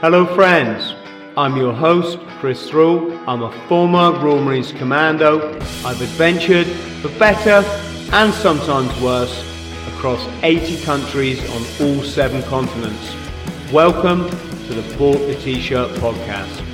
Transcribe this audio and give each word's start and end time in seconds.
Hello, 0.00 0.24
friends. 0.36 0.94
I'm 1.36 1.56
your 1.56 1.72
host, 1.72 2.20
Chris 2.38 2.70
Thrall. 2.70 3.10
I'm 3.28 3.42
a 3.42 3.50
former 3.66 4.12
Royal 4.20 4.40
Marines 4.40 4.70
Commando. 4.70 5.56
I've 5.84 6.00
adventured, 6.00 6.68
for 7.02 7.08
better 7.18 7.66
and 8.12 8.32
sometimes 8.32 8.96
worse, 9.00 9.42
across 9.88 10.24
80 10.44 10.84
countries 10.84 11.40
on 11.50 11.64
all 11.84 12.00
seven 12.04 12.44
continents. 12.44 13.12
Welcome 13.72 14.30
to 14.30 14.74
the 14.74 14.96
Bought 14.96 15.18
the 15.18 15.34
T-Shirt 15.34 15.90
podcast. 15.96 16.64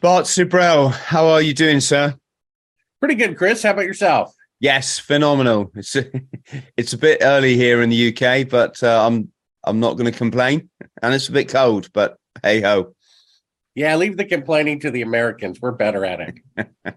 Bart 0.00 0.26
Sibrel, 0.26 0.92
how 0.92 1.26
are 1.26 1.42
you 1.42 1.52
doing, 1.52 1.80
sir? 1.80 2.14
Pretty 3.00 3.16
good, 3.16 3.36
Chris. 3.36 3.64
How 3.64 3.72
about 3.72 3.86
yourself? 3.86 4.36
Yes, 4.62 4.96
phenomenal. 4.96 5.72
It's 5.74 5.96
a, 5.96 6.04
it's 6.76 6.92
a 6.92 6.98
bit 6.98 7.18
early 7.20 7.56
here 7.56 7.82
in 7.82 7.90
the 7.90 8.16
UK, 8.16 8.48
but 8.48 8.80
uh, 8.80 9.04
I'm 9.04 9.32
I'm 9.64 9.80
not 9.80 9.96
going 9.96 10.10
to 10.10 10.16
complain. 10.16 10.70
And 11.02 11.12
it's 11.12 11.28
a 11.28 11.32
bit 11.32 11.48
cold, 11.48 11.92
but 11.92 12.16
hey 12.44 12.60
ho. 12.60 12.94
Yeah, 13.74 13.96
leave 13.96 14.16
the 14.16 14.24
complaining 14.24 14.78
to 14.80 14.92
the 14.92 15.02
Americans. 15.02 15.60
We're 15.60 15.72
better 15.72 16.04
at 16.04 16.34
it. 16.56 16.68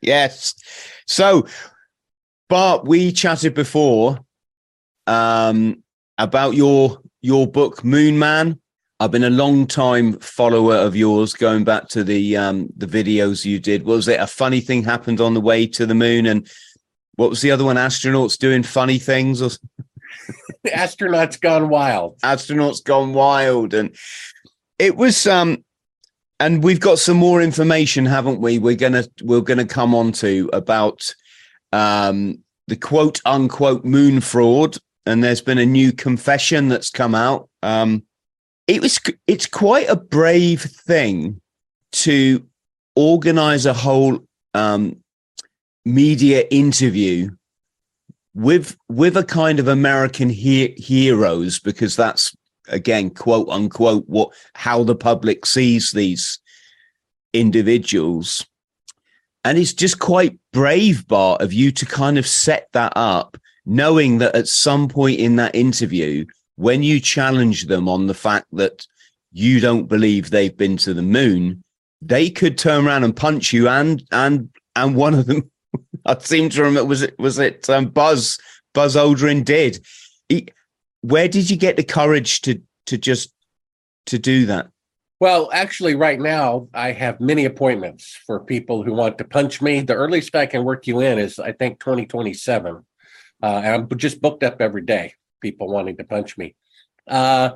yes. 0.00 0.54
So, 1.06 1.46
Bart, 2.48 2.86
we 2.86 3.12
chatted 3.12 3.52
before 3.52 4.18
um, 5.06 5.84
about 6.16 6.54
your 6.54 7.02
your 7.20 7.46
book 7.46 7.84
Moon 7.84 8.18
Man. 8.18 8.58
I've 9.02 9.10
been 9.10 9.24
a 9.24 9.30
long 9.30 9.66
time 9.66 10.16
follower 10.20 10.76
of 10.76 10.94
yours, 10.94 11.34
going 11.34 11.64
back 11.64 11.88
to 11.88 12.04
the 12.04 12.36
um, 12.36 12.68
the 12.76 12.86
videos 12.86 13.44
you 13.44 13.58
did. 13.58 13.82
Was 13.82 14.06
it 14.06 14.20
a 14.20 14.28
funny 14.28 14.60
thing 14.60 14.84
happened 14.84 15.20
on 15.20 15.34
the 15.34 15.40
way 15.40 15.66
to 15.66 15.86
the 15.86 15.94
moon? 15.94 16.24
And 16.24 16.48
what 17.16 17.28
was 17.28 17.40
the 17.40 17.50
other 17.50 17.64
one? 17.64 17.74
Astronauts 17.74 18.38
doing 18.38 18.62
funny 18.62 19.00
things, 19.00 19.42
or 19.42 19.50
astronauts 20.68 21.40
gone 21.40 21.68
wild. 21.68 22.16
Astronauts 22.20 22.84
gone 22.84 23.12
wild, 23.12 23.74
and 23.74 23.96
it 24.78 24.94
was. 24.94 25.26
um 25.26 25.64
And 26.38 26.62
we've 26.62 26.78
got 26.78 27.00
some 27.00 27.16
more 27.16 27.42
information, 27.42 28.06
haven't 28.06 28.40
we? 28.40 28.60
We're 28.60 28.76
gonna 28.76 29.04
we're 29.20 29.40
gonna 29.40 29.66
come 29.66 29.96
on 29.96 30.12
to 30.12 30.48
about 30.52 31.12
um 31.72 32.38
the 32.68 32.76
quote 32.76 33.20
unquote 33.24 33.84
moon 33.84 34.20
fraud, 34.20 34.76
and 35.06 35.24
there's 35.24 35.42
been 35.42 35.58
a 35.58 35.66
new 35.66 35.92
confession 35.92 36.68
that's 36.68 36.90
come 36.90 37.16
out. 37.16 37.48
Um, 37.64 38.04
it 38.72 38.80
was 38.80 38.98
it's 39.26 39.46
quite 39.46 39.88
a 39.90 39.96
brave 39.96 40.62
thing 40.62 41.38
to 41.92 42.42
organize 42.96 43.66
a 43.66 43.74
whole 43.74 44.18
um, 44.54 44.96
media 45.84 46.46
interview 46.50 47.30
with 48.34 48.74
with 48.88 49.18
a 49.18 49.24
kind 49.24 49.58
of 49.58 49.68
American 49.68 50.30
he- 50.30 50.74
heroes 50.78 51.58
because 51.58 51.96
that's 51.96 52.34
again 52.68 53.10
quote 53.10 53.48
unquote 53.50 54.04
what 54.06 54.30
how 54.54 54.82
the 54.82 54.96
public 54.96 55.44
sees 55.44 55.90
these 55.90 56.40
individuals. 57.34 58.46
And 59.44 59.58
it's 59.58 59.74
just 59.74 59.98
quite 59.98 60.38
brave 60.54 61.06
Bart 61.08 61.42
of 61.42 61.52
you 61.52 61.72
to 61.72 61.84
kind 61.84 62.16
of 62.16 62.26
set 62.26 62.68
that 62.72 62.94
up 62.96 63.36
knowing 63.66 64.16
that 64.18 64.34
at 64.34 64.48
some 64.48 64.88
point 64.88 65.20
in 65.20 65.36
that 65.36 65.54
interview 65.54 66.24
when 66.62 66.84
you 66.84 67.00
challenge 67.00 67.66
them 67.66 67.88
on 67.88 68.06
the 68.06 68.14
fact 68.14 68.46
that 68.52 68.86
you 69.32 69.58
don't 69.58 69.88
believe 69.88 70.30
they've 70.30 70.56
been 70.56 70.76
to 70.76 70.94
the 70.94 71.02
moon, 71.02 71.64
they 72.00 72.30
could 72.30 72.56
turn 72.56 72.86
around 72.86 73.02
and 73.02 73.16
punch 73.16 73.52
you. 73.52 73.68
And 73.68 74.02
and 74.12 74.48
and 74.76 74.94
one 74.94 75.14
of 75.14 75.26
them, 75.26 75.50
I 76.06 76.16
seem 76.18 76.50
to 76.50 76.62
remember, 76.62 76.84
was 76.84 77.02
it 77.02 77.18
was 77.18 77.38
it 77.40 77.68
um, 77.68 77.86
Buzz 77.86 78.38
Buzz 78.74 78.94
Aldrin 78.94 79.44
did. 79.44 79.84
He, 80.28 80.48
where 81.00 81.26
did 81.26 81.50
you 81.50 81.56
get 81.56 81.76
the 81.76 81.82
courage 81.82 82.42
to 82.42 82.62
to 82.86 82.96
just 82.96 83.34
to 84.06 84.18
do 84.18 84.46
that? 84.46 84.68
Well, 85.18 85.50
actually, 85.52 85.96
right 85.96 86.20
now 86.20 86.68
I 86.74 86.92
have 86.92 87.20
many 87.20 87.44
appointments 87.44 88.16
for 88.24 88.38
people 88.38 88.84
who 88.84 88.92
want 88.92 89.18
to 89.18 89.24
punch 89.24 89.60
me. 89.60 89.80
The 89.80 89.94
earliest 89.94 90.34
I 90.36 90.46
can 90.46 90.62
work 90.62 90.86
you 90.86 91.00
in 91.00 91.18
is 91.18 91.40
I 91.40 91.52
think 91.52 91.80
2027. 91.80 92.84
Uh, 93.42 93.46
and 93.46 93.66
I'm 93.90 93.98
just 93.98 94.22
booked 94.22 94.44
up 94.44 94.60
every 94.60 94.82
day 94.82 95.14
people 95.42 95.68
wanting 95.68 95.96
to 95.98 96.04
punch 96.04 96.38
me. 96.38 96.54
Uh, 97.06 97.50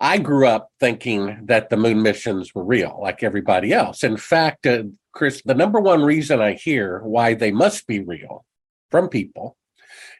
I 0.00 0.18
grew 0.18 0.46
up 0.46 0.70
thinking 0.78 1.46
that 1.46 1.70
the 1.70 1.76
moon 1.76 2.02
missions 2.02 2.54
were 2.54 2.64
real, 2.64 2.98
like 3.00 3.22
everybody 3.22 3.72
else. 3.72 4.04
In 4.04 4.16
fact, 4.16 4.66
uh, 4.66 4.84
Chris, 5.12 5.42
the 5.44 5.54
number 5.54 5.80
one 5.80 6.02
reason 6.02 6.40
I 6.40 6.52
hear 6.52 7.00
why 7.00 7.34
they 7.34 7.50
must 7.50 7.86
be 7.86 8.00
real 8.00 8.44
from 8.90 9.08
people 9.08 9.56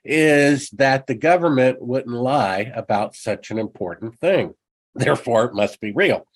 is 0.04 0.70
that 0.70 1.06
the 1.06 1.14
government 1.14 1.82
wouldn't 1.82 2.14
lie 2.14 2.72
about 2.74 3.14
such 3.14 3.50
an 3.50 3.58
important 3.58 4.18
thing. 4.18 4.54
Therefore, 4.94 5.44
it 5.44 5.54
must 5.54 5.80
be 5.80 5.92
real. 5.92 6.26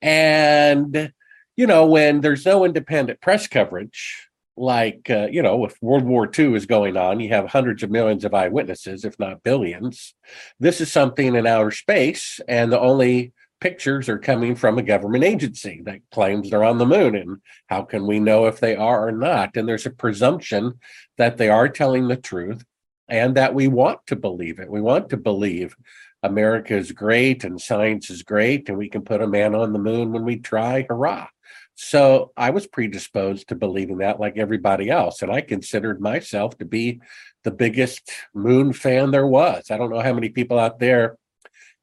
And, 0.00 1.12
you 1.56 1.66
know, 1.66 1.86
when 1.86 2.20
there's 2.20 2.46
no 2.46 2.64
independent 2.64 3.20
press 3.20 3.48
coverage, 3.48 4.25
like 4.56 5.10
uh, 5.10 5.26
you 5.30 5.42
know 5.42 5.64
if 5.64 5.76
world 5.82 6.04
war 6.04 6.30
ii 6.38 6.54
is 6.54 6.66
going 6.66 6.96
on 6.96 7.20
you 7.20 7.28
have 7.28 7.46
hundreds 7.46 7.82
of 7.82 7.90
millions 7.90 8.24
of 8.24 8.34
eyewitnesses 8.34 9.04
if 9.04 9.18
not 9.18 9.42
billions. 9.42 10.14
This 10.58 10.80
is 10.80 10.90
something 10.90 11.34
in 11.34 11.46
outer 11.46 11.70
space 11.70 12.40
and 12.48 12.72
the 12.72 12.80
only 12.80 13.32
pictures 13.60 14.08
are 14.08 14.18
coming 14.18 14.54
from 14.54 14.78
a 14.78 14.82
government 14.82 15.24
agency 15.24 15.80
that 15.84 16.00
claims 16.10 16.50
they're 16.50 16.64
on 16.64 16.78
the 16.78 16.86
moon 16.86 17.14
and 17.14 17.40
how 17.66 17.82
can 17.82 18.06
we 18.06 18.20
know 18.20 18.46
if 18.46 18.60
they 18.60 18.76
are 18.76 19.08
or 19.08 19.12
not? 19.12 19.56
And 19.56 19.68
there's 19.68 19.86
a 19.86 19.90
presumption 19.90 20.78
that 21.16 21.36
they 21.36 21.48
are 21.48 21.68
telling 21.68 22.08
the 22.08 22.16
truth 22.16 22.64
and 23.08 23.34
that 23.36 23.54
we 23.54 23.68
want 23.68 24.00
to 24.08 24.16
believe 24.16 24.58
it. 24.58 24.70
We 24.70 24.80
want 24.80 25.10
to 25.10 25.16
believe 25.16 25.76
america 26.22 26.74
is 26.74 26.92
great 26.92 27.44
and 27.44 27.60
science 27.60 28.10
is 28.10 28.22
great 28.22 28.68
and 28.68 28.76
we 28.76 28.88
can 28.88 29.02
put 29.02 29.22
a 29.22 29.26
man 29.26 29.54
on 29.54 29.72
the 29.72 29.78
moon 29.78 30.12
when 30.12 30.24
we 30.24 30.38
try. 30.38 30.84
Hurrah 30.88 31.28
so 31.76 32.32
I 32.38 32.50
was 32.50 32.66
predisposed 32.66 33.48
to 33.48 33.54
believing 33.54 33.98
that 33.98 34.18
like 34.18 34.38
everybody 34.38 34.90
else. 34.90 35.20
And 35.20 35.30
I 35.30 35.42
considered 35.42 36.00
myself 36.00 36.56
to 36.58 36.64
be 36.64 37.02
the 37.44 37.50
biggest 37.50 38.10
moon 38.34 38.72
fan 38.72 39.10
there 39.10 39.26
was. 39.26 39.70
I 39.70 39.76
don't 39.76 39.90
know 39.90 40.00
how 40.00 40.14
many 40.14 40.30
people 40.30 40.58
out 40.58 40.78
there 40.78 41.18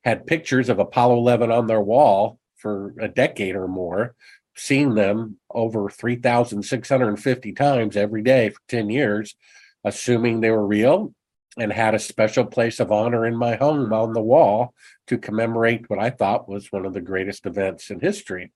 had 0.04 0.26
pictures 0.26 0.68
of 0.68 0.80
Apollo 0.80 1.18
11 1.18 1.52
on 1.52 1.68
their 1.68 1.80
wall 1.80 2.40
for 2.58 2.96
a 3.00 3.08
decade 3.08 3.56
or 3.56 3.68
more, 3.68 4.16
seeing 4.56 4.96
them 4.96 5.38
over 5.52 5.92
3,650 5.92 7.54
times 7.54 7.96
every 7.96 8.24
day 8.24 8.50
for 8.50 8.60
10 8.70 8.90
years, 8.90 9.36
assuming 9.84 10.42
they 10.42 10.50
were 10.50 10.66
real 10.66 11.14
and 11.56 11.72
had 11.72 11.94
a 11.94 12.00
special 12.00 12.46
place 12.46 12.80
of 12.80 12.92
honor 12.92 13.28
in 13.28 13.36
my 13.36 13.58
home 13.58 13.94
on 13.94 14.14
the 14.14 14.22
wall 14.22 14.74
to 15.06 15.20
commemorate 15.20 15.88
what 15.88 16.00
I 16.00 16.10
thought 16.10 16.50
was 16.50 16.72
one 16.72 16.84
of 16.84 16.94
the 16.94 17.02
greatest 17.02 17.46
events 17.46 17.92
in 17.92 18.00
history. 18.00 18.52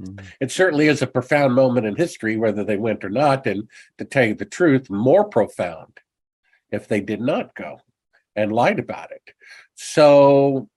Mm-hmm. 0.00 0.24
It 0.40 0.50
certainly 0.52 0.86
is 0.86 1.02
a 1.02 1.06
profound 1.06 1.54
moment 1.54 1.86
in 1.86 1.96
history, 1.96 2.36
whether 2.36 2.64
they 2.64 2.76
went 2.76 3.04
or 3.04 3.10
not. 3.10 3.46
And 3.46 3.68
to 3.98 4.04
tell 4.04 4.24
you 4.24 4.34
the 4.34 4.44
truth, 4.44 4.90
more 4.90 5.24
profound 5.24 5.98
if 6.70 6.88
they 6.88 7.00
did 7.00 7.20
not 7.20 7.54
go 7.54 7.80
and 8.36 8.52
lied 8.52 8.78
about 8.78 9.10
it. 9.10 9.32
So 9.74 10.68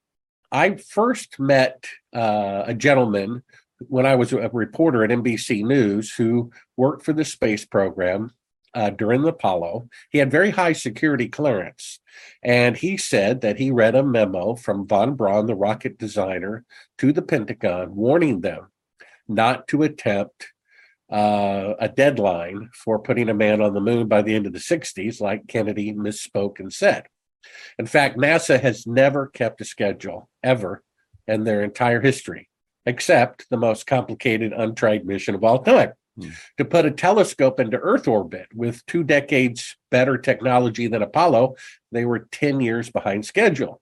I 0.50 0.76
first 0.76 1.38
met 1.38 1.86
uh, 2.14 2.64
a 2.66 2.74
gentleman 2.74 3.42
when 3.88 4.06
I 4.06 4.14
was 4.14 4.32
a 4.32 4.48
reporter 4.48 5.04
at 5.04 5.10
NBC 5.10 5.64
News 5.64 6.12
who 6.12 6.50
worked 6.76 7.04
for 7.04 7.12
the 7.12 7.24
space 7.24 7.64
program 7.64 8.32
uh, 8.74 8.90
during 8.90 9.22
the 9.22 9.28
Apollo. 9.28 9.88
He 10.10 10.18
had 10.18 10.30
very 10.30 10.50
high 10.50 10.72
security 10.72 11.28
clearance. 11.28 12.00
And 12.42 12.76
he 12.76 12.96
said 12.96 13.40
that 13.40 13.58
he 13.58 13.70
read 13.70 13.94
a 13.94 14.02
memo 14.02 14.54
from 14.54 14.86
von 14.86 15.14
Braun, 15.14 15.46
the 15.46 15.54
rocket 15.54 15.98
designer, 15.98 16.64
to 16.98 17.12
the 17.12 17.22
Pentagon 17.22 17.94
warning 17.94 18.40
them 18.40 18.68
not 19.28 19.68
to 19.68 19.82
attempt 19.82 20.48
uh, 21.10 21.74
a 21.78 21.88
deadline 21.88 22.70
for 22.74 22.98
putting 22.98 23.28
a 23.28 23.34
man 23.34 23.60
on 23.60 23.74
the 23.74 23.80
moon 23.80 24.08
by 24.08 24.22
the 24.22 24.34
end 24.34 24.46
of 24.46 24.52
the 24.52 24.58
60s, 24.58 25.20
like 25.20 25.46
Kennedy 25.46 25.92
misspoke 25.92 26.58
and 26.58 26.72
said. 26.72 27.04
In 27.78 27.86
fact, 27.86 28.16
NASA 28.16 28.60
has 28.60 28.86
never 28.86 29.26
kept 29.26 29.60
a 29.60 29.64
schedule 29.64 30.28
ever 30.42 30.82
in 31.26 31.44
their 31.44 31.62
entire 31.62 32.00
history, 32.00 32.48
except 32.86 33.46
the 33.50 33.56
most 33.56 33.86
complicated, 33.86 34.52
untried 34.52 35.04
mission 35.04 35.34
of 35.34 35.44
all 35.44 35.62
time. 35.62 35.92
Hmm. 36.18 36.30
To 36.58 36.64
put 36.64 36.86
a 36.86 36.90
telescope 36.90 37.58
into 37.58 37.78
Earth 37.78 38.06
orbit 38.06 38.48
with 38.54 38.84
two 38.86 39.02
decades 39.02 39.76
better 39.90 40.18
technology 40.18 40.86
than 40.86 41.02
Apollo, 41.02 41.56
they 41.90 42.04
were 42.04 42.28
10 42.30 42.60
years 42.60 42.90
behind 42.90 43.24
schedule. 43.24 43.80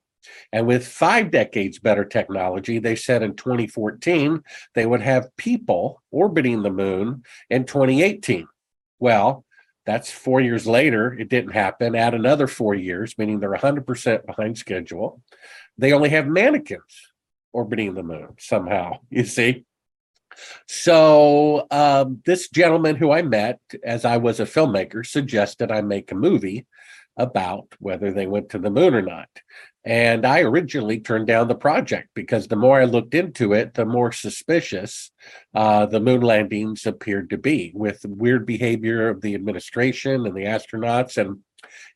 And 0.51 0.67
with 0.67 0.87
five 0.87 1.31
decades 1.31 1.79
better 1.79 2.05
technology, 2.05 2.79
they 2.79 2.95
said 2.95 3.23
in 3.23 3.35
2014 3.35 4.43
they 4.75 4.85
would 4.85 5.01
have 5.01 5.35
people 5.37 6.01
orbiting 6.11 6.63
the 6.63 6.71
moon 6.71 7.23
in 7.49 7.65
2018. 7.65 8.47
Well, 8.99 9.45
that's 9.85 10.11
four 10.11 10.41
years 10.41 10.67
later. 10.67 11.13
It 11.13 11.29
didn't 11.29 11.51
happen. 11.51 11.95
Add 11.95 12.13
another 12.13 12.47
four 12.47 12.75
years, 12.75 13.17
meaning 13.17 13.39
they're 13.39 13.51
100% 13.51 14.25
behind 14.25 14.57
schedule. 14.57 15.21
They 15.77 15.93
only 15.93 16.09
have 16.09 16.27
mannequins 16.27 17.11
orbiting 17.53 17.95
the 17.95 18.03
moon 18.03 18.35
somehow, 18.39 18.99
you 19.09 19.25
see. 19.25 19.65
So, 20.67 21.67
um, 21.71 22.21
this 22.25 22.47
gentleman 22.49 22.95
who 22.95 23.11
I 23.11 23.21
met 23.21 23.59
as 23.83 24.05
I 24.05 24.17
was 24.17 24.39
a 24.39 24.45
filmmaker 24.45 25.05
suggested 25.05 25.71
I 25.71 25.81
make 25.81 26.11
a 26.11 26.15
movie 26.15 26.65
about 27.17 27.67
whether 27.79 28.11
they 28.11 28.27
went 28.27 28.49
to 28.49 28.59
the 28.59 28.69
moon 28.69 28.93
or 28.93 29.01
not. 29.01 29.27
And 29.83 30.25
I 30.27 30.41
originally 30.41 30.99
turned 30.99 31.25
down 31.25 31.47
the 31.47 31.55
project 31.55 32.09
because 32.13 32.47
the 32.47 32.55
more 32.55 32.79
I 32.79 32.85
looked 32.85 33.15
into 33.15 33.53
it, 33.53 33.73
the 33.73 33.85
more 33.85 34.11
suspicious 34.11 35.11
uh, 35.55 35.87
the 35.87 35.99
moon 35.99 36.21
landings 36.21 36.85
appeared 36.85 37.31
to 37.31 37.37
be, 37.37 37.71
with 37.73 38.05
weird 38.05 38.45
behavior 38.45 39.09
of 39.09 39.21
the 39.21 39.33
administration 39.33 40.27
and 40.27 40.35
the 40.35 40.43
astronauts. 40.43 41.17
And 41.17 41.39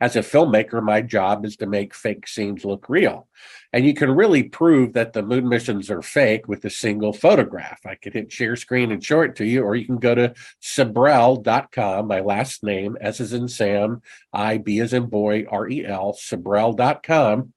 as 0.01 0.15
a 0.15 0.21
filmmaker, 0.21 0.81
my 0.81 1.01
job 1.01 1.45
is 1.45 1.57
to 1.57 1.67
make 1.67 1.93
fake 1.93 2.27
scenes 2.27 2.65
look 2.65 2.89
real. 2.89 3.27
And 3.71 3.85
you 3.85 3.93
can 3.93 4.09
really 4.09 4.43
prove 4.43 4.93
that 4.93 5.13
the 5.13 5.21
moon 5.21 5.47
missions 5.47 5.91
are 5.91 6.01
fake 6.01 6.47
with 6.47 6.65
a 6.65 6.69
single 6.71 7.13
photograph. 7.13 7.81
I 7.85 7.95
could 7.95 8.13
hit 8.13 8.31
share 8.31 8.55
screen 8.55 8.91
and 8.91 9.03
show 9.03 9.21
it 9.21 9.35
to 9.35 9.45
you, 9.45 9.63
or 9.63 9.75
you 9.75 9.85
can 9.85 9.97
go 9.97 10.15
to 10.15 10.33
Sibrel.com, 10.61 12.07
my 12.07 12.21
last 12.21 12.63
name, 12.63 12.97
S 12.99 13.19
as 13.19 13.33
in 13.33 13.47
Sam, 13.47 14.01
I, 14.33 14.57
B 14.57 14.79
as 14.79 14.93
in 14.93 15.05
boy, 15.07 15.45
R 15.49 15.69
E 15.69 15.85
L, 15.85 16.13
Sibrel.com 16.13 17.53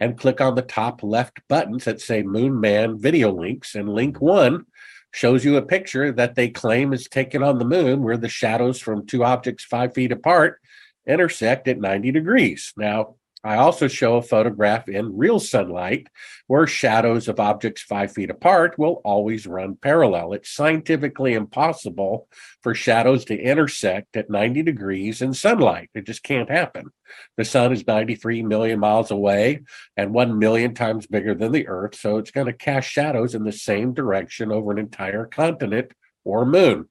and 0.00 0.18
click 0.18 0.40
on 0.40 0.54
the 0.54 0.62
top 0.62 1.02
left 1.02 1.40
buttons 1.48 1.84
that 1.84 2.00
say 2.00 2.22
Moon 2.22 2.60
Man 2.60 2.98
video 2.98 3.32
links. 3.32 3.74
And 3.74 3.88
link 3.88 4.20
one 4.20 4.66
shows 5.12 5.44
you 5.44 5.56
a 5.56 5.62
picture 5.62 6.12
that 6.12 6.34
they 6.34 6.48
claim 6.48 6.92
is 6.92 7.08
taken 7.08 7.42
on 7.42 7.58
the 7.58 7.64
moon 7.64 8.02
where 8.02 8.16
the 8.16 8.28
shadows 8.28 8.80
from 8.80 9.06
two 9.06 9.24
objects 9.24 9.64
five 9.64 9.94
feet 9.94 10.12
apart 10.12 10.60
intersect 11.06 11.66
at 11.68 11.80
90 11.80 12.12
degrees. 12.12 12.72
Now, 12.76 13.16
I 13.44 13.56
also 13.56 13.86
show 13.86 14.16
a 14.16 14.22
photograph 14.22 14.88
in 14.88 15.16
real 15.16 15.38
sunlight 15.38 16.08
where 16.48 16.66
shadows 16.66 17.28
of 17.28 17.38
objects 17.38 17.82
five 17.82 18.12
feet 18.12 18.30
apart 18.30 18.76
will 18.78 19.00
always 19.04 19.46
run 19.46 19.76
parallel. 19.76 20.32
It's 20.32 20.50
scientifically 20.50 21.34
impossible 21.34 22.26
for 22.62 22.74
shadows 22.74 23.24
to 23.26 23.40
intersect 23.40 24.16
at 24.16 24.28
90 24.28 24.64
degrees 24.64 25.22
in 25.22 25.34
sunlight. 25.34 25.88
It 25.94 26.04
just 26.04 26.24
can't 26.24 26.50
happen. 26.50 26.90
The 27.36 27.44
sun 27.44 27.72
is 27.72 27.86
93 27.86 28.42
million 28.42 28.80
miles 28.80 29.12
away 29.12 29.62
and 29.96 30.12
1 30.12 30.38
million 30.38 30.74
times 30.74 31.06
bigger 31.06 31.34
than 31.34 31.52
the 31.52 31.68
earth, 31.68 31.94
so 31.94 32.18
it's 32.18 32.32
going 32.32 32.48
to 32.48 32.52
cast 32.52 32.90
shadows 32.90 33.36
in 33.36 33.44
the 33.44 33.52
same 33.52 33.94
direction 33.94 34.50
over 34.50 34.72
an 34.72 34.78
entire 34.78 35.26
continent 35.26 35.92
or 36.24 36.44
moon. 36.44 36.88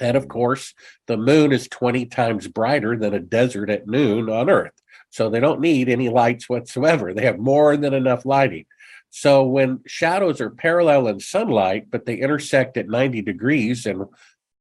And 0.00 0.16
of 0.16 0.28
course, 0.28 0.74
the 1.06 1.16
moon 1.16 1.52
is 1.52 1.68
20 1.68 2.06
times 2.06 2.48
brighter 2.48 2.96
than 2.96 3.14
a 3.14 3.20
desert 3.20 3.70
at 3.70 3.86
noon 3.86 4.28
on 4.28 4.48
Earth. 4.50 4.72
So 5.14 5.30
they 5.30 5.38
don't 5.38 5.60
need 5.60 5.88
any 5.88 6.08
lights 6.08 6.48
whatsoever. 6.48 7.14
They 7.14 7.24
have 7.24 7.38
more 7.38 7.76
than 7.76 7.94
enough 7.94 8.26
lighting. 8.26 8.64
So 9.10 9.44
when 9.44 9.78
shadows 9.86 10.40
are 10.40 10.50
parallel 10.50 11.06
in 11.06 11.20
sunlight, 11.20 11.84
but 11.88 12.04
they 12.04 12.16
intersect 12.16 12.76
at 12.76 12.88
90 12.88 13.22
degrees 13.22 13.86
and 13.86 14.06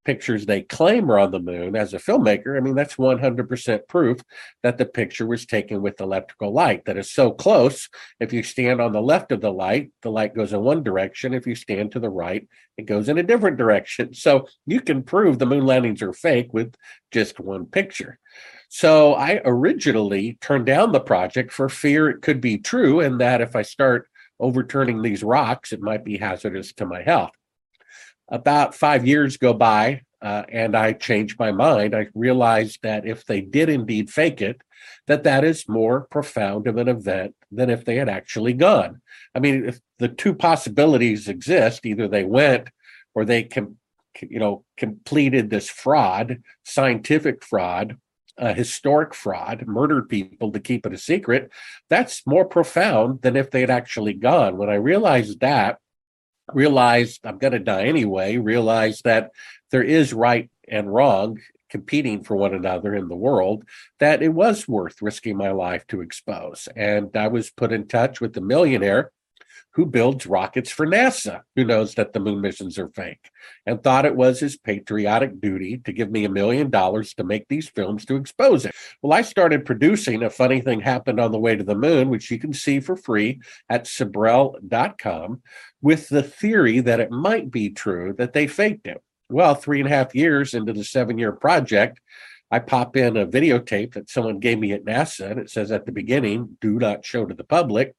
pictures 0.05 0.45
they 0.45 0.61
claim 0.61 1.09
are 1.09 1.17
on 1.17 1.31
the 1.31 1.39
moon 1.39 1.75
as 1.75 1.95
a 1.95 1.97
filmmaker, 1.97 2.55
I 2.55 2.59
mean, 2.59 2.75
that's 2.75 2.97
100% 2.97 3.87
proof 3.87 4.19
that 4.61 4.77
the 4.77 4.85
picture 4.85 5.25
was 5.25 5.47
taken 5.47 5.81
with 5.81 5.99
electrical 5.99 6.53
light 6.53 6.85
that 6.85 6.97
is 6.97 7.09
so 7.09 7.31
close. 7.31 7.89
If 8.19 8.31
you 8.31 8.43
stand 8.43 8.79
on 8.79 8.91
the 8.91 9.01
left 9.01 9.31
of 9.31 9.41
the 9.41 9.51
light, 9.51 9.89
the 10.03 10.11
light 10.11 10.35
goes 10.35 10.53
in 10.53 10.61
one 10.61 10.83
direction. 10.83 11.33
If 11.33 11.47
you 11.47 11.55
stand 11.55 11.93
to 11.93 11.99
the 11.99 12.11
right, 12.11 12.47
it 12.77 12.85
goes 12.85 13.09
in 13.09 13.17
a 13.17 13.23
different 13.23 13.57
direction. 13.57 14.13
So 14.13 14.45
you 14.67 14.81
can 14.81 15.01
prove 15.01 15.39
the 15.39 15.47
moon 15.47 15.65
landings 15.65 16.03
are 16.03 16.13
fake 16.13 16.53
with 16.53 16.75
just 17.11 17.39
one 17.39 17.65
picture. 17.65 18.19
So 18.75 19.13
I 19.13 19.39
originally 19.45 20.39
turned 20.41 20.65
down 20.65 20.93
the 20.93 20.99
project 20.99 21.53
for 21.53 21.69
fear 21.69 22.09
it 22.09 22.23
could 22.23 22.41
be 22.41 22.57
true 22.57 23.01
and 23.01 23.21
that 23.21 23.39
if 23.39 23.55
I 23.55 23.61
start 23.61 24.09
overturning 24.39 25.03
these 25.03 25.21
rocks, 25.21 25.71
it 25.71 25.79
might 25.79 26.03
be 26.03 26.17
hazardous 26.17 26.73
to 26.73 26.87
my 26.87 27.03
health. 27.03 27.33
About 28.29 28.73
five 28.73 29.05
years 29.05 29.37
go 29.37 29.53
by, 29.53 30.01
uh, 30.23 30.45
and 30.49 30.75
I 30.75 30.93
changed 30.93 31.37
my 31.37 31.51
mind. 31.51 31.95
I 31.95 32.07
realized 32.15 32.79
that 32.81 33.05
if 33.05 33.27
they 33.27 33.41
did 33.41 33.69
indeed 33.69 34.09
fake 34.09 34.41
it, 34.41 34.59
that 35.05 35.23
that 35.23 35.43
is 35.43 35.69
more 35.69 36.07
profound 36.09 36.65
of 36.65 36.77
an 36.77 36.87
event 36.87 37.35
than 37.51 37.69
if 37.69 37.85
they 37.85 37.97
had 37.97 38.09
actually 38.09 38.53
gone. 38.53 39.01
I 39.35 39.39
mean, 39.39 39.65
if 39.65 39.79
the 39.99 40.09
two 40.09 40.33
possibilities 40.33 41.27
exist, 41.27 41.85
either 41.85 42.07
they 42.07 42.23
went 42.23 42.69
or 43.13 43.23
they 43.23 43.43
com- 43.43 43.77
you 44.19 44.39
know 44.39 44.65
completed 44.77 45.51
this 45.51 45.69
fraud, 45.69 46.41
scientific 46.63 47.43
fraud, 47.43 47.97
a 48.37 48.53
historic 48.53 49.13
fraud, 49.13 49.65
murdered 49.67 50.09
people 50.09 50.51
to 50.51 50.59
keep 50.59 50.85
it 50.85 50.93
a 50.93 50.97
secret, 50.97 51.51
that's 51.89 52.25
more 52.25 52.45
profound 52.45 53.21
than 53.21 53.35
if 53.35 53.51
they 53.51 53.61
had 53.61 53.69
actually 53.69 54.13
gone. 54.13 54.57
When 54.57 54.69
I 54.69 54.75
realized 54.75 55.39
that, 55.41 55.79
realized 56.53 57.25
I'm 57.25 57.37
going 57.37 57.53
to 57.53 57.59
die 57.59 57.85
anyway, 57.85 58.37
realized 58.37 59.03
that 59.05 59.31
there 59.71 59.83
is 59.83 60.13
right 60.13 60.49
and 60.67 60.93
wrong 60.93 61.39
competing 61.69 62.23
for 62.23 62.35
one 62.35 62.53
another 62.53 62.93
in 62.93 63.07
the 63.07 63.15
world, 63.15 63.63
that 63.99 64.21
it 64.21 64.29
was 64.29 64.67
worth 64.67 65.01
risking 65.01 65.35
my 65.35 65.49
life 65.49 65.85
to 65.87 66.01
expose. 66.01 66.69
And 66.75 67.09
I 67.17 67.27
was 67.29 67.49
put 67.49 67.71
in 67.71 67.87
touch 67.87 68.21
with 68.21 68.33
the 68.33 68.41
millionaire 68.41 69.11
who 69.73 69.85
builds 69.85 70.27
rockets 70.27 70.69
for 70.69 70.85
NASA, 70.85 71.41
who 71.55 71.63
knows 71.63 71.95
that 71.95 72.13
the 72.13 72.19
moon 72.19 72.41
missions 72.41 72.77
are 72.77 72.89
fake, 72.89 73.31
and 73.65 73.81
thought 73.81 74.05
it 74.05 74.15
was 74.15 74.39
his 74.39 74.55
patriotic 74.55 75.41
duty 75.41 75.79
to 75.79 75.91
give 75.91 76.11
me 76.11 76.25
a 76.25 76.29
million 76.29 76.69
dollars 76.69 77.13
to 77.15 77.23
make 77.23 77.47
these 77.47 77.69
films 77.69 78.05
to 78.05 78.15
expose 78.15 78.65
it. 78.65 78.75
Well, 79.01 79.13
I 79.13 79.23
started 79.23 79.65
producing 79.65 80.21
A 80.23 80.29
Funny 80.29 80.61
Thing 80.61 80.81
Happened 80.81 81.19
on 81.19 81.31
the 81.31 81.39
Way 81.39 81.55
to 81.55 81.63
the 81.63 81.75
Moon, 81.75 82.09
which 82.09 82.29
you 82.29 82.37
can 82.37 82.53
see 82.53 82.79
for 82.79 82.95
free 82.95 83.41
at 83.67 83.85
Sibrel.com, 83.85 85.41
with 85.81 86.07
the 86.09 86.23
theory 86.23 86.79
that 86.79 86.99
it 86.99 87.11
might 87.11 87.49
be 87.49 87.69
true 87.69 88.13
that 88.17 88.33
they 88.33 88.47
faked 88.47 88.87
it. 88.87 89.01
Well, 89.29 89.55
three 89.55 89.79
and 89.79 89.87
a 89.87 89.95
half 89.95 90.13
years 90.13 90.53
into 90.53 90.73
the 90.73 90.83
seven 90.83 91.17
year 91.17 91.31
project, 91.31 91.99
I 92.51 92.59
pop 92.59 92.95
in 92.95 93.17
a 93.17 93.25
videotape 93.25 93.95
that 93.95 94.11
someone 94.11 94.37
gave 94.37 94.59
me 94.59 94.73
at 94.73 94.85
NASA, 94.85 95.31
and 95.31 95.39
it 95.39 95.49
says 95.49 95.71
at 95.71 95.87
the 95.87 95.91
beginning, 95.91 96.57
do 96.61 96.77
not 96.77 97.03
show 97.03 97.25
to 97.25 97.33
the 97.33 97.43
public. 97.43 97.95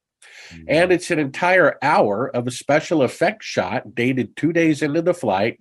Mm-hmm. 0.51 0.65
And 0.69 0.93
it's 0.93 1.11
an 1.11 1.19
entire 1.19 1.79
hour 1.83 2.29
of 2.35 2.47
a 2.47 2.51
special 2.51 3.03
effects 3.03 3.47
shot 3.47 3.95
dated 3.95 4.37
two 4.37 4.53
days 4.53 4.83
into 4.83 5.03
the 5.03 5.15
flight 5.15 5.61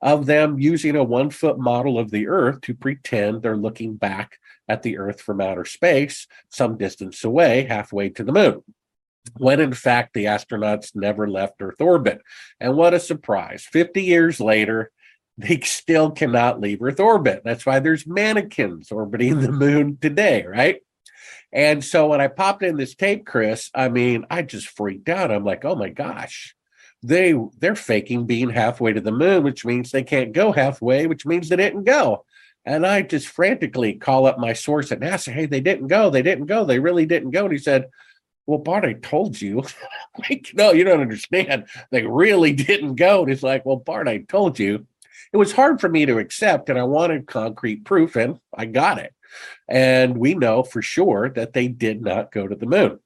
of 0.00 0.26
them 0.26 0.58
using 0.58 0.96
a 0.96 1.04
one 1.04 1.30
foot 1.30 1.58
model 1.58 1.98
of 1.98 2.10
the 2.10 2.28
Earth 2.28 2.60
to 2.62 2.74
pretend 2.74 3.42
they're 3.42 3.56
looking 3.56 3.96
back 3.96 4.38
at 4.68 4.82
the 4.82 4.98
Earth 4.98 5.20
from 5.20 5.40
outer 5.40 5.64
space, 5.64 6.26
some 6.50 6.76
distance 6.76 7.24
away, 7.24 7.64
halfway 7.64 8.08
to 8.10 8.24
the 8.24 8.32
moon. 8.32 8.62
When 9.38 9.60
in 9.60 9.72
fact, 9.72 10.12
the 10.12 10.26
astronauts 10.26 10.94
never 10.94 11.28
left 11.28 11.60
Earth 11.60 11.80
orbit. 11.80 12.20
And 12.60 12.76
what 12.76 12.94
a 12.94 13.00
surprise. 13.00 13.64
50 13.64 14.02
years 14.02 14.40
later, 14.40 14.90
they 15.38 15.60
still 15.60 16.10
cannot 16.10 16.60
leave 16.60 16.82
Earth 16.82 17.00
orbit. 17.00 17.42
That's 17.44 17.66
why 17.66 17.80
there's 17.80 18.06
mannequins 18.06 18.92
orbiting 18.92 19.40
the 19.40 19.52
moon 19.52 19.98
today, 20.00 20.44
right? 20.46 20.83
And 21.54 21.84
so 21.84 22.08
when 22.08 22.20
I 22.20 22.26
popped 22.26 22.64
in 22.64 22.76
this 22.76 22.96
tape, 22.96 23.24
Chris, 23.24 23.70
I 23.72 23.88
mean, 23.88 24.26
I 24.28 24.42
just 24.42 24.68
freaked 24.68 25.08
out. 25.08 25.30
I'm 25.30 25.44
like, 25.44 25.64
oh 25.64 25.76
my 25.76 25.88
gosh, 25.88 26.54
they 27.00 27.34
they're 27.58 27.76
faking 27.76 28.26
being 28.26 28.50
halfway 28.50 28.92
to 28.92 29.00
the 29.00 29.12
moon, 29.12 29.44
which 29.44 29.64
means 29.64 29.90
they 29.90 30.02
can't 30.02 30.32
go 30.32 30.50
halfway, 30.50 31.06
which 31.06 31.24
means 31.24 31.48
they 31.48 31.56
didn't 31.56 31.84
go. 31.84 32.24
And 32.66 32.84
I 32.84 33.02
just 33.02 33.28
frantically 33.28 33.94
call 33.94 34.26
up 34.26 34.38
my 34.38 34.52
source 34.52 34.90
at 34.90 35.00
NASA. 35.00 35.32
Hey, 35.32 35.46
they 35.46 35.60
didn't 35.60 35.88
go. 35.88 36.10
They 36.10 36.22
didn't 36.22 36.46
go. 36.46 36.64
They 36.64 36.80
really 36.80 37.06
didn't 37.06 37.30
go. 37.30 37.44
And 37.44 37.52
he 37.52 37.58
said, 37.58 37.90
Well, 38.46 38.58
Bart, 38.58 38.84
I 38.84 38.94
told 38.94 39.40
you. 39.40 39.62
like, 40.18 40.50
no, 40.54 40.72
you 40.72 40.82
don't 40.82 41.02
understand. 41.02 41.66
They 41.90 42.04
really 42.04 42.52
didn't 42.52 42.96
go. 42.96 43.20
And 43.20 43.28
he's 43.28 43.42
like, 43.44 43.64
Well, 43.64 43.76
Bart, 43.76 44.08
I 44.08 44.18
told 44.18 44.58
you. 44.58 44.86
It 45.32 45.36
was 45.36 45.52
hard 45.52 45.80
for 45.80 45.88
me 45.88 46.06
to 46.06 46.18
accept, 46.18 46.68
and 46.68 46.78
I 46.78 46.84
wanted 46.84 47.26
concrete 47.26 47.84
proof, 47.84 48.14
and 48.14 48.38
I 48.56 48.66
got 48.66 48.98
it. 48.98 49.12
And 49.68 50.18
we 50.18 50.34
know 50.34 50.62
for 50.62 50.82
sure 50.82 51.30
that 51.30 51.52
they 51.52 51.68
did 51.68 52.02
not 52.02 52.32
go 52.32 52.46
to 52.46 52.54
the 52.54 52.66
moon. 52.66 53.00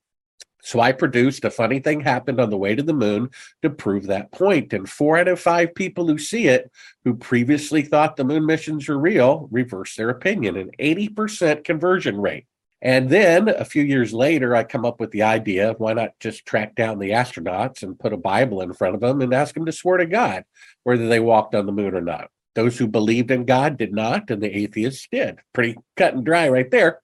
So 0.62 0.81
I 0.81 0.93
produced 0.93 1.45
a 1.45 1.50
funny 1.50 1.79
thing 1.79 2.00
happened 2.00 2.41
on 2.41 2.50
the 2.50 2.59
way 2.59 2.75
to 2.75 2.83
the 2.83 2.93
moon 2.93 3.31
to 3.62 3.71
prove 3.71 4.07
that 4.07 4.33
point. 4.33 4.73
And 4.73 4.88
four 4.88 5.17
out 5.17 5.29
of 5.29 5.41
five 5.41 5.75
people 5.75 6.07
who 6.07 6.19
see 6.19 6.49
it, 6.49 6.71
who 7.05 7.15
previously 7.15 7.83
thought 7.83 8.17
the 8.17 8.25
moon 8.25 8.45
missions 8.45 8.88
were 8.88 8.99
real, 8.99 9.49
reverse 9.50 9.95
their 9.95 10.11
opinion, 10.11 10.57
an 10.57 10.71
80% 10.79 11.65
conversion 11.65 12.21
rate. 12.21 12.47
And 12.81 13.09
then 13.09 13.49
a 13.49 13.65
few 13.65 13.83
years 13.83 14.12
later, 14.12 14.55
I 14.55 14.62
come 14.62 14.85
up 14.85 15.00
with 15.00 15.11
the 15.11 15.23
idea 15.23 15.75
why 15.79 15.95
not 15.95 16.19
just 16.21 16.47
track 16.47 16.75
down 16.77 16.99
the 16.99 17.11
astronauts 17.11 17.83
and 17.83 17.99
put 17.99 18.12
a 18.12 18.17
Bible 18.17 18.61
in 18.61 18.73
front 18.73 18.95
of 18.95 19.00
them 19.00 19.21
and 19.21 19.35
ask 19.35 19.55
them 19.55 19.67
to 19.67 19.73
swear 19.73 19.97
to 19.99 20.07
God 20.07 20.45
whether 20.85 21.09
they 21.09 21.19
walked 21.19 21.55
on 21.55 21.67
the 21.67 21.73
moon 21.73 21.95
or 21.95 22.00
not. 22.00 22.31
Those 22.59 22.77
who 22.77 22.88
believed 22.88 23.31
in 23.31 23.45
God 23.45 23.79
did 23.79 23.93
not, 23.93 24.31
and 24.31 24.43
the 24.43 24.50
atheists 24.50 25.07
did. 25.12 25.38
Pretty 25.53 25.77
cut 25.97 26.15
and 26.15 26.25
dry 26.25 26.49
right 26.49 26.69
there. 26.69 26.99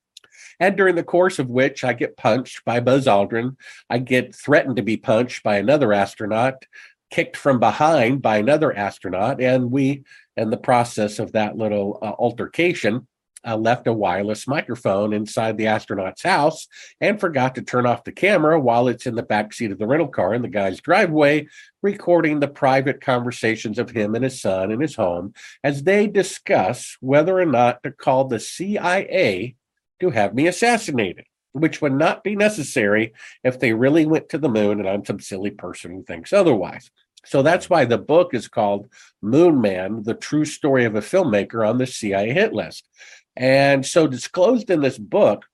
And 0.58 0.76
during 0.76 0.96
the 0.96 1.04
course 1.04 1.38
of 1.38 1.48
which 1.48 1.84
I 1.84 1.92
get 1.92 2.16
punched 2.16 2.64
by 2.64 2.80
Buzz 2.80 3.06
Aldrin, 3.06 3.54
I 3.88 3.98
get 3.98 4.34
threatened 4.34 4.74
to 4.78 4.82
be 4.82 4.96
punched 4.96 5.44
by 5.44 5.58
another 5.58 5.92
astronaut, 5.92 6.64
kicked 7.08 7.36
from 7.36 7.60
behind 7.60 8.20
by 8.20 8.38
another 8.38 8.76
astronaut, 8.76 9.40
and 9.40 9.70
we, 9.70 10.02
in 10.36 10.50
the 10.50 10.56
process 10.56 11.20
of 11.20 11.30
that 11.32 11.56
little 11.56 12.00
uh, 12.02 12.14
altercation, 12.18 13.06
uh, 13.46 13.56
left 13.56 13.86
a 13.86 13.92
wireless 13.92 14.46
microphone 14.46 15.12
inside 15.12 15.56
the 15.56 15.66
astronaut's 15.66 16.22
house 16.22 16.66
and 17.00 17.20
forgot 17.20 17.54
to 17.54 17.62
turn 17.62 17.86
off 17.86 18.04
the 18.04 18.12
camera 18.12 18.58
while 18.58 18.88
it's 18.88 19.06
in 19.06 19.14
the 19.14 19.22
back 19.22 19.52
seat 19.52 19.70
of 19.70 19.78
the 19.78 19.86
rental 19.86 20.08
car 20.08 20.34
in 20.34 20.42
the 20.42 20.48
guy's 20.48 20.80
driveway, 20.80 21.46
recording 21.82 22.40
the 22.40 22.48
private 22.48 23.00
conversations 23.00 23.78
of 23.78 23.90
him 23.90 24.14
and 24.14 24.24
his 24.24 24.40
son 24.40 24.70
in 24.70 24.80
his 24.80 24.96
home 24.96 25.34
as 25.62 25.82
they 25.82 26.06
discuss 26.06 26.96
whether 27.00 27.38
or 27.38 27.46
not 27.46 27.82
to 27.82 27.90
call 27.90 28.24
the 28.24 28.40
CIA 28.40 29.54
to 30.00 30.10
have 30.10 30.34
me 30.34 30.46
assassinated, 30.46 31.24
which 31.52 31.80
would 31.80 31.92
not 31.92 32.24
be 32.24 32.36
necessary 32.36 33.12
if 33.42 33.60
they 33.60 33.72
really 33.72 34.06
went 34.06 34.28
to 34.28 34.38
the 34.38 34.48
moon 34.48 34.80
and 34.80 34.88
I'm 34.88 35.04
some 35.04 35.20
silly 35.20 35.50
person 35.50 35.92
who 35.92 36.02
thinks 36.02 36.32
otherwise. 36.32 36.90
So 37.26 37.42
that's 37.42 37.70
why 37.70 37.84
the 37.84 37.98
book 37.98 38.34
is 38.34 38.48
called 38.48 38.88
Moon 39.22 39.60
Man, 39.60 40.02
the 40.02 40.14
true 40.14 40.44
story 40.44 40.84
of 40.84 40.94
a 40.94 41.00
filmmaker 41.00 41.66
on 41.66 41.78
the 41.78 41.86
CIA 41.86 42.32
hit 42.32 42.52
list. 42.52 42.88
And 43.36 43.84
so 43.84 44.06
disclosed 44.06 44.70
in 44.70 44.80
this 44.80 44.98
book 44.98 45.44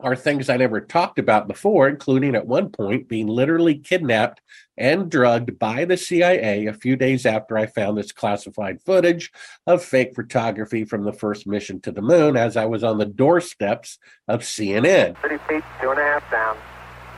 are 0.00 0.16
things 0.16 0.50
I 0.50 0.56
never 0.56 0.80
talked 0.80 1.18
about 1.20 1.46
before, 1.46 1.88
including 1.88 2.34
at 2.34 2.46
one 2.46 2.68
point 2.70 3.08
being 3.08 3.28
literally 3.28 3.76
kidnapped 3.78 4.40
and 4.76 5.08
drugged 5.08 5.56
by 5.58 5.84
the 5.84 5.96
CIA 5.96 6.66
a 6.66 6.72
few 6.74 6.96
days 6.96 7.24
after 7.24 7.56
I 7.56 7.66
found 7.66 7.96
this 7.96 8.10
classified 8.10 8.82
footage 8.82 9.30
of 9.68 9.84
fake 9.84 10.14
photography 10.16 10.84
from 10.84 11.04
the 11.04 11.12
first 11.12 11.46
mission 11.46 11.80
to 11.82 11.92
the 11.92 12.02
moon 12.02 12.36
as 12.36 12.56
I 12.56 12.64
was 12.64 12.82
on 12.82 12.98
the 12.98 13.06
doorsteps 13.06 13.98
of 14.26 14.40
CNN. 14.40 15.16
30 15.22 15.38
feet, 15.48 15.64
two 15.80 15.90
and 15.90 16.00
a 16.00 16.02
half 16.02 16.28
down. 16.30 16.56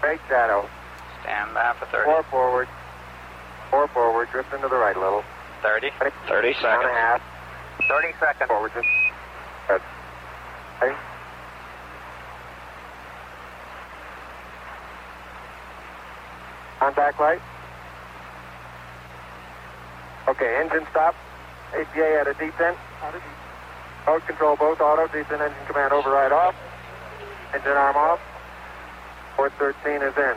Great 0.02 0.20
shadow. 0.28 0.68
Stand 1.22 1.54
by 1.54 1.74
for 1.78 1.86
30. 1.86 2.04
Four 2.04 2.22
forward. 2.24 2.68
Four 3.70 3.88
forward. 3.88 4.28
Drift 4.30 4.52
into 4.52 4.68
the 4.68 4.76
right 4.76 4.96
a 4.96 5.00
little. 5.00 5.24
30. 5.62 5.90
30 5.98 6.12
One 6.28 6.44
and 6.44 6.54
a 6.54 6.60
seconds. 6.60 6.92
half. 6.92 7.22
30 7.88 8.08
seconds. 8.20 8.48
Forward. 8.48 8.72
Just. 8.74 8.86
Good. 9.68 9.82
Ready? 10.80 10.94
Contact 16.78 17.18
light. 17.20 17.40
Okay, 20.28 20.58
engine 20.60 20.86
stop. 20.90 21.14
ACA 21.74 22.20
out 22.20 22.28
of 22.28 22.36
detent. 22.36 22.76
Mode 24.06 24.26
control 24.26 24.56
both 24.56 24.80
auto. 24.80 25.06
Descent 25.08 25.40
engine 25.40 25.66
command 25.66 25.92
override 25.92 26.32
off. 26.32 26.54
Engine 27.54 27.72
arm 27.72 27.96
off. 27.96 28.20
Port 29.36 29.52
13 29.58 30.02
is 30.02 30.16
in. 30.16 30.34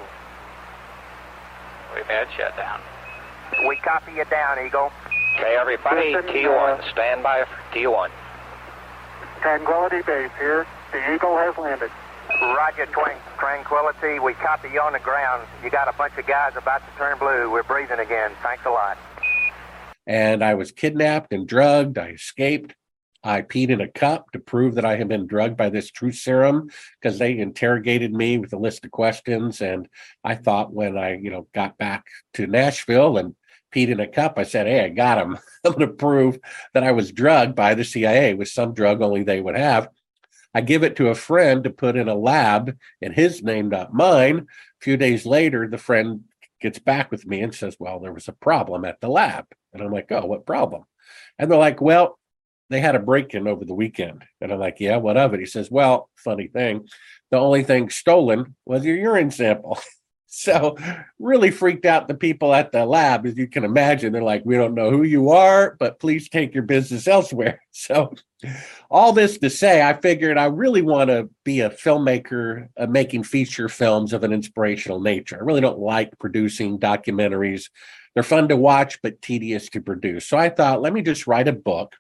We've 1.96 2.06
had 2.06 2.28
shutdown. 2.38 2.82
We 3.68 3.76
copy 3.78 4.14
you 4.14 4.26
down, 4.26 4.58
Eagle. 4.66 4.92
Okay, 5.40 5.56
everybody, 5.60 6.14
T1. 6.14 6.80
uh, 6.80 6.92
Stand 6.92 7.24
by 7.24 7.44
for 7.46 7.76
T1. 7.78 8.10
Tranquility 9.42 10.02
Base 10.02 10.32
here. 10.38 10.68
The 10.92 11.14
Eagle 11.14 11.38
has 11.38 11.58
landed. 11.58 11.92
Roger, 12.42 12.86
Twin. 12.88 13.16
Tranquility. 13.38 14.20
We 14.20 14.34
copy 14.34 14.70
you 14.70 14.82
on 14.82 14.94
the 14.94 15.00
ground. 15.00 15.48
You 15.64 15.70
got 15.70 15.88
a 15.88 15.94
bunch 15.94 16.18
of 16.18 16.28
guys 16.28 16.54
about 16.56 16.82
to 16.86 16.98
turn 16.98 17.18
blue. 17.18 17.50
We're 17.50 17.64
breathing 17.64 18.00
again. 18.00 18.32
Thanks 18.44 18.66
a 18.66 18.70
lot. 18.70 18.98
And 20.06 20.44
I 20.44 20.56
was 20.56 20.72
kidnapped 20.72 21.34
and 21.34 21.48
drugged. 21.48 21.98
I 21.98 22.10
escaped. 22.10 22.76
I 23.24 23.42
peed 23.42 23.70
in 23.70 23.82
a 23.82 23.88
cup 23.88 24.32
to 24.32 24.40
prove 24.40 24.76
that 24.76 24.86
I 24.86 24.96
had 24.96 25.10
been 25.10 25.28
drugged 25.28 25.58
by 25.58 25.70
this 25.70 25.92
truth 25.92 26.16
serum 26.16 26.70
because 27.02 27.20
they 27.20 27.38
interrogated 27.38 28.14
me 28.14 28.38
with 28.38 28.54
a 28.54 28.58
list 28.58 28.86
of 28.86 28.92
questions. 28.92 29.62
And 29.62 29.90
I 30.24 30.36
thought 30.36 30.74
when 30.74 30.98
I, 30.98 31.18
you 31.18 31.30
know, 31.30 31.48
got 31.54 31.78
back 31.78 32.06
to 32.36 32.48
Nashville 32.48 33.18
and 33.18 33.36
peed 33.74 33.90
in 33.90 34.00
a 34.00 34.08
cup, 34.08 34.38
I 34.38 34.44
said, 34.44 34.68
Hey, 34.68 34.86
I 34.86 34.90
got 34.90 35.18
him. 35.18 35.38
I'm 35.66 35.74
going 35.74 35.88
to 35.88 35.94
prove 35.94 36.40
that 36.74 36.84
I 36.84 36.92
was 36.92 37.12
drugged 37.12 37.56
by 37.56 37.76
the 37.76 37.84
CIA 37.84 38.34
with 38.34 38.48
some 38.48 38.74
drug 38.74 39.02
only 39.02 39.24
they 39.24 39.42
would 39.42 39.58
have. 39.58 39.90
I 40.54 40.62
give 40.62 40.84
it 40.84 40.96
to 40.96 41.10
a 41.10 41.16
friend 41.16 41.64
to 41.64 41.70
put 41.70 41.96
in 41.96 42.10
a 42.10 42.16
lab 42.16 42.76
in 43.02 43.14
his 43.14 43.44
name, 43.44 43.70
not 43.70 43.94
mine. 43.94 44.40
A 44.40 44.84
few 44.84 44.98
days 44.98 45.26
later, 45.26 45.68
the 45.68 45.78
friend 45.78 46.24
gets 46.60 46.80
back 46.80 47.12
with 47.12 47.26
me 47.26 47.42
and 47.42 47.54
says, 47.54 47.78
Well, 47.80 48.00
there 48.00 48.14
was 48.14 48.28
a 48.28 48.34
problem 48.34 48.86
at 48.86 49.00
the 49.02 49.10
lab. 49.10 49.46
And 49.74 49.82
I'm 49.82 49.92
like, 49.92 50.12
Oh, 50.12 50.26
what 50.26 50.46
problem? 50.46 50.84
And 51.38 51.50
they're 51.50 51.58
like, 51.58 51.82
Well, 51.82 52.18
they 52.70 52.82
had 52.82 52.96
a 52.96 53.00
break 53.00 53.34
in 53.34 53.48
over 53.48 53.66
the 53.66 53.74
weekend. 53.74 54.26
And 54.42 54.52
I'm 54.52 54.60
like, 54.60 54.78
Yeah, 54.80 54.98
what 54.98 55.18
of 55.18 55.34
it? 55.34 55.40
He 55.40 55.46
says, 55.46 55.70
Well, 55.70 56.10
funny 56.16 56.48
thing, 56.48 56.88
the 57.32 57.38
only 57.38 57.64
thing 57.64 57.90
stolen 57.90 58.56
was 58.66 58.86
your 58.86 58.98
urine 58.98 59.32
sample. 59.32 59.80
So, 60.32 60.78
really 61.18 61.50
freaked 61.50 61.88
out 61.88 62.08
the 62.08 62.14
people 62.14 62.54
at 62.54 62.72
the 62.72 62.86
lab, 62.86 63.26
as 63.26 63.36
you 63.36 63.48
can 63.48 63.64
imagine. 63.64 64.14
They're 64.14 64.22
like, 64.22 64.44
We 64.46 64.58
don't 64.58 64.76
know 64.76 64.92
who 64.92 65.02
you 65.02 65.32
are, 65.32 65.76
but 65.80 66.00
please 66.00 66.30
take 66.30 66.54
your 66.54 66.64
business 66.64 67.08
elsewhere. 67.08 67.62
So, 67.72 68.14
all 68.92 69.14
this 69.14 69.38
to 69.38 69.50
say, 69.50 69.82
I 69.82 69.94
figured 69.94 70.38
I 70.38 70.46
really 70.46 70.82
want 70.82 71.10
to 71.10 71.30
be 71.46 71.62
a 71.62 71.70
filmmaker 71.70 72.68
uh, 72.78 72.88
making 72.88 73.24
feature 73.24 73.70
films 73.70 74.12
of 74.12 74.24
an 74.24 74.34
inspirational 74.34 75.00
nature. 75.00 75.38
I 75.38 75.46
really 75.46 75.62
don't 75.62 75.80
like 75.80 76.20
producing 76.20 76.78
documentaries. 76.78 77.70
They're 78.14 78.24
fun 78.24 78.50
to 78.50 78.58
watch, 78.58 79.02
but 79.02 79.22
tedious 79.22 79.70
to 79.70 79.82
produce. 79.82 80.28
So 80.28 80.38
I 80.38 80.50
thought, 80.50 80.82
let 80.82 80.92
me 80.92 81.02
just 81.02 81.26
write 81.26 81.48
a 81.48 81.54
book 81.54 81.96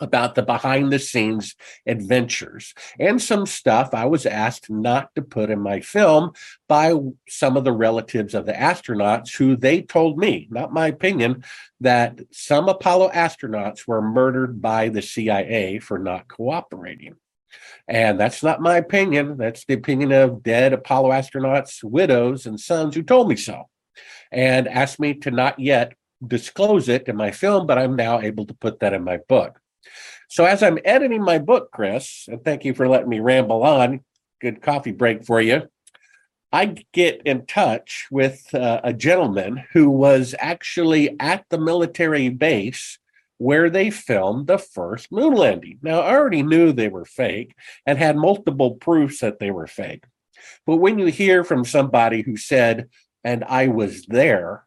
about 0.00 0.34
the 0.34 0.42
behind 0.42 0.92
the 0.92 0.98
scenes 0.98 1.54
adventures 1.86 2.74
and 2.98 3.20
some 3.20 3.46
stuff 3.46 3.90
I 3.92 4.06
was 4.06 4.26
asked 4.26 4.70
not 4.70 5.14
to 5.14 5.22
put 5.22 5.50
in 5.50 5.60
my 5.60 5.80
film 5.80 6.32
by 6.68 6.94
some 7.28 7.56
of 7.56 7.64
the 7.64 7.72
relatives 7.72 8.34
of 8.34 8.46
the 8.46 8.52
astronauts 8.52 9.36
who 9.36 9.56
they 9.56 9.82
told 9.82 10.18
me, 10.18 10.48
not 10.50 10.72
my 10.72 10.88
opinion, 10.88 11.44
that 11.80 12.20
some 12.32 12.68
Apollo 12.68 13.10
astronauts 13.10 13.86
were 13.86 14.02
murdered 14.02 14.60
by 14.60 14.88
the 14.88 15.02
CIA 15.02 15.78
for 15.78 15.98
not 15.98 16.28
cooperating. 16.28 17.16
And 17.88 18.20
that's 18.20 18.42
not 18.42 18.60
my 18.60 18.76
opinion. 18.76 19.36
That's 19.36 19.64
the 19.64 19.74
opinion 19.74 20.12
of 20.12 20.42
dead 20.42 20.72
Apollo 20.72 21.10
astronauts' 21.10 21.82
widows 21.82 22.46
and 22.46 22.60
sons 22.60 22.94
who 22.94 23.02
told 23.02 23.28
me 23.28 23.36
so 23.36 23.68
and 24.30 24.68
asked 24.68 25.00
me 25.00 25.14
to 25.14 25.30
not 25.30 25.58
yet 25.58 25.94
disclose 26.24 26.88
it 26.88 27.08
in 27.08 27.16
my 27.16 27.30
film, 27.30 27.66
but 27.66 27.78
I'm 27.78 27.96
now 27.96 28.20
able 28.20 28.46
to 28.46 28.54
put 28.54 28.80
that 28.80 28.92
in 28.92 29.02
my 29.02 29.18
book. 29.28 29.59
So 30.28 30.44
as 30.44 30.62
I'm 30.62 30.78
editing 30.84 31.22
my 31.22 31.38
book, 31.38 31.70
Chris, 31.72 32.26
and 32.28 32.44
thank 32.44 32.64
you 32.64 32.74
for 32.74 32.88
letting 32.88 33.08
me 33.08 33.20
ramble 33.20 33.62
on, 33.62 34.00
good 34.40 34.62
coffee 34.62 34.92
break 34.92 35.24
for 35.24 35.40
you. 35.40 35.68
I 36.52 36.84
get 36.92 37.22
in 37.24 37.46
touch 37.46 38.06
with 38.10 38.52
uh, 38.54 38.80
a 38.82 38.92
gentleman 38.92 39.64
who 39.72 39.88
was 39.88 40.34
actually 40.38 41.18
at 41.20 41.44
the 41.48 41.58
military 41.58 42.28
base 42.28 42.98
where 43.38 43.70
they 43.70 43.90
filmed 43.90 44.46
the 44.46 44.58
first 44.58 45.10
moon 45.10 45.34
landing. 45.34 45.78
Now, 45.80 46.00
I 46.00 46.14
already 46.14 46.42
knew 46.42 46.72
they 46.72 46.88
were 46.88 47.04
fake 47.04 47.54
and 47.86 47.98
had 47.98 48.16
multiple 48.16 48.72
proofs 48.72 49.20
that 49.20 49.38
they 49.38 49.50
were 49.50 49.66
fake. 49.66 50.04
But 50.66 50.76
when 50.76 50.98
you 50.98 51.06
hear 51.06 51.44
from 51.44 51.64
somebody 51.64 52.22
who 52.22 52.36
said, 52.36 52.88
and 53.24 53.44
I 53.44 53.68
was 53.68 54.04
there, 54.06 54.66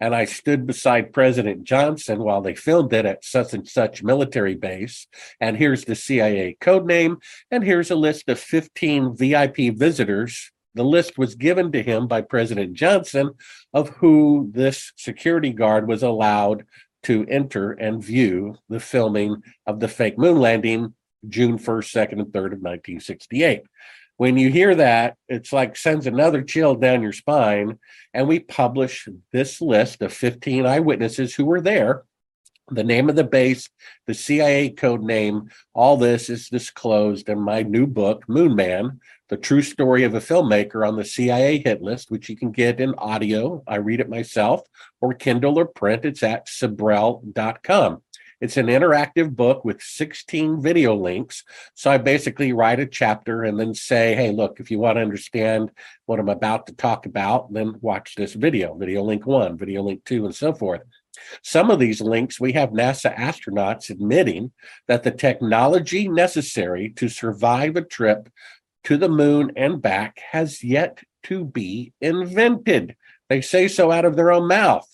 and 0.00 0.14
I 0.14 0.24
stood 0.24 0.66
beside 0.66 1.12
President 1.12 1.64
Johnson 1.64 2.20
while 2.20 2.42
they 2.42 2.54
filmed 2.54 2.92
it 2.92 3.06
at 3.06 3.24
such 3.24 3.54
and 3.54 3.66
such 3.66 4.02
military 4.02 4.54
base. 4.54 5.06
And 5.40 5.56
here's 5.56 5.84
the 5.84 5.94
CIA 5.94 6.56
code 6.60 6.86
name, 6.86 7.18
and 7.50 7.64
here's 7.64 7.90
a 7.90 7.96
list 7.96 8.28
of 8.28 8.38
15 8.38 9.16
VIP 9.16 9.76
visitors. 9.76 10.50
The 10.74 10.84
list 10.84 11.16
was 11.16 11.34
given 11.34 11.72
to 11.72 11.82
him 11.82 12.06
by 12.06 12.20
President 12.20 12.74
Johnson 12.74 13.30
of 13.72 13.88
who 13.88 14.50
this 14.52 14.92
security 14.96 15.50
guard 15.50 15.88
was 15.88 16.02
allowed 16.02 16.66
to 17.04 17.24
enter 17.28 17.72
and 17.72 18.04
view 18.04 18.56
the 18.68 18.80
filming 18.80 19.42
of 19.66 19.80
the 19.80 19.88
fake 19.88 20.18
moon 20.18 20.38
landing 20.38 20.94
June 21.28 21.58
1st, 21.58 22.08
2nd, 22.08 22.20
and 22.20 22.26
3rd 22.26 22.52
of 22.52 22.60
1968 22.60 23.62
when 24.16 24.38
you 24.38 24.50
hear 24.50 24.74
that, 24.74 25.16
it's 25.28 25.52
like 25.52 25.76
sends 25.76 26.06
another 26.06 26.42
chill 26.42 26.74
down 26.74 27.02
your 27.02 27.12
spine. 27.12 27.78
And 28.14 28.26
we 28.26 28.40
publish 28.40 29.08
this 29.32 29.60
list 29.60 30.02
of 30.02 30.12
15 30.12 30.64
eyewitnesses 30.64 31.34
who 31.34 31.44
were 31.44 31.60
there. 31.60 32.04
The 32.68 32.84
name 32.84 33.08
of 33.08 33.14
the 33.14 33.24
base, 33.24 33.68
the 34.06 34.14
CIA 34.14 34.70
code 34.70 35.02
name, 35.02 35.50
all 35.72 35.96
this 35.96 36.28
is 36.28 36.48
disclosed 36.48 37.28
in 37.28 37.40
my 37.40 37.62
new 37.62 37.86
book, 37.86 38.28
Moon 38.28 38.56
Man, 38.56 39.00
the 39.28 39.36
true 39.36 39.62
story 39.62 40.02
of 40.02 40.14
a 40.14 40.20
filmmaker 40.20 40.86
on 40.86 40.96
the 40.96 41.04
CIA 41.04 41.58
hit 41.58 41.80
list, 41.80 42.10
which 42.10 42.28
you 42.28 42.36
can 42.36 42.50
get 42.50 42.80
in 42.80 42.94
audio. 42.96 43.62
I 43.68 43.76
read 43.76 44.00
it 44.00 44.08
myself, 44.08 44.62
or 45.00 45.14
Kindle 45.14 45.58
or 45.58 45.66
print. 45.66 46.04
It's 46.04 46.24
at 46.24 46.48
Sibrel.com. 46.48 48.02
It's 48.38 48.58
an 48.58 48.66
interactive 48.66 49.34
book 49.34 49.64
with 49.64 49.80
16 49.80 50.60
video 50.60 50.94
links. 50.94 51.42
So 51.74 51.90
I 51.90 51.96
basically 51.96 52.52
write 52.52 52.80
a 52.80 52.86
chapter 52.86 53.44
and 53.44 53.58
then 53.58 53.72
say, 53.72 54.14
hey, 54.14 54.30
look, 54.30 54.60
if 54.60 54.70
you 54.70 54.78
want 54.78 54.96
to 54.96 55.02
understand 55.02 55.70
what 56.04 56.20
I'm 56.20 56.28
about 56.28 56.66
to 56.66 56.74
talk 56.74 57.06
about, 57.06 57.52
then 57.52 57.78
watch 57.80 58.14
this 58.14 58.34
video, 58.34 58.74
video 58.74 59.02
link 59.02 59.26
one, 59.26 59.56
video 59.56 59.82
link 59.82 60.04
two, 60.04 60.26
and 60.26 60.34
so 60.34 60.52
forth. 60.52 60.82
Some 61.42 61.70
of 61.70 61.78
these 61.78 62.02
links, 62.02 62.38
we 62.38 62.52
have 62.52 62.70
NASA 62.70 63.16
astronauts 63.16 63.88
admitting 63.88 64.52
that 64.86 65.02
the 65.02 65.10
technology 65.12 66.06
necessary 66.06 66.90
to 66.96 67.08
survive 67.08 67.76
a 67.76 67.82
trip 67.82 68.28
to 68.84 68.98
the 68.98 69.08
moon 69.08 69.52
and 69.56 69.80
back 69.80 70.20
has 70.32 70.62
yet 70.62 71.02
to 71.24 71.44
be 71.44 71.94
invented. 72.02 72.96
They 73.30 73.40
say 73.40 73.66
so 73.66 73.90
out 73.90 74.04
of 74.04 74.14
their 74.14 74.30
own 74.30 74.46
mouth. 74.46 74.86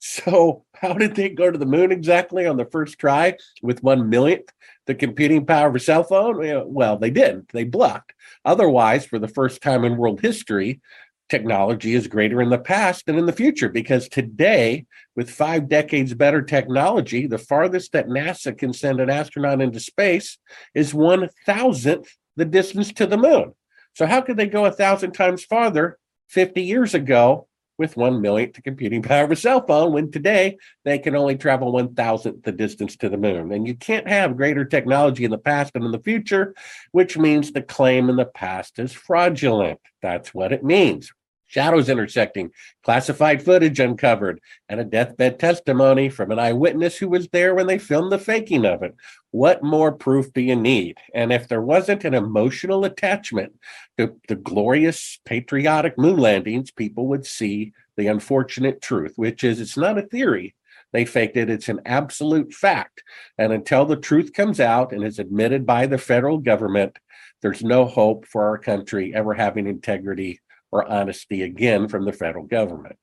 So, 0.00 0.64
how 0.74 0.92
did 0.94 1.16
they 1.16 1.28
go 1.28 1.50
to 1.50 1.58
the 1.58 1.66
moon 1.66 1.90
exactly 1.90 2.46
on 2.46 2.56
the 2.56 2.64
first 2.64 2.98
try 2.98 3.36
with 3.62 3.82
one 3.82 4.08
millionth 4.08 4.48
the 4.86 4.94
computing 4.94 5.44
power 5.44 5.68
of 5.68 5.74
a 5.74 5.80
cell 5.80 6.04
phone? 6.04 6.36
Well, 6.72 6.98
they 6.98 7.10
didn't. 7.10 7.50
They 7.52 7.64
bluffed. 7.64 8.12
Otherwise, 8.44 9.04
for 9.06 9.18
the 9.18 9.28
first 9.28 9.60
time 9.60 9.84
in 9.84 9.96
world 9.96 10.20
history, 10.20 10.80
technology 11.28 11.94
is 11.94 12.06
greater 12.06 12.40
in 12.40 12.48
the 12.48 12.58
past 12.58 13.06
than 13.06 13.18
in 13.18 13.26
the 13.26 13.32
future 13.32 13.68
because 13.68 14.08
today, 14.08 14.86
with 15.16 15.30
five 15.30 15.68
decades 15.68 16.14
better 16.14 16.42
technology, 16.42 17.26
the 17.26 17.38
farthest 17.38 17.92
that 17.92 18.06
NASA 18.06 18.56
can 18.56 18.72
send 18.72 19.00
an 19.00 19.10
astronaut 19.10 19.60
into 19.60 19.80
space 19.80 20.38
is 20.74 20.94
one 20.94 21.28
thousandth 21.44 22.16
the 22.36 22.44
distance 22.44 22.92
to 22.92 23.06
the 23.06 23.18
moon. 23.18 23.52
So 23.94 24.06
how 24.06 24.20
could 24.20 24.36
they 24.36 24.46
go 24.46 24.64
a 24.64 24.70
thousand 24.70 25.12
times 25.12 25.44
farther 25.44 25.98
50 26.28 26.62
years 26.62 26.94
ago 26.94 27.47
with 27.78 27.96
one 27.96 28.20
millionth 28.20 28.54
the 28.54 28.62
computing 28.62 29.02
power 29.02 29.24
of 29.24 29.30
a 29.30 29.36
cell 29.36 29.64
phone 29.66 29.92
when 29.92 30.10
today 30.10 30.58
they 30.84 30.98
can 30.98 31.14
only 31.14 31.36
travel 31.36 31.72
one 31.72 31.94
thousandth 31.94 32.42
the 32.42 32.52
distance 32.52 32.96
to 32.96 33.08
the 33.08 33.16
moon? 33.16 33.52
And 33.52 33.66
you 33.66 33.74
can't 33.74 34.08
have 34.08 34.36
greater 34.36 34.64
technology 34.64 35.24
in 35.24 35.30
the 35.30 35.38
past 35.38 35.72
than 35.72 35.84
in 35.84 35.92
the 35.92 36.00
future, 36.00 36.54
which 36.92 37.16
means 37.16 37.52
the 37.52 37.62
claim 37.62 38.10
in 38.10 38.16
the 38.16 38.26
past 38.26 38.78
is 38.78 38.92
fraudulent. 38.92 39.80
That's 40.02 40.34
what 40.34 40.52
it 40.52 40.64
means 40.64 41.12
shadows 41.48 41.88
intersecting, 41.88 42.52
classified 42.84 43.42
footage 43.42 43.80
uncovered, 43.80 44.40
and 44.68 44.78
a 44.78 44.84
deathbed 44.84 45.38
testimony 45.40 46.08
from 46.08 46.30
an 46.30 46.38
eyewitness 46.38 46.96
who 46.96 47.08
was 47.08 47.26
there 47.28 47.54
when 47.54 47.66
they 47.66 47.78
filmed 47.78 48.12
the 48.12 48.18
faking 48.18 48.64
of 48.64 48.82
it. 48.82 48.94
What 49.32 49.64
more 49.64 49.92
proof 49.92 50.32
do 50.32 50.40
you 50.40 50.56
need? 50.56 50.98
And 51.14 51.32
if 51.32 51.48
there 51.48 51.62
wasn't 51.62 52.04
an 52.04 52.14
emotional 52.14 52.84
attachment 52.84 53.54
to 53.96 54.16
the 54.28 54.36
glorious 54.36 55.18
patriotic 55.24 55.98
moon 55.98 56.18
landings, 56.18 56.70
people 56.70 57.08
would 57.08 57.26
see 57.26 57.72
the 57.96 58.06
unfortunate 58.06 58.80
truth, 58.80 59.14
which 59.16 59.42
is 59.42 59.60
it's 59.60 59.76
not 59.76 59.98
a 59.98 60.02
theory. 60.02 60.54
They 60.92 61.04
faked 61.04 61.36
it. 61.36 61.50
It's 61.50 61.68
an 61.68 61.80
absolute 61.84 62.52
fact. 62.52 63.02
And 63.36 63.52
until 63.52 63.84
the 63.84 63.96
truth 63.96 64.32
comes 64.32 64.60
out 64.60 64.92
and 64.92 65.04
is 65.04 65.18
admitted 65.18 65.66
by 65.66 65.86
the 65.86 65.98
federal 65.98 66.38
government, 66.38 66.98
there's 67.42 67.62
no 67.62 67.84
hope 67.84 68.26
for 68.26 68.46
our 68.46 68.58
country 68.58 69.14
ever 69.14 69.34
having 69.34 69.66
integrity 69.66 70.40
or 70.70 70.88
honesty 70.90 71.42
again 71.42 71.88
from 71.88 72.04
the 72.04 72.12
federal 72.12 72.44
government. 72.44 72.96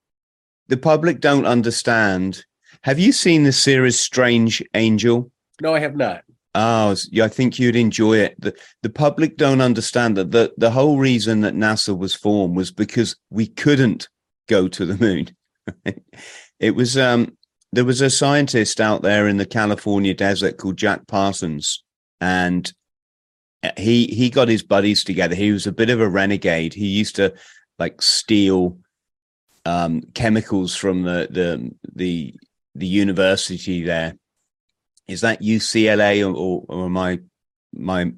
The 0.67 0.77
public 0.77 1.19
don't 1.19 1.45
understand. 1.45 2.43
Have 2.81 3.00
you 3.00 3.12
seen 3.12 3.43
the 3.43 3.51
series 3.51 4.00
Strange 4.00 4.63
Angel? 4.74 5.31
No, 5.62 5.74
I 5.74 5.79
have 5.79 5.95
not. 5.95 6.24
Oh, 6.57 6.95
yeah, 7.12 7.25
I 7.25 7.27
think 7.27 7.60
you'd 7.60 7.75
enjoy 7.75 8.17
it. 8.17 8.39
The 8.39 8.55
the 8.81 8.89
public 8.89 9.36
don't 9.36 9.62
understand 9.62 10.15
that 10.15 10.31
the, 10.31 10.53
the 10.57 10.72
whole 10.72 10.98
reason 10.98 11.41
that 11.41 11.53
NASA 11.53 11.98
was 11.98 12.15
formed 12.15 12.55
was 12.55 12.72
because 12.72 13.17
we 13.29 13.48
couldn't 13.48 14.07
go 14.48 14.69
to 14.69 14.86
the 14.86 14.98
moon. 14.98 15.36
it 16.60 16.75
was 16.75 16.98
um 16.98 17.38
there 17.74 17.84
was 17.84 18.00
a 18.00 18.10
scientist 18.10 18.79
out 18.79 19.01
there 19.01 19.27
in 19.27 19.36
the 19.36 19.45
California 19.45 20.13
desert 20.13 20.57
called 20.57 20.77
Jack 20.77 21.07
Parsons, 21.07 21.84
and 22.22 22.72
he 23.77 24.07
he 24.07 24.29
got 24.29 24.48
his 24.48 24.63
buddies 24.63 25.03
together. 25.03 25.36
He 25.36 25.51
was 25.51 25.67
a 25.67 25.74
bit 25.74 25.89
of 25.89 26.00
a 26.00 26.07
renegade. 26.07 26.74
He 26.74 26.88
used 26.88 27.17
to 27.17 27.34
like 27.79 28.01
steal 28.01 28.77
um, 29.65 30.01
chemicals 30.13 30.75
from 30.75 31.03
the 31.03 31.27
the 31.29 31.72
the 31.94 32.36
the 32.74 32.88
university 32.88 33.84
there. 33.84 34.15
Is 35.08 35.22
that 35.22 35.41
UCLA 35.41 36.24
or, 36.25 36.36
or, 36.36 36.65
or 36.67 36.89
my 36.89 37.20
my? 37.74 38.12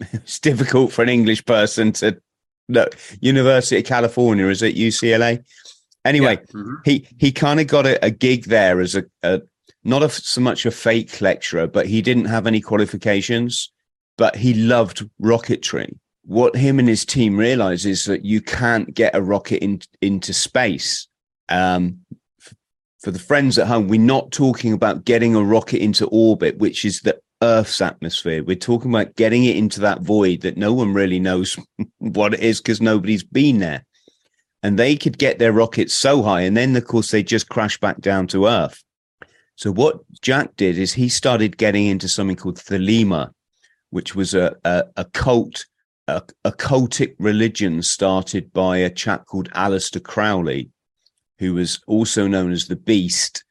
it's 0.12 0.38
difficult 0.38 0.92
for 0.92 1.02
an 1.02 1.08
English 1.08 1.44
person 1.44 1.92
to. 1.92 2.20
look. 2.68 2.96
University 3.20 3.78
of 3.78 3.84
California 3.84 4.46
is 4.46 4.62
it 4.62 4.76
UCLA? 4.76 5.44
Anyway, 6.04 6.38
yeah. 6.38 6.60
mm-hmm. 6.60 6.74
he 6.84 7.06
he 7.18 7.32
kind 7.32 7.60
of 7.60 7.66
got 7.66 7.86
a, 7.86 8.02
a, 8.04 8.10
gig 8.10 8.44
there 8.44 8.80
as 8.80 8.94
a, 8.94 9.04
a 9.22 9.42
not 9.84 10.02
a, 10.02 10.08
so 10.08 10.40
much 10.40 10.64
a 10.64 10.70
fake 10.70 11.20
lecturer, 11.20 11.66
but 11.66 11.86
he 11.86 12.00
didn't 12.00 12.24
have 12.24 12.46
any 12.46 12.60
qualifications 12.60 13.70
but 14.20 14.36
he 14.36 14.52
loved 14.52 15.08
rocketry. 15.18 15.96
What 16.24 16.54
him 16.54 16.78
and 16.78 16.88
his 16.88 17.04
team 17.04 17.36
realize 17.36 17.86
is 17.86 18.04
that 18.04 18.24
you 18.24 18.40
can't 18.40 18.92
get 18.94 19.14
a 19.14 19.22
rocket 19.22 19.62
in, 19.62 19.80
into 20.00 20.32
space. 20.32 21.08
Um, 21.48 22.00
f- 22.40 22.54
for 23.00 23.10
the 23.10 23.18
friends 23.18 23.58
at 23.58 23.66
home, 23.66 23.88
we're 23.88 24.00
not 24.00 24.30
talking 24.30 24.72
about 24.72 25.04
getting 25.04 25.34
a 25.34 25.42
rocket 25.42 25.82
into 25.82 26.06
orbit, 26.08 26.58
which 26.58 26.84
is 26.84 27.00
the 27.00 27.18
Earth's 27.42 27.80
atmosphere. 27.80 28.44
We're 28.44 28.56
talking 28.56 28.90
about 28.90 29.16
getting 29.16 29.44
it 29.44 29.56
into 29.56 29.80
that 29.80 30.02
void 30.02 30.42
that 30.42 30.58
no 30.58 30.74
one 30.74 30.92
really 30.92 31.18
knows 31.18 31.58
what 31.98 32.34
it 32.34 32.40
is 32.40 32.60
because 32.60 32.80
nobody's 32.80 33.24
been 33.24 33.58
there. 33.58 33.84
And 34.62 34.78
they 34.78 34.94
could 34.94 35.16
get 35.16 35.38
their 35.38 35.52
rockets 35.52 35.94
so 35.94 36.22
high, 36.22 36.42
and 36.42 36.54
then, 36.54 36.76
of 36.76 36.84
course, 36.84 37.10
they 37.10 37.22
just 37.22 37.48
crash 37.48 37.80
back 37.80 37.98
down 38.00 38.26
to 38.28 38.46
Earth. 38.46 38.84
So, 39.56 39.72
what 39.72 40.00
Jack 40.20 40.56
did 40.56 40.76
is 40.76 40.92
he 40.92 41.08
started 41.08 41.56
getting 41.56 41.86
into 41.86 42.08
something 42.08 42.36
called 42.36 42.58
Thelema, 42.58 43.30
which 43.88 44.14
was 44.14 44.34
a, 44.34 44.54
a, 44.64 44.84
a 44.98 45.04
cult, 45.06 45.64
a, 46.10 46.22
a 46.44 46.52
cultic 46.52 47.14
religion 47.18 47.82
started 47.82 48.52
by 48.52 48.78
a 48.78 48.90
chap 48.90 49.26
called 49.26 49.50
Aleister 49.50 50.02
Crowley, 50.02 50.70
who 51.38 51.54
was 51.54 51.80
also 51.86 52.26
known 52.26 52.52
as 52.52 52.66
the 52.66 52.76
Beast. 52.76 53.44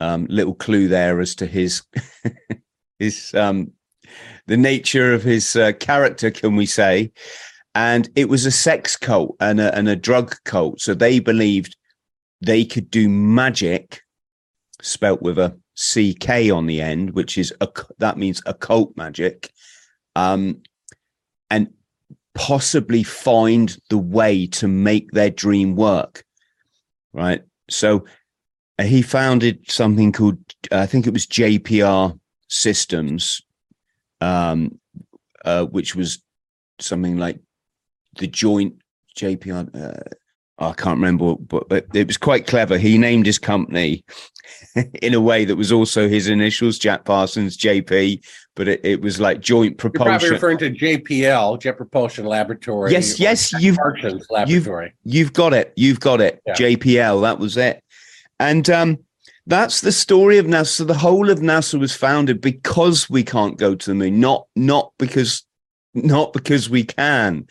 Um, 0.00 0.26
little 0.28 0.54
clue 0.54 0.88
there 0.88 1.20
as 1.20 1.36
to 1.36 1.46
his 1.46 1.82
his 2.98 3.32
um, 3.34 3.72
the 4.46 4.56
nature 4.56 5.14
of 5.14 5.22
his 5.22 5.54
uh, 5.54 5.72
character, 5.78 6.30
can 6.30 6.56
we 6.56 6.66
say? 6.66 7.12
And 7.74 8.10
it 8.16 8.28
was 8.28 8.44
a 8.44 8.50
sex 8.50 8.96
cult 8.96 9.36
and 9.38 9.60
a, 9.60 9.72
and 9.76 9.88
a 9.88 9.96
drug 9.96 10.34
cult. 10.44 10.80
So 10.80 10.92
they 10.92 11.20
believed 11.20 11.76
they 12.40 12.64
could 12.64 12.90
do 12.90 13.08
magic, 13.08 14.02
spelt 14.82 15.22
with 15.22 15.38
a 15.38 15.56
CK 15.76 16.52
on 16.52 16.66
the 16.66 16.80
end, 16.82 17.12
which 17.12 17.38
is 17.38 17.54
a, 17.60 17.68
that 17.98 18.18
means 18.18 18.42
occult 18.44 18.96
magic, 18.96 19.52
um, 20.16 20.62
and 21.48 21.72
possibly 22.34 23.02
find 23.02 23.76
the 23.90 23.98
way 23.98 24.46
to 24.46 24.68
make 24.68 25.10
their 25.12 25.30
dream 25.30 25.76
work. 25.76 26.24
Right. 27.12 27.42
So 27.68 28.04
uh, 28.78 28.84
he 28.84 29.02
founded 29.02 29.70
something 29.70 30.12
called, 30.12 30.38
I 30.70 30.86
think 30.86 31.06
it 31.06 31.12
was 31.12 31.26
JPR 31.26 32.18
Systems, 32.48 33.42
um, 34.20 34.78
uh, 35.44 35.66
which 35.66 35.94
was 35.94 36.22
something 36.78 37.16
like 37.16 37.40
the 38.18 38.26
joint 38.26 38.76
JPR. 39.16 39.74
Uh, 39.74 40.02
I 40.58 40.72
can't 40.74 40.96
remember, 40.96 41.34
but, 41.36 41.68
but 41.68 41.86
it 41.94 42.06
was 42.06 42.16
quite 42.16 42.46
clever. 42.46 42.78
He 42.78 42.98
named 42.98 43.26
his 43.26 43.38
company 43.38 44.04
in 45.02 45.14
a 45.14 45.20
way 45.20 45.44
that 45.44 45.56
was 45.56 45.72
also 45.72 46.08
his 46.08 46.28
initials, 46.28 46.78
Jack 46.78 47.04
Parsons, 47.04 47.56
JP, 47.56 48.24
but 48.54 48.68
it, 48.68 48.80
it 48.84 49.00
was 49.00 49.20
like 49.20 49.40
joint 49.40 49.78
propulsion. 49.78 50.30
You're 50.30 50.38
probably 50.38 50.56
referring 50.56 50.78
to 50.78 51.02
JPL, 51.02 51.60
Jet 51.60 51.76
Propulsion 51.76 52.26
Laboratory. 52.26 52.92
Yes, 52.92 53.18
yes, 53.18 53.52
you've, 53.54 53.78
you've, 54.46 54.68
you've 55.04 55.32
got 55.32 55.52
it. 55.54 55.72
You've 55.76 56.00
got 56.00 56.20
it. 56.20 56.42
Yeah. 56.46 56.54
JPL, 56.54 57.22
that 57.22 57.38
was 57.38 57.56
it. 57.56 57.82
And 58.38 58.68
um, 58.68 58.98
that's 59.46 59.80
the 59.80 59.92
story 59.92 60.38
of 60.38 60.46
NASA. 60.46 60.86
The 60.86 60.94
whole 60.94 61.30
of 61.30 61.40
NASA 61.40 61.78
was 61.78 61.94
founded 61.94 62.40
because 62.40 63.08
we 63.08 63.22
can't 63.22 63.56
go 63.56 63.74
to 63.74 63.90
the 63.90 63.94
moon, 63.94 64.20
not 64.20 64.46
not 64.56 64.92
because 64.98 65.44
not 65.94 66.32
because 66.32 66.68
we 66.68 66.84
can. 66.84 67.46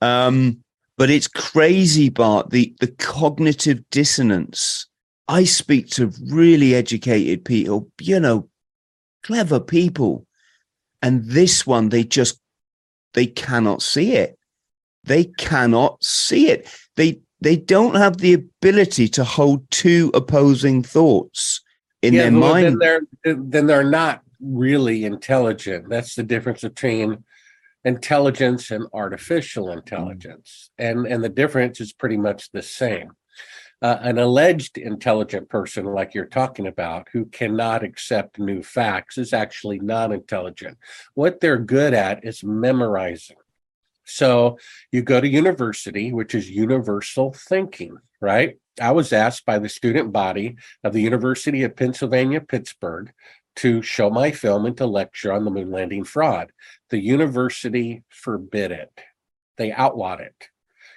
Um, 0.00 0.62
but 0.98 1.10
it's 1.10 1.28
crazy, 1.28 2.10
Bart, 2.10 2.50
the, 2.50 2.74
the 2.80 2.88
cognitive 2.88 3.82
dissonance. 3.90 4.86
I 5.28 5.44
speak 5.44 5.88
to 5.90 6.12
really 6.26 6.74
educated 6.74 7.44
people, 7.44 7.88
you 8.00 8.20
know, 8.20 8.48
clever 9.22 9.60
people. 9.60 10.26
And 11.02 11.24
this 11.24 11.66
one, 11.66 11.88
they 11.88 12.04
just, 12.04 12.40
they 13.14 13.26
cannot 13.26 13.82
see 13.82 14.14
it. 14.14 14.38
They 15.04 15.24
cannot 15.24 16.02
see 16.02 16.48
it. 16.48 16.68
They, 16.96 17.20
they 17.40 17.56
don't 17.56 17.96
have 17.96 18.18
the 18.18 18.34
ability 18.34 19.08
to 19.08 19.24
hold 19.24 19.68
two 19.70 20.10
opposing 20.14 20.82
thoughts 20.84 21.60
in 22.02 22.14
yeah, 22.14 22.22
their 22.22 22.38
well, 22.38 22.52
mind. 22.52 22.66
Then 22.66 22.78
they're, 22.78 23.34
then 23.36 23.66
they're 23.66 23.82
not 23.82 24.22
really 24.40 25.04
intelligent. 25.04 25.88
That's 25.88 26.14
the 26.14 26.22
difference 26.22 26.60
between 26.60 27.24
intelligence 27.84 28.70
and 28.70 28.86
artificial 28.92 29.66
mm. 29.66 29.78
intelligence. 29.78 30.70
And, 30.78 31.06
and 31.06 31.22
the 31.22 31.28
difference 31.28 31.80
is 31.80 31.92
pretty 31.92 32.16
much 32.16 32.50
the 32.52 32.62
same. 32.62 33.10
Uh, 33.82 33.98
an 34.02 34.16
alleged 34.16 34.78
intelligent 34.78 35.48
person, 35.48 35.84
like 35.84 36.14
you're 36.14 36.24
talking 36.24 36.68
about, 36.68 37.08
who 37.12 37.24
cannot 37.26 37.82
accept 37.82 38.38
new 38.38 38.62
facts, 38.62 39.18
is 39.18 39.32
actually 39.32 39.80
not 39.80 40.12
intelligent. 40.12 40.78
What 41.14 41.40
they're 41.40 41.58
good 41.58 41.92
at 41.92 42.24
is 42.24 42.44
memorizing. 42.44 43.36
So 44.04 44.58
you 44.92 45.02
go 45.02 45.20
to 45.20 45.28
university, 45.28 46.12
which 46.12 46.32
is 46.34 46.48
universal 46.48 47.32
thinking, 47.32 47.96
right? 48.20 48.56
I 48.80 48.92
was 48.92 49.12
asked 49.12 49.44
by 49.44 49.58
the 49.58 49.68
student 49.68 50.12
body 50.12 50.56
of 50.84 50.92
the 50.92 51.02
University 51.02 51.64
of 51.64 51.76
Pennsylvania, 51.76 52.40
Pittsburgh, 52.40 53.12
to 53.56 53.82
show 53.82 54.10
my 54.10 54.30
film 54.30 54.64
and 54.64 54.76
to 54.76 54.86
lecture 54.86 55.32
on 55.32 55.44
the 55.44 55.50
moon 55.50 55.70
landing 55.70 56.04
fraud. 56.04 56.52
The 56.90 57.00
university 57.00 58.04
forbid 58.08 58.70
it, 58.70 58.92
they 59.56 59.72
outlawed 59.72 60.20
it. 60.20 60.48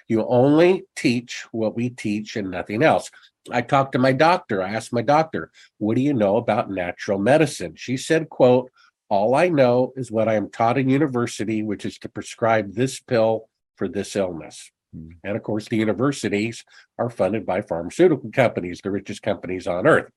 You 0.08 0.26
only 0.26 0.84
teach 0.94 1.46
what 1.52 1.74
we 1.74 1.90
teach 1.90 2.36
and 2.36 2.50
nothing 2.50 2.82
else. 2.82 3.10
I 3.50 3.62
talked 3.62 3.92
to 3.92 3.98
my 3.98 4.12
doctor. 4.12 4.62
I 4.62 4.70
asked 4.70 4.92
my 4.92 5.02
doctor, 5.02 5.50
"What 5.78 5.96
do 5.96 6.02
you 6.02 6.14
know 6.14 6.36
about 6.36 6.70
natural 6.70 7.18
medicine?" 7.18 7.74
She 7.76 7.96
said, 7.96 8.28
"Quote, 8.28 8.70
all 9.08 9.36
I 9.36 9.48
know 9.48 9.92
is 9.96 10.10
what 10.10 10.28
I 10.28 10.34
am 10.34 10.50
taught 10.50 10.78
in 10.78 10.88
university, 10.88 11.62
which 11.62 11.84
is 11.84 11.98
to 11.98 12.08
prescribe 12.08 12.74
this 12.74 12.98
pill 13.00 13.48
for 13.76 13.88
this 13.88 14.16
illness." 14.16 14.72
Mm. 14.96 15.16
And 15.22 15.36
of 15.36 15.42
course, 15.42 15.68
the 15.68 15.76
universities 15.76 16.64
are 16.98 17.10
funded 17.10 17.46
by 17.46 17.60
pharmaceutical 17.62 18.30
companies, 18.30 18.80
the 18.82 18.90
richest 18.90 19.22
companies 19.22 19.66
on 19.66 19.86
earth. 19.86 20.10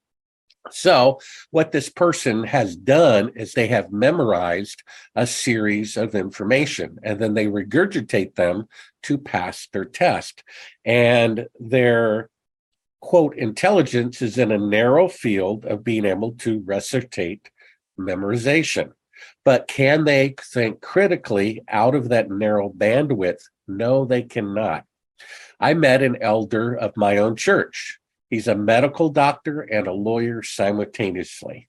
So, 0.71 1.19
what 1.51 1.71
this 1.71 1.89
person 1.89 2.43
has 2.43 2.75
done 2.75 3.29
is 3.35 3.53
they 3.53 3.67
have 3.67 3.91
memorized 3.91 4.83
a 5.15 5.25
series 5.25 5.97
of 5.97 6.15
information 6.15 6.99
and 7.01 7.19
then 7.19 7.33
they 7.33 7.47
regurgitate 7.47 8.35
them 8.35 8.67
to 9.03 9.17
pass 9.17 9.67
their 9.71 9.85
test. 9.85 10.43
And 10.85 11.47
their 11.59 12.29
quote 13.01 13.35
intelligence 13.37 14.21
is 14.21 14.37
in 14.37 14.51
a 14.51 14.57
narrow 14.57 15.07
field 15.07 15.65
of 15.65 15.83
being 15.83 16.05
able 16.05 16.33
to 16.33 16.61
recitate 16.65 17.49
memorization. 17.99 18.91
But 19.43 19.67
can 19.67 20.05
they 20.05 20.35
think 20.41 20.81
critically 20.81 21.61
out 21.69 21.95
of 21.95 22.09
that 22.09 22.29
narrow 22.29 22.69
bandwidth? 22.69 23.41
No, 23.67 24.05
they 24.05 24.23
cannot. 24.23 24.85
I 25.59 25.73
met 25.73 26.01
an 26.01 26.17
elder 26.21 26.73
of 26.73 26.95
my 26.95 27.17
own 27.17 27.35
church. 27.35 27.98
He's 28.29 28.47
a 28.47 28.55
medical 28.55 29.09
doctor 29.09 29.61
and 29.61 29.87
a 29.87 29.93
lawyer 29.93 30.43
simultaneously. 30.43 31.67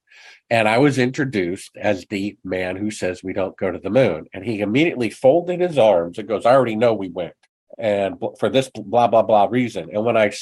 And 0.51 0.69
I 0.69 0.79
was 0.79 0.99
introduced 0.99 1.77
as 1.77 2.07
the 2.07 2.37
man 2.45 2.77
who 2.77 2.91
says 2.91 3.23
we 3.23 3.33
don't 3.33 3.57
go 3.57 3.71
to 3.71 3.79
the 3.79 3.91
moon. 3.91 4.27
And 4.35 4.45
he 4.45 4.61
immediately 4.61 5.11
folded 5.11 5.61
his 5.61 5.79
arms 5.79 6.19
and 6.19 6.29
goes, 6.29 6.45
I 6.45 6.53
already 6.53 6.77
know 6.77 6.93
we 6.93 7.09
went. 7.09 7.35
And 7.79 8.17
for 8.39 8.49
this 8.49 8.71
blah, 8.75 9.07
blah, 9.07 9.23
blah 9.23 9.47
reason. 9.51 9.89
And 9.93 10.05
when 10.05 10.17
I 10.17 10.33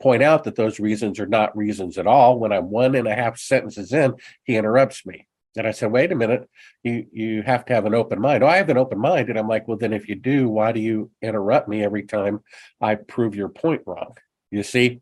point 0.00 0.22
out 0.22 0.44
that 0.44 0.56
those 0.56 0.78
reasons 0.78 1.18
are 1.18 1.26
not 1.26 1.56
reasons 1.56 1.98
at 1.98 2.06
all, 2.06 2.38
when 2.38 2.52
I'm 2.52 2.70
one 2.70 2.94
and 2.94 3.08
a 3.08 3.14
half 3.14 3.38
sentences 3.38 3.92
in, 3.92 4.14
he 4.44 4.56
interrupts 4.56 5.04
me. 5.06 5.26
And 5.56 5.66
I 5.66 5.70
said, 5.70 5.92
wait 5.92 6.10
a 6.10 6.16
minute, 6.16 6.48
you 6.82 7.06
you 7.12 7.42
have 7.42 7.64
to 7.66 7.74
have 7.74 7.86
an 7.86 7.94
open 7.94 8.20
mind. 8.20 8.42
Oh, 8.42 8.48
I 8.48 8.56
have 8.56 8.70
an 8.70 8.76
open 8.76 8.98
mind. 8.98 9.28
And 9.28 9.38
I'm 9.38 9.48
like, 9.48 9.68
well, 9.68 9.78
then 9.78 9.92
if 9.92 10.08
you 10.08 10.16
do, 10.16 10.48
why 10.48 10.72
do 10.72 10.80
you 10.80 11.10
interrupt 11.22 11.68
me 11.68 11.82
every 11.82 12.02
time 12.02 12.40
I 12.80 12.96
prove 12.96 13.36
your 13.36 13.48
point 13.48 13.82
wrong? 13.86 14.16
You 14.50 14.64
see, 14.64 15.00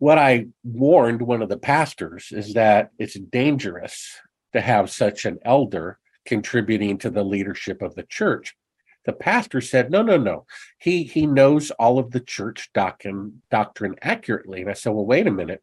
what 0.00 0.18
I 0.18 0.46
warned 0.64 1.22
one 1.22 1.42
of 1.42 1.48
the 1.48 1.58
pastors 1.58 2.32
is 2.32 2.54
that 2.54 2.90
it's 2.98 3.14
dangerous 3.14 4.18
to 4.52 4.60
have 4.60 4.90
such 4.90 5.24
an 5.24 5.38
elder 5.44 5.98
contributing 6.24 6.98
to 6.98 7.10
the 7.10 7.22
leadership 7.22 7.82
of 7.82 7.94
the 7.94 8.02
church. 8.02 8.56
The 9.04 9.12
pastor 9.12 9.60
said, 9.60 9.90
no, 9.90 10.02
no, 10.02 10.16
no. 10.16 10.46
He 10.78 11.04
he 11.04 11.26
knows 11.26 11.70
all 11.72 11.98
of 11.98 12.10
the 12.10 12.20
church 12.20 12.70
doctrine 12.74 13.42
doctrine 13.50 13.94
accurately. 14.02 14.62
And 14.62 14.70
I 14.70 14.74
said, 14.74 14.92
well, 14.92 15.06
wait 15.06 15.26
a 15.26 15.30
minute 15.30 15.62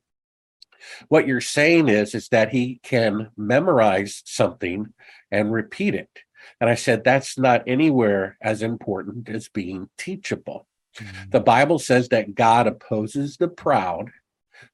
what 1.07 1.27
you're 1.27 1.41
saying 1.41 1.89
is 1.89 2.13
is 2.13 2.29
that 2.29 2.51
he 2.51 2.79
can 2.83 3.29
memorize 3.35 4.21
something 4.25 4.93
and 5.31 5.51
repeat 5.51 5.95
it 5.95 6.19
and 6.59 6.69
i 6.69 6.75
said 6.75 7.03
that's 7.03 7.37
not 7.37 7.63
anywhere 7.67 8.37
as 8.41 8.61
important 8.61 9.29
as 9.29 9.49
being 9.49 9.89
teachable 9.97 10.67
mm-hmm. 10.95 11.29
the 11.29 11.39
bible 11.39 11.79
says 11.79 12.09
that 12.09 12.35
god 12.35 12.67
opposes 12.67 13.37
the 13.37 13.47
proud 13.47 14.11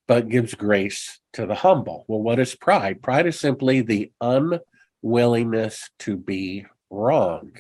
but 0.07 0.29
gives 0.29 0.53
grace 0.53 1.19
to 1.33 1.45
the 1.45 1.55
humble 1.55 2.05
well 2.07 2.21
what 2.21 2.39
is 2.39 2.55
pride 2.55 3.01
pride 3.01 3.27
is 3.27 3.39
simply 3.39 3.81
the 3.81 4.11
unwillingness 4.21 5.89
to 5.99 6.17
be 6.17 6.65
wrong 6.89 7.51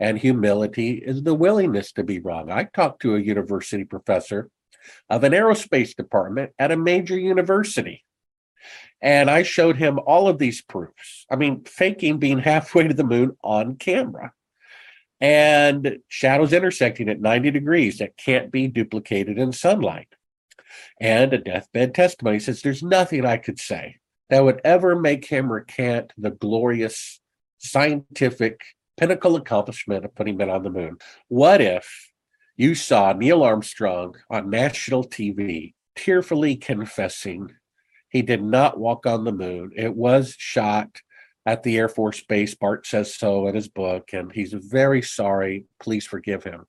and 0.00 0.18
humility 0.18 0.94
is 0.94 1.22
the 1.22 1.34
willingness 1.34 1.92
to 1.92 2.02
be 2.02 2.18
wrong 2.20 2.50
i 2.50 2.64
talked 2.64 3.00
to 3.00 3.14
a 3.14 3.20
university 3.20 3.84
professor 3.84 4.50
of 5.08 5.24
an 5.24 5.32
aerospace 5.32 5.94
department 5.94 6.52
at 6.58 6.72
a 6.72 6.76
major 6.76 7.18
university. 7.18 8.04
And 9.02 9.30
I 9.30 9.42
showed 9.42 9.76
him 9.76 9.98
all 10.06 10.28
of 10.28 10.38
these 10.38 10.62
proofs. 10.62 11.26
I 11.30 11.36
mean, 11.36 11.64
faking 11.64 12.18
being 12.18 12.38
halfway 12.38 12.88
to 12.88 12.94
the 12.94 13.04
moon 13.04 13.36
on 13.42 13.76
camera 13.76 14.32
and 15.20 15.98
shadows 16.08 16.52
intersecting 16.52 17.08
at 17.08 17.20
90 17.20 17.50
degrees 17.50 17.98
that 17.98 18.16
can't 18.16 18.50
be 18.50 18.66
duplicated 18.66 19.38
in 19.38 19.52
sunlight. 19.52 20.08
And 21.00 21.32
a 21.32 21.38
deathbed 21.38 21.94
testimony 21.94 22.40
says 22.40 22.62
there's 22.62 22.82
nothing 22.82 23.24
I 23.24 23.36
could 23.36 23.58
say 23.58 23.96
that 24.30 24.44
would 24.44 24.60
ever 24.64 24.98
make 24.98 25.26
him 25.26 25.52
recant 25.52 26.12
the 26.16 26.30
glorious 26.30 27.20
scientific 27.58 28.60
pinnacle 28.96 29.36
accomplishment 29.36 30.04
of 30.04 30.14
putting 30.14 30.36
men 30.36 30.50
on 30.50 30.62
the 30.62 30.70
moon. 30.70 30.98
What 31.28 31.60
if 31.60 32.12
you 32.56 32.74
saw 32.74 33.12
Neil 33.12 33.42
Armstrong 33.42 34.14
on 34.30 34.50
national 34.50 35.04
TV 35.04 35.74
tearfully 35.96 36.56
confessing 36.56 37.50
he 38.14 38.22
did 38.22 38.44
not 38.44 38.78
walk 38.78 39.06
on 39.06 39.24
the 39.24 39.32
moon. 39.32 39.72
It 39.74 39.94
was 39.94 40.36
shot 40.38 41.00
at 41.44 41.64
the 41.64 41.76
Air 41.76 41.88
Force 41.88 42.22
Base. 42.22 42.54
Bart 42.54 42.86
says 42.86 43.12
so 43.12 43.48
in 43.48 43.56
his 43.56 43.66
book, 43.66 44.12
and 44.12 44.30
he's 44.30 44.52
very 44.52 45.02
sorry. 45.02 45.66
Please 45.80 46.06
forgive 46.06 46.44
him. 46.44 46.66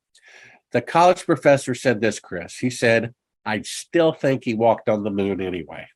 The 0.72 0.82
college 0.82 1.24
professor 1.24 1.76
said 1.76 2.02
this, 2.02 2.20
Chris. 2.20 2.58
He 2.58 2.72
said, 2.72 3.14
I 3.46 3.62
still 3.62 4.12
think 4.12 4.44
he 4.44 4.54
walked 4.54 4.90
on 4.90 5.04
the 5.04 5.12
moon 5.12 5.42
anyway. 5.42 5.88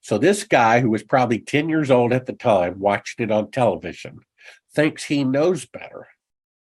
So 0.00 0.18
this 0.18 0.44
guy, 0.44 0.80
who 0.80 0.90
was 0.90 1.02
probably 1.02 1.38
10 1.38 1.68
years 1.68 1.90
old 1.90 2.12
at 2.12 2.26
the 2.26 2.32
time, 2.32 2.80
watched 2.80 3.20
it 3.20 3.30
on 3.30 3.50
television, 3.50 4.20
thinks 4.74 5.04
he 5.04 5.24
knows 5.24 5.66
better 5.66 6.08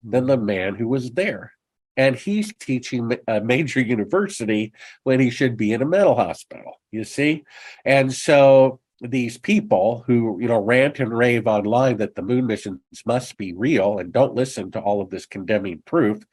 than 0.03 0.27
the 0.27 0.37
man 0.37 0.75
who 0.75 0.87
was 0.87 1.11
there 1.11 1.53
and 1.99 2.15
he's 2.15 2.53
teaching 2.53 3.11
a 3.27 3.41
major 3.41 3.81
university 3.81 4.71
when 5.03 5.19
he 5.19 5.29
should 5.29 5.57
be 5.57 5.73
in 5.73 5.81
a 5.81 5.85
mental 5.85 6.15
hospital 6.15 6.79
you 6.91 7.03
see 7.03 7.43
and 7.83 8.13
so 8.13 8.79
these 9.01 9.37
people 9.37 10.03
who 10.07 10.37
you 10.39 10.47
know 10.47 10.61
rant 10.61 10.99
and 10.99 11.15
rave 11.15 11.47
online 11.47 11.97
that 11.97 12.15
the 12.15 12.21
moon 12.21 12.47
missions 12.47 12.79
must 13.05 13.37
be 13.37 13.53
real 13.53 13.99
and 13.99 14.13
don't 14.13 14.35
listen 14.35 14.71
to 14.71 14.79
all 14.79 15.01
of 15.01 15.09
this 15.09 15.25
condemning 15.25 15.81
proof 15.85 16.23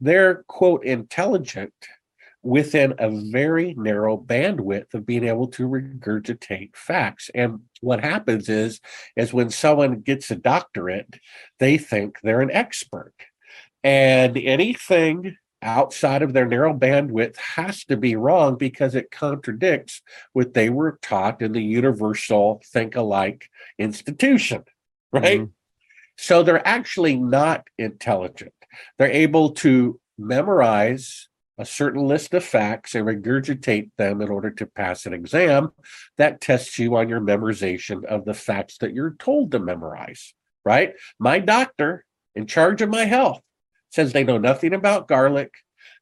they're 0.00 0.44
quote 0.48 0.84
intelligent 0.84 1.72
within 2.46 2.94
a 2.98 3.10
very 3.30 3.74
narrow 3.74 4.16
bandwidth 4.16 4.94
of 4.94 5.04
being 5.04 5.24
able 5.24 5.48
to 5.48 5.68
regurgitate 5.68 6.74
facts 6.74 7.30
and 7.34 7.60
what 7.80 8.00
happens 8.00 8.48
is 8.48 8.80
is 9.16 9.32
when 9.32 9.50
someone 9.50 10.00
gets 10.00 10.30
a 10.30 10.36
doctorate 10.36 11.18
they 11.58 11.76
think 11.76 12.18
they're 12.22 12.40
an 12.40 12.50
expert 12.50 13.14
and 13.82 14.36
anything 14.36 15.36
outside 15.62 16.22
of 16.22 16.32
their 16.32 16.46
narrow 16.46 16.72
bandwidth 16.72 17.36
has 17.36 17.84
to 17.84 17.96
be 17.96 18.16
wrong 18.16 18.56
because 18.56 18.94
it 18.94 19.10
contradicts 19.10 20.02
what 20.32 20.54
they 20.54 20.70
were 20.70 20.98
taught 21.02 21.42
in 21.42 21.52
the 21.52 21.62
universal 21.62 22.62
think 22.66 22.94
alike 22.94 23.50
institution, 23.78 24.64
right? 25.12 25.40
Mm-hmm. 25.40 25.50
So 26.18 26.42
they're 26.42 26.66
actually 26.66 27.16
not 27.16 27.66
intelligent. 27.78 28.54
They're 28.98 29.10
able 29.10 29.50
to 29.54 30.00
memorize 30.18 31.28
a 31.58 31.64
certain 31.64 32.06
list 32.06 32.34
of 32.34 32.44
facts 32.44 32.94
and 32.94 33.06
regurgitate 33.06 33.90
them 33.96 34.20
in 34.20 34.28
order 34.28 34.50
to 34.50 34.66
pass 34.66 35.06
an 35.06 35.14
exam 35.14 35.70
that 36.18 36.40
tests 36.40 36.78
you 36.78 36.96
on 36.96 37.08
your 37.08 37.20
memorization 37.20 38.04
of 38.04 38.24
the 38.24 38.34
facts 38.34 38.78
that 38.78 38.94
you're 38.94 39.16
told 39.18 39.50
to 39.50 39.58
memorize, 39.58 40.34
right? 40.64 40.94
My 41.18 41.38
doctor 41.38 42.04
in 42.34 42.46
charge 42.46 42.82
of 42.82 42.90
my 42.90 43.04
health 43.04 43.40
says 43.90 44.12
they 44.12 44.24
know 44.24 44.38
nothing 44.38 44.74
about 44.74 45.08
garlic, 45.08 45.52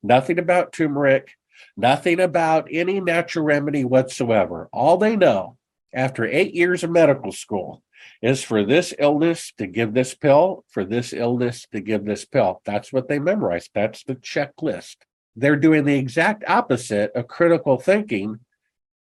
nothing 0.03 0.39
about 0.39 0.73
turmeric, 0.73 1.31
nothing 1.77 2.19
about 2.19 2.69
any 2.71 3.01
natural 3.01 3.45
remedy 3.45 3.85
whatsoever. 3.85 4.69
All 4.73 4.97
they 4.97 5.17
know 5.17 5.57
after 5.93 6.25
eight 6.25 6.55
years 6.55 6.83
of 6.83 6.91
medical 6.91 7.31
school 7.31 7.83
is 8.21 8.43
for 8.43 8.65
this 8.65 8.93
illness 8.99 9.53
to 9.59 9.67
give 9.67 9.95
this 9.95 10.15
pill, 10.15 10.65
for 10.69 10.85
this 10.85 11.13
illness 11.13 11.67
to 11.73 11.81
give 11.81 12.05
this 12.05 12.25
pill. 12.25 12.61
That's 12.65 12.93
what 12.93 13.09
they 13.09 13.19
memorize. 13.19 13.71
That's 13.73 14.03
the 14.03 14.17
checklist. 14.17 14.97
They're 15.37 15.57
doing 15.57 15.85
the 15.85 15.99
exact 15.99 16.45
opposite 16.47 17.13
of 17.15 17.29
critical 17.29 17.79
thinking 17.79 18.41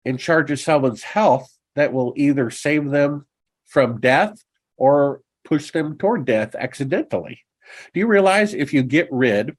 in 0.03 0.17
charge 0.17 0.51
of 0.51 0.59
someone's 0.59 1.03
health 1.03 1.57
that 1.75 1.93
will 1.93 2.13
either 2.15 2.49
save 2.49 2.89
them 2.89 3.25
from 3.65 3.99
death 3.99 4.43
or 4.77 5.21
push 5.43 5.71
them 5.71 5.97
toward 5.97 6.25
death 6.25 6.55
accidentally. 6.55 7.41
Do 7.93 7.99
you 7.99 8.07
realize 8.07 8.53
if 8.53 8.73
you 8.73 8.83
get 8.83 9.07
rid 9.11 9.55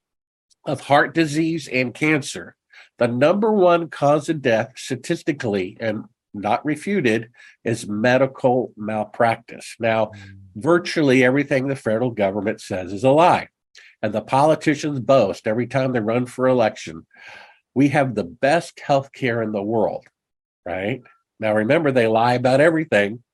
of 0.65 0.81
heart 0.81 1.15
disease 1.15 1.69
and 1.69 1.95
cancer, 1.95 2.57
the 2.99 3.09
number 3.09 3.53
one 3.53 3.89
cause 3.89 4.29
of 4.29 4.43
death 4.43 4.73
statistically 4.77 5.77
and 5.81 6.05
not 6.35 6.65
refuted 6.65 7.31
is 7.65 7.89
medical 7.89 8.73
malpractice. 8.77 9.75
Now, 9.81 10.07
mm. 10.07 10.37
virtually 10.55 11.25
everything 11.25 11.67
the 11.67 11.77
federal 11.77 12.11
government 12.11 12.61
says 12.61 12.93
is 12.93 13.05
a 13.05 13.11
lie. 13.11 13.49
And 14.07 14.15
the 14.15 14.21
politicians 14.21 15.01
boast 15.01 15.49
every 15.49 15.67
time 15.67 15.91
they 15.91 15.99
run 15.99 16.27
for 16.27 16.47
election, 16.47 17.09
we 17.75 17.89
have 17.89 18.15
the 18.15 18.23
best 18.23 18.79
health 18.79 19.11
care 19.13 19.43
in 19.43 19.51
the 19.51 19.61
world, 19.61 20.07
right? 20.65 21.03
Now, 21.41 21.57
remember, 21.57 21.91
they 21.91 22.07
lie 22.07 22.35
about 22.35 22.61
everything. 22.61 23.25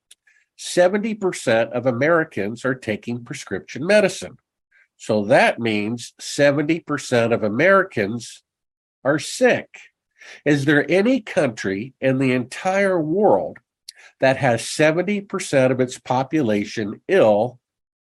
70% 0.59 1.73
of 1.73 1.85
Americans 1.85 2.65
are 2.65 2.75
taking 2.75 3.23
prescription 3.23 3.87
medicine. 3.87 4.39
So 4.97 5.27
that 5.27 5.59
means 5.59 6.15
70% 6.23 7.35
of 7.35 7.43
Americans 7.43 8.43
are 9.05 9.19
sick. 9.19 9.69
Is 10.47 10.65
there 10.65 10.91
any 10.91 11.21
country 11.21 11.93
in 12.01 12.17
the 12.17 12.33
entire 12.33 12.99
world 12.99 13.59
that 14.21 14.39
has 14.39 14.63
70% 14.63 15.71
of 15.71 15.81
its 15.81 15.99
population 15.99 17.03
ill 17.09 17.59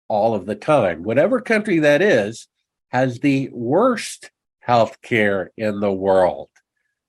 all 0.07 0.37
of 0.37 0.47
the 0.47 0.55
time? 0.55 1.03
Whatever 1.03 1.41
country 1.41 1.81
that 1.81 2.01
is, 2.01 2.47
has 2.91 3.21
the 3.21 3.49
worst 3.53 4.31
health 4.61 5.01
care 5.03 5.51
in 5.57 5.81
the 5.81 5.93
world. 5.93 6.49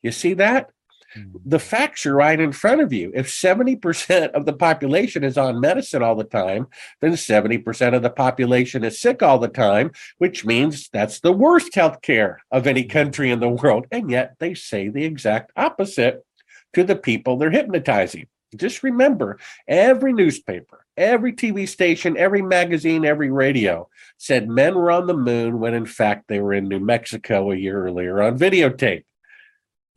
You 0.02 0.12
see 0.12 0.34
that? 0.36 0.72
Mm-hmm. 1.16 1.38
The 1.46 1.60
facts 1.60 2.06
are 2.06 2.16
right 2.16 2.40
in 2.40 2.54
front 2.54 2.82
of 2.82 2.94
you. 2.94 3.12
If 3.14 3.28
70% 3.28 4.32
of 4.32 4.46
the 4.46 4.54
population 4.54 5.24
is 5.24 5.38
on 5.38 5.60
medicine 5.60 6.02
all 6.02 6.16
the 6.16 6.24
time, 6.24 6.68
then 7.02 7.14
70% 7.14 7.96
of 7.96 8.02
the 8.02 8.10
population 8.10 8.84
is 8.84 9.00
sick 9.00 9.22
all 9.22 9.38
the 9.38 9.50
time, 9.50 9.92
which 10.20 10.46
means 10.46 10.90
that's 10.92 11.20
the 11.20 11.34
worst 11.34 11.76
health 11.76 12.02
care 12.02 12.42
of 12.52 12.66
any 12.66 12.84
mm-hmm. 12.84 12.92
country 12.92 13.30
in 13.30 13.40
the 13.40 13.50
world. 13.50 13.88
And 13.92 14.10
yet 14.10 14.36
they 14.40 14.54
say 14.54 14.88
the 14.88 15.04
exact 15.04 15.52
opposite 15.56 16.26
to 16.74 16.84
the 16.84 16.96
people 16.96 17.38
they're 17.38 17.52
hypnotizing. 17.52 18.28
Just 18.56 18.84
remember 18.84 19.40
every 19.68 20.14
newspaper, 20.14 20.86
every 21.02 21.34
TV 21.34 21.68
station, 21.68 22.16
every 22.16 22.42
magazine, 22.42 23.04
every 23.04 23.32
radio 23.32 23.90
said 24.18 24.48
men 24.48 24.76
were 24.76 24.92
on 24.92 25.08
the 25.08 25.18
moon 25.18 25.60
when 25.60 25.74
in 25.74 25.86
fact 25.86 26.28
they 26.28 26.40
were 26.40 26.54
in 26.54 26.68
New 26.68 26.80
Mexico 26.80 27.52
a 27.52 27.56
year 27.56 27.84
earlier 27.86 28.22
on 28.22 28.38
videotape. 28.38 29.04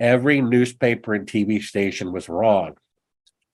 Every 0.00 0.40
newspaper 0.40 1.14
and 1.14 1.26
TV 1.26 1.62
station 1.62 2.12
was 2.12 2.28
wrong. 2.28 2.74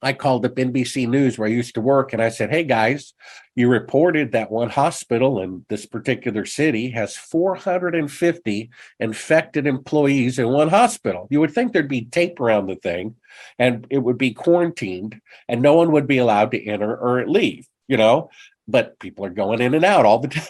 I 0.03 0.13
called 0.13 0.47
up 0.47 0.55
NBC 0.55 1.09
News 1.09 1.39
where 1.39 1.49
I 1.49 1.53
used 1.53 1.75
to 1.75 1.81
work 1.81 2.13
and 2.13 2.23
I 2.23 2.31
said, 2.31 2.51
Hey 2.51 2.65
guys, 2.65 3.13
you 3.55 3.69
reported 3.69 4.33
that 4.33 4.51
one 4.51 4.71
hospital 4.71 5.43
in 5.43 5.65
this 5.69 5.87
particular 5.87 6.47
city 6.47 6.91
has 6.91 7.17
450 7.17 8.71
infected 8.99 9.67
employees 9.67 10.39
in 10.39 10.49
one 10.49 10.69
hospital. 10.69 11.29
You 11.31 11.41
would 11.41 11.53
think 11.53 11.73
there'd 11.73 11.89
be 11.89 12.07
tape 12.07 12.41
around 12.41 12.67
the 12.67 12.77
thing 12.77 13.17
and 13.59 13.87
it 13.91 13.99
would 13.99 14.19
be 14.19 14.33
quarantined 14.33 15.21
and 15.49 15.61
no 15.61 15.75
one 15.75 15.93
would 15.93 16.07
be 16.07 16.19
allowed 16.19 16.53
to 16.53 16.65
enter 16.65 16.97
or 16.97 17.27
leave, 17.27 17.67
you 17.89 17.97
know, 17.97 18.31
but 18.67 18.99
people 18.99 19.25
are 19.25 19.31
going 19.31 19.61
in 19.61 19.75
and 19.75 19.85
out 19.85 20.07
all 20.07 20.21
the 20.21 20.29
time. 20.29 20.45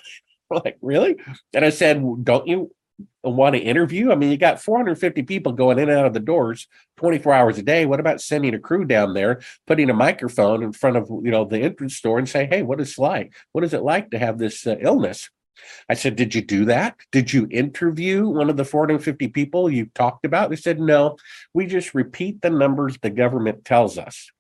like, 0.51 0.79
really? 0.81 1.17
And 1.55 1.65
I 1.65 1.71
said, 1.71 2.03
Don't 2.25 2.47
you 2.47 2.71
want 3.23 3.55
to 3.55 3.61
interview? 3.61 4.11
I 4.11 4.15
mean, 4.15 4.31
you 4.31 4.37
got 4.37 4.61
450 4.61 5.23
people 5.23 5.53
going 5.53 5.79
in 5.79 5.89
and 5.89 5.99
out 5.99 6.07
of 6.07 6.15
the 6.15 6.21
doors 6.21 6.67
24 6.97 7.33
hours 7.33 7.59
a 7.59 7.63
day. 7.63 7.87
What 7.87 8.01
about 8.01 8.21
sending 8.21 8.55
a 8.55 8.59
crew 8.59 8.85
down 8.85 9.15
there, 9.15 9.41
putting 9.67 9.91
a 9.91 9.95
microphone 9.95 10.63
in 10.63 10.73
front 10.73 10.97
of 10.97 11.09
you 11.09 11.31
know 11.31 11.45
the 11.45 11.61
entrance 11.61 12.01
door 12.01 12.19
and 12.19 12.29
say, 12.29 12.47
"Hey, 12.47 12.63
what 12.63 12.81
is 12.81 12.93
it 12.93 13.01
like? 13.01 13.33
What 13.53 13.65
is 13.65 13.75
it 13.75 13.83
like 13.83 14.11
to 14.11 14.19
have 14.19 14.39
this 14.39 14.67
uh, 14.67 14.77
illness?" 14.81 15.31
I 15.89 15.95
said, 15.95 16.17
"Did 16.17 16.35
you 16.35 16.43
do 16.43 16.65
that? 16.67 16.97
Did 17.13 17.33
you 17.33 17.47
interview 17.51 18.29
one 18.29 18.51
of 18.51 18.57
the 18.57 18.65
450 18.65 19.29
people 19.29 19.71
you 19.71 19.87
talked 19.95 20.25
about?" 20.25 20.51
They 20.51 20.57
said, 20.57 20.81
"No, 20.81 21.17
we 21.53 21.67
just 21.67 21.95
repeat 21.95 22.43
the 22.43 22.51
numbers 22.51 22.99
the 23.01 23.11
government 23.11 23.65
tells 23.65 23.99
us." 23.99 24.31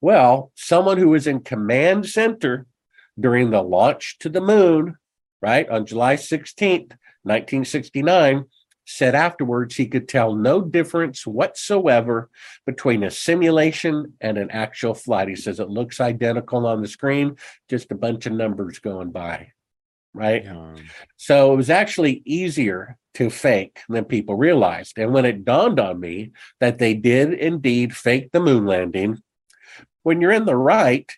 Well, 0.00 0.52
someone 0.54 0.98
who 0.98 1.08
was 1.08 1.26
in 1.26 1.40
command 1.40 2.06
center 2.06 2.66
during 3.18 3.50
the 3.50 3.62
launch 3.62 4.16
to 4.20 4.28
the 4.28 4.40
moon, 4.40 4.96
right 5.42 5.68
on 5.68 5.86
July 5.86 6.16
16th 6.16 6.92
1969, 7.28 8.46
said 8.90 9.14
afterwards 9.14 9.76
he 9.76 9.86
could 9.86 10.08
tell 10.08 10.34
no 10.34 10.62
difference 10.62 11.26
whatsoever 11.26 12.30
between 12.64 13.02
a 13.02 13.10
simulation 13.10 14.14
and 14.20 14.38
an 14.38 14.50
actual 14.50 14.94
flight. 14.94 15.28
He 15.28 15.36
says 15.36 15.60
it 15.60 15.68
looks 15.68 16.00
identical 16.00 16.66
on 16.66 16.80
the 16.80 16.88
screen, 16.88 17.36
just 17.68 17.92
a 17.92 17.94
bunch 17.94 18.24
of 18.24 18.32
numbers 18.32 18.78
going 18.78 19.10
by. 19.10 19.52
Right. 20.14 20.44
Yeah. 20.44 20.74
So 21.18 21.52
it 21.52 21.56
was 21.56 21.68
actually 21.68 22.22
easier 22.24 22.96
to 23.14 23.28
fake 23.28 23.80
than 23.90 24.06
people 24.06 24.36
realized. 24.36 24.98
And 24.98 25.12
when 25.12 25.26
it 25.26 25.44
dawned 25.44 25.78
on 25.78 26.00
me 26.00 26.32
that 26.60 26.78
they 26.78 26.94
did 26.94 27.34
indeed 27.34 27.94
fake 27.94 28.30
the 28.32 28.40
moon 28.40 28.64
landing, 28.64 29.18
when 30.02 30.22
you're 30.22 30.32
in 30.32 30.46
the 30.46 30.56
right, 30.56 31.12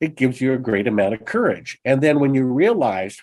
it 0.00 0.16
gives 0.16 0.40
you 0.40 0.54
a 0.54 0.58
great 0.58 0.86
amount 0.86 1.12
of 1.12 1.26
courage. 1.26 1.78
And 1.84 2.00
then 2.00 2.18
when 2.18 2.34
you 2.34 2.44
realize 2.44 3.18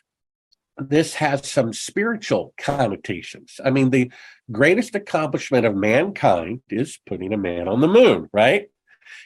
this 0.77 1.15
has 1.15 1.47
some 1.49 1.73
spiritual 1.73 2.53
connotations. 2.57 3.59
I 3.63 3.71
mean, 3.71 3.89
the 3.89 4.11
greatest 4.51 4.95
accomplishment 4.95 5.65
of 5.65 5.75
mankind 5.75 6.61
is 6.69 6.99
putting 7.05 7.33
a 7.33 7.37
man 7.37 7.67
on 7.67 7.81
the 7.81 7.87
moon, 7.87 8.29
right? 8.31 8.69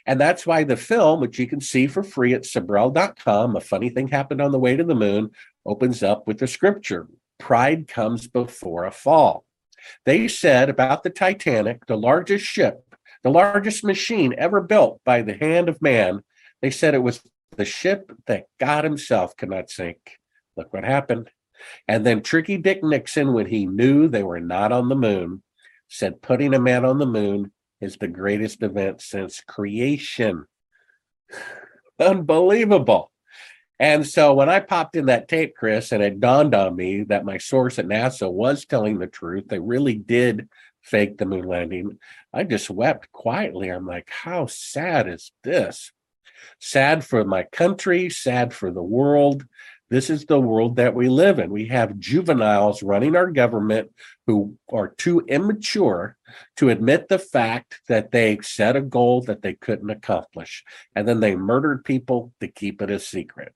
And 0.05 0.19
that's 0.19 0.45
why 0.45 0.63
the 0.63 0.77
film, 0.77 1.21
which 1.21 1.39
you 1.39 1.47
can 1.47 1.61
see 1.61 1.87
for 1.87 2.03
free 2.03 2.33
at 2.33 2.43
Sibrel.com, 2.43 3.55
a 3.55 3.61
funny 3.61 3.89
thing 3.89 4.07
happened 4.07 4.41
on 4.41 4.51
the 4.51 4.59
way 4.59 4.75
to 4.75 4.83
the 4.83 4.95
moon, 4.95 5.31
opens 5.65 6.01
up 6.03 6.27
with 6.27 6.39
the 6.39 6.47
scripture 6.47 7.07
Pride 7.39 7.87
comes 7.87 8.27
before 8.27 8.85
a 8.85 8.91
fall. 8.91 9.45
They 10.05 10.27
said 10.27 10.69
about 10.69 11.01
the 11.01 11.09
Titanic, 11.09 11.87
the 11.87 11.97
largest 11.97 12.45
ship, 12.45 12.83
the 13.23 13.31
largest 13.31 13.83
machine 13.83 14.35
ever 14.37 14.61
built 14.61 15.01
by 15.03 15.23
the 15.23 15.33
hand 15.33 15.67
of 15.67 15.81
man, 15.81 16.21
they 16.61 16.69
said 16.69 16.93
it 16.93 17.01
was 17.01 17.21
the 17.57 17.65
ship 17.65 18.11
that 18.27 18.45
God 18.59 18.83
Himself 18.83 19.35
could 19.35 19.49
not 19.49 19.71
sink. 19.71 20.19
Look 20.55 20.71
what 20.71 20.83
happened. 20.83 21.31
And 21.87 22.05
then 22.05 22.21
Tricky 22.21 22.57
Dick 22.57 22.83
Nixon, 22.83 23.33
when 23.33 23.47
he 23.47 23.65
knew 23.65 24.07
they 24.07 24.23
were 24.23 24.39
not 24.39 24.71
on 24.71 24.89
the 24.89 24.95
moon, 24.95 25.43
said 25.87 26.21
putting 26.21 26.53
a 26.53 26.59
man 26.59 26.85
on 26.85 26.97
the 26.97 27.05
moon 27.05 27.51
is 27.79 27.97
the 27.97 28.07
greatest 28.07 28.63
event 28.63 29.01
since 29.01 29.41
creation. 29.41 30.45
Unbelievable. 31.99 33.11
And 33.79 34.05
so 34.05 34.35
when 34.35 34.47
I 34.47 34.59
popped 34.59 34.95
in 34.95 35.07
that 35.07 35.27
tape, 35.27 35.55
Chris, 35.55 35.91
and 35.91 36.03
it 36.03 36.19
dawned 36.19 36.53
on 36.53 36.75
me 36.75 37.01
that 37.05 37.25
my 37.25 37.39
source 37.39 37.79
at 37.79 37.87
NASA 37.87 38.31
was 38.31 38.65
telling 38.65 38.99
the 38.99 39.07
truth, 39.07 39.45
they 39.47 39.57
really 39.57 39.95
did 39.95 40.47
fake 40.81 41.17
the 41.17 41.25
moon 41.25 41.45
landing. 41.45 41.97
I 42.31 42.43
just 42.43 42.69
wept 42.69 43.11
quietly. 43.11 43.69
I'm 43.69 43.87
like, 43.87 44.07
how 44.09 44.45
sad 44.45 45.09
is 45.09 45.31
this? 45.43 45.91
Sad 46.59 47.03
for 47.03 47.25
my 47.25 47.43
country, 47.43 48.09
sad 48.09 48.53
for 48.53 48.71
the 48.71 48.83
world, 48.83 49.45
this 49.91 50.09
is 50.09 50.25
the 50.25 50.39
world 50.39 50.77
that 50.77 50.95
we 50.95 51.09
live 51.09 51.37
in. 51.37 51.51
We 51.51 51.67
have 51.67 51.99
juveniles 51.99 52.81
running 52.81 53.17
our 53.17 53.29
government 53.29 53.91
who 54.25 54.57
are 54.71 54.87
too 54.87 55.19
immature 55.27 56.15
to 56.55 56.69
admit 56.69 57.09
the 57.09 57.19
fact 57.19 57.81
that 57.89 58.11
they 58.11 58.39
set 58.41 58.77
a 58.77 58.81
goal 58.81 59.21
that 59.23 59.41
they 59.41 59.53
couldn't 59.53 59.89
accomplish. 59.89 60.63
And 60.95 61.05
then 61.05 61.19
they 61.19 61.35
murdered 61.35 61.83
people 61.83 62.31
to 62.39 62.47
keep 62.47 62.81
it 62.81 62.89
a 62.89 62.99
secret. 62.99 63.53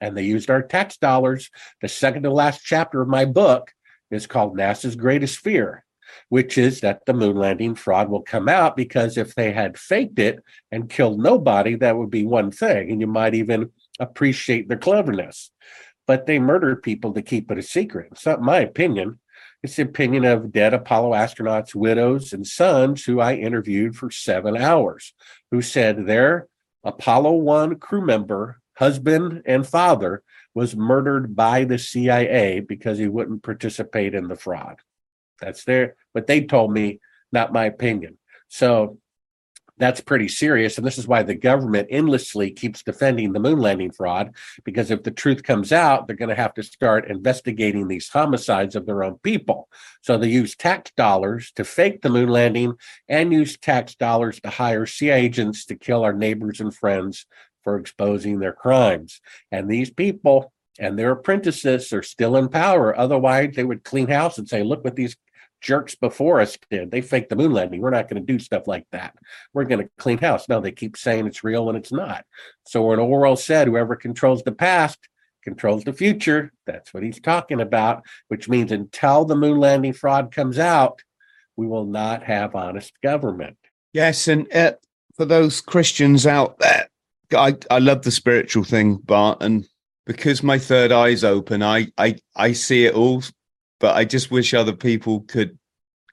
And 0.00 0.16
they 0.16 0.22
used 0.22 0.48
our 0.48 0.62
tax 0.62 0.96
dollars. 0.96 1.50
The 1.82 1.88
second 1.88 2.22
to 2.22 2.30
last 2.30 2.62
chapter 2.64 3.02
of 3.02 3.08
my 3.08 3.26
book 3.26 3.70
is 4.10 4.26
called 4.26 4.56
NASA's 4.56 4.96
Greatest 4.96 5.38
Fear, 5.40 5.84
which 6.30 6.56
is 6.56 6.80
that 6.80 7.04
the 7.04 7.12
moon 7.12 7.36
landing 7.36 7.74
fraud 7.74 8.08
will 8.08 8.22
come 8.22 8.48
out 8.48 8.74
because 8.74 9.18
if 9.18 9.34
they 9.34 9.52
had 9.52 9.78
faked 9.78 10.18
it 10.18 10.42
and 10.72 10.88
killed 10.88 11.20
nobody, 11.20 11.74
that 11.74 11.98
would 11.98 12.10
be 12.10 12.24
one 12.24 12.50
thing. 12.50 12.90
And 12.90 13.02
you 13.02 13.06
might 13.06 13.34
even 13.34 13.70
appreciate 14.00 14.68
their 14.68 14.78
cleverness 14.78 15.50
but 16.06 16.26
they 16.26 16.38
murdered 16.38 16.82
people 16.82 17.12
to 17.14 17.22
keep 17.22 17.50
it 17.50 17.58
a 17.58 17.62
secret. 17.62 18.08
It's 18.12 18.26
not 18.26 18.42
my 18.42 18.58
opinion. 18.60 19.20
It's 19.62 19.76
the 19.76 19.82
opinion 19.82 20.24
of 20.24 20.52
dead 20.52 20.74
Apollo 20.74 21.12
astronauts' 21.12 21.74
widows 21.74 22.32
and 22.32 22.46
sons 22.46 23.04
who 23.04 23.20
I 23.20 23.34
interviewed 23.34 23.96
for 23.96 24.10
seven 24.10 24.56
hours, 24.56 25.14
who 25.50 25.62
said 25.62 26.06
their 26.06 26.48
Apollo 26.84 27.32
1 27.36 27.76
crew 27.76 28.04
member, 28.04 28.60
husband, 28.76 29.42
and 29.46 29.66
father 29.66 30.22
was 30.54 30.76
murdered 30.76 31.34
by 31.34 31.64
the 31.64 31.78
CIA 31.78 32.60
because 32.60 32.98
he 32.98 33.08
wouldn't 33.08 33.42
participate 33.42 34.14
in 34.14 34.28
the 34.28 34.36
fraud. 34.36 34.76
That's 35.40 35.64
their, 35.64 35.96
but 36.12 36.26
they 36.26 36.42
told 36.42 36.72
me, 36.72 37.00
not 37.32 37.52
my 37.52 37.64
opinion. 37.64 38.18
So 38.48 38.98
that's 39.76 40.00
pretty 40.00 40.28
serious. 40.28 40.78
And 40.78 40.86
this 40.86 40.98
is 40.98 41.08
why 41.08 41.22
the 41.22 41.34
government 41.34 41.88
endlessly 41.90 42.50
keeps 42.50 42.82
defending 42.82 43.32
the 43.32 43.40
moon 43.40 43.58
landing 43.58 43.90
fraud, 43.90 44.34
because 44.64 44.90
if 44.90 45.02
the 45.02 45.10
truth 45.10 45.42
comes 45.42 45.72
out, 45.72 46.06
they're 46.06 46.16
going 46.16 46.28
to 46.28 46.34
have 46.34 46.54
to 46.54 46.62
start 46.62 47.10
investigating 47.10 47.88
these 47.88 48.08
homicides 48.08 48.76
of 48.76 48.86
their 48.86 49.02
own 49.02 49.18
people. 49.18 49.68
So 50.02 50.16
they 50.16 50.28
use 50.28 50.54
tax 50.54 50.92
dollars 50.96 51.50
to 51.56 51.64
fake 51.64 52.02
the 52.02 52.10
moon 52.10 52.28
landing 52.28 52.74
and 53.08 53.32
use 53.32 53.58
tax 53.58 53.96
dollars 53.96 54.40
to 54.40 54.50
hire 54.50 54.86
CIA 54.86 55.24
agents 55.24 55.64
to 55.66 55.74
kill 55.74 56.04
our 56.04 56.12
neighbors 56.12 56.60
and 56.60 56.74
friends 56.74 57.26
for 57.62 57.78
exposing 57.78 58.38
their 58.38 58.52
crimes. 58.52 59.20
And 59.50 59.70
these 59.70 59.90
people 59.90 60.52
and 60.78 60.98
their 60.98 61.12
apprentices 61.12 61.92
are 61.92 62.02
still 62.02 62.36
in 62.36 62.48
power. 62.48 62.96
Otherwise, 62.96 63.54
they 63.54 63.64
would 63.64 63.84
clean 63.84 64.08
house 64.08 64.36
and 64.38 64.48
say, 64.48 64.62
look 64.62 64.84
what 64.84 64.96
these 64.96 65.16
jerks 65.64 65.94
before 65.94 66.40
us 66.40 66.58
did. 66.70 66.90
They 66.90 67.00
faked 67.00 67.30
the 67.30 67.36
moon 67.36 67.52
landing. 67.52 67.80
We're 67.80 67.90
not 67.90 68.08
going 68.08 68.24
to 68.24 68.32
do 68.32 68.38
stuff 68.38 68.68
like 68.68 68.86
that. 68.92 69.16
We're 69.54 69.64
going 69.64 69.80
to 69.80 69.90
clean 69.98 70.18
house. 70.18 70.48
No, 70.48 70.60
they 70.60 70.70
keep 70.70 70.96
saying 70.96 71.26
it's 71.26 71.42
real 71.42 71.64
when 71.64 71.74
it's 71.74 71.90
not. 71.90 72.24
So 72.66 72.82
when 72.82 72.98
Orwell 72.98 73.36
said, 73.36 73.66
whoever 73.66 73.96
controls 73.96 74.42
the 74.42 74.52
past 74.52 74.98
controls 75.42 75.84
the 75.84 75.92
future, 75.92 76.52
that's 76.66 76.92
what 76.94 77.02
he's 77.02 77.20
talking 77.20 77.60
about, 77.60 78.04
which 78.28 78.48
means 78.48 78.72
until 78.72 79.24
the 79.24 79.36
moon 79.36 79.58
landing 79.58 79.92
fraud 79.92 80.32
comes 80.32 80.58
out, 80.58 81.02
we 81.56 81.66
will 81.66 81.86
not 81.86 82.22
have 82.22 82.54
honest 82.54 82.92
government. 83.02 83.56
Yes, 83.92 84.28
and 84.28 84.52
uh, 84.54 84.72
for 85.16 85.24
those 85.24 85.60
Christians 85.60 86.26
out 86.26 86.58
there, 86.58 86.88
I, 87.32 87.56
I 87.70 87.78
love 87.78 88.02
the 88.02 88.10
spiritual 88.10 88.64
thing, 88.64 88.96
Bart, 88.96 89.42
and 89.42 89.66
because 90.06 90.42
my 90.42 90.58
third 90.58 90.92
eye's 90.92 91.24
open, 91.24 91.62
I, 91.62 91.88
I 91.96 92.16
I 92.36 92.52
see 92.52 92.84
it 92.86 92.94
all 92.94 93.22
but 93.80 93.96
I 93.96 94.04
just 94.04 94.30
wish 94.30 94.54
other 94.54 94.72
people 94.74 95.20
could 95.20 95.58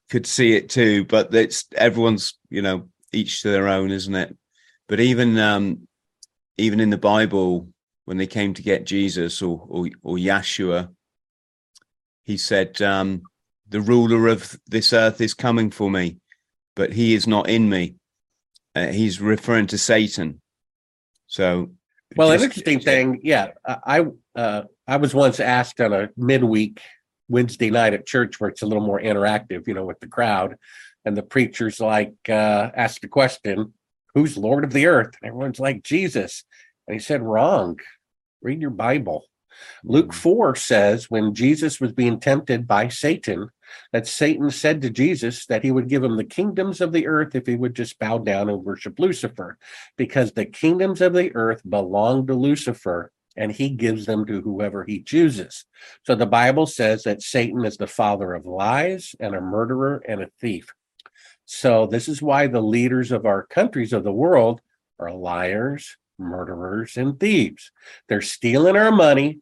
could 0.09 0.25
see 0.25 0.53
it 0.53 0.69
too. 0.69 1.05
But 1.05 1.33
it's 1.33 1.65
everyone's, 1.75 2.37
you 2.49 2.61
know, 2.61 2.89
each 3.13 3.41
to 3.41 3.49
their 3.49 3.67
own, 3.67 3.91
isn't 3.91 4.15
it? 4.15 4.35
But 4.87 4.99
even 4.99 5.37
um, 5.37 5.87
even 6.57 6.79
in 6.79 6.89
the 6.89 6.97
Bible, 6.97 7.67
when 8.05 8.17
they 8.17 8.27
came 8.27 8.53
to 8.55 8.61
get 8.61 8.85
Jesus 8.85 9.41
or 9.41 9.65
or, 9.69 9.87
or 10.03 10.17
Yeshua, 10.17 10.89
he 12.23 12.37
said, 12.37 12.81
um, 12.81 13.23
"The 13.69 13.81
ruler 13.81 14.27
of 14.27 14.59
this 14.67 14.91
earth 14.93 15.21
is 15.21 15.33
coming 15.33 15.71
for 15.71 15.89
me, 15.89 16.17
but 16.75 16.93
he 16.93 17.13
is 17.13 17.27
not 17.27 17.49
in 17.49 17.69
me. 17.69 17.95
Uh, 18.75 18.87
he's 18.87 19.19
referring 19.19 19.67
to 19.67 19.77
Satan. 19.77 20.41
So, 21.27 21.71
Well, 22.15 22.31
an 22.31 22.35
just- 22.39 22.45
interesting 22.45 22.79
thing, 22.79 23.19
yeah, 23.23 23.51
I 23.65 24.05
uh, 24.35 24.63
I 24.87 24.97
was 24.97 25.13
once 25.13 25.39
asked 25.39 25.79
on 25.79 25.93
a 25.93 26.09
midweek 26.17 26.79
Wednesday 27.31 27.69
night 27.69 27.93
at 27.93 28.05
church 28.05 28.39
where 28.39 28.49
it's 28.49 28.61
a 28.61 28.65
little 28.67 28.85
more 28.85 29.01
interactive, 29.01 29.67
you 29.67 29.73
know, 29.73 29.85
with 29.85 29.99
the 29.99 30.07
crowd, 30.07 30.57
and 31.05 31.17
the 31.17 31.23
preacher's 31.23 31.79
like 31.79 32.13
uh, 32.29 32.69
asked 32.75 33.01
the 33.01 33.07
question, 33.07 33.73
"Who's 34.13 34.37
Lord 34.37 34.63
of 34.63 34.73
the 34.73 34.85
Earth?" 34.85 35.15
And 35.21 35.29
everyone's 35.29 35.59
like, 35.59 35.83
"Jesus," 35.83 36.43
and 36.87 36.93
he 36.93 36.99
said, 36.99 37.21
"Wrong. 37.21 37.79
Read 38.41 38.61
your 38.61 38.71
Bible." 38.71 39.25
Luke 39.83 40.13
4 40.13 40.55
says 40.55 41.09
when 41.09 41.33
Jesus 41.33 41.79
was 41.79 41.91
being 41.91 42.19
tempted 42.19 42.67
by 42.67 42.87
Satan, 42.87 43.49
that 43.93 44.07
Satan 44.07 44.49
said 44.49 44.81
to 44.81 44.89
Jesus 44.89 45.45
that 45.45 45.63
he 45.63 45.71
would 45.71 45.87
give 45.87 46.03
him 46.03 46.17
the 46.17 46.23
kingdoms 46.23 46.81
of 46.81 46.91
the 46.91 47.07
earth 47.07 47.35
if 47.35 47.45
he 47.47 47.55
would 47.55 47.75
just 47.75 47.99
bow 47.99 48.17
down 48.17 48.49
and 48.49 48.63
worship 48.63 48.99
Lucifer, 48.99 49.57
because 49.97 50.31
the 50.31 50.45
kingdoms 50.45 51.01
of 51.01 51.13
the 51.13 51.33
earth 51.35 51.61
belong 51.67 52.27
to 52.27 52.33
Lucifer 52.33 53.11
and 53.37 53.51
he 53.51 53.69
gives 53.69 54.05
them 54.05 54.25
to 54.25 54.41
whoever 54.41 54.83
he 54.83 55.01
chooses. 55.01 55.65
So 56.05 56.15
the 56.15 56.25
Bible 56.25 56.65
says 56.65 57.03
that 57.03 57.21
Satan 57.21 57.65
is 57.65 57.77
the 57.77 57.87
father 57.87 58.33
of 58.33 58.45
lies 58.45 59.15
and 59.19 59.35
a 59.35 59.41
murderer 59.41 60.03
and 60.07 60.21
a 60.21 60.29
thief. 60.39 60.73
So 61.45 61.85
this 61.85 62.07
is 62.07 62.21
why 62.21 62.47
the 62.47 62.61
leaders 62.61 63.11
of 63.11 63.25
our 63.25 63.45
countries 63.45 63.93
of 63.93 64.03
the 64.03 64.11
world 64.11 64.61
are 64.99 65.13
liars, 65.13 65.97
murderers, 66.17 66.97
and 66.97 67.19
thieves. 67.19 67.71
They're 68.07 68.21
stealing 68.21 68.77
our 68.77 68.91
money, 68.91 69.39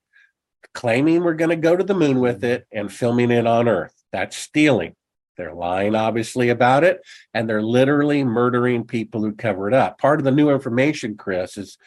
claiming 0.74 1.24
we're 1.24 1.34
going 1.34 1.50
to 1.50 1.56
go 1.56 1.76
to 1.76 1.84
the 1.84 1.94
moon 1.94 2.20
with 2.20 2.44
it 2.44 2.66
and 2.72 2.92
filming 2.92 3.32
it 3.32 3.46
on 3.46 3.68
Earth. 3.68 3.94
That's 4.12 4.36
stealing. 4.36 4.96
They're 5.38 5.54
lying, 5.54 5.96
obviously, 5.96 6.50
about 6.50 6.84
it, 6.84 7.00
and 7.34 7.50
they're 7.50 7.62
literally 7.62 8.26
murdering 8.26 8.84
people 8.84 9.22
who 9.22 9.32
cover 9.32 9.70
it 9.70 9.74
up. 9.74 9.98
Part 9.98 10.20
of 10.20 10.26
the 10.26 10.32
new 10.32 10.50
information, 10.50 11.16
Chris, 11.16 11.58
is 11.58 11.78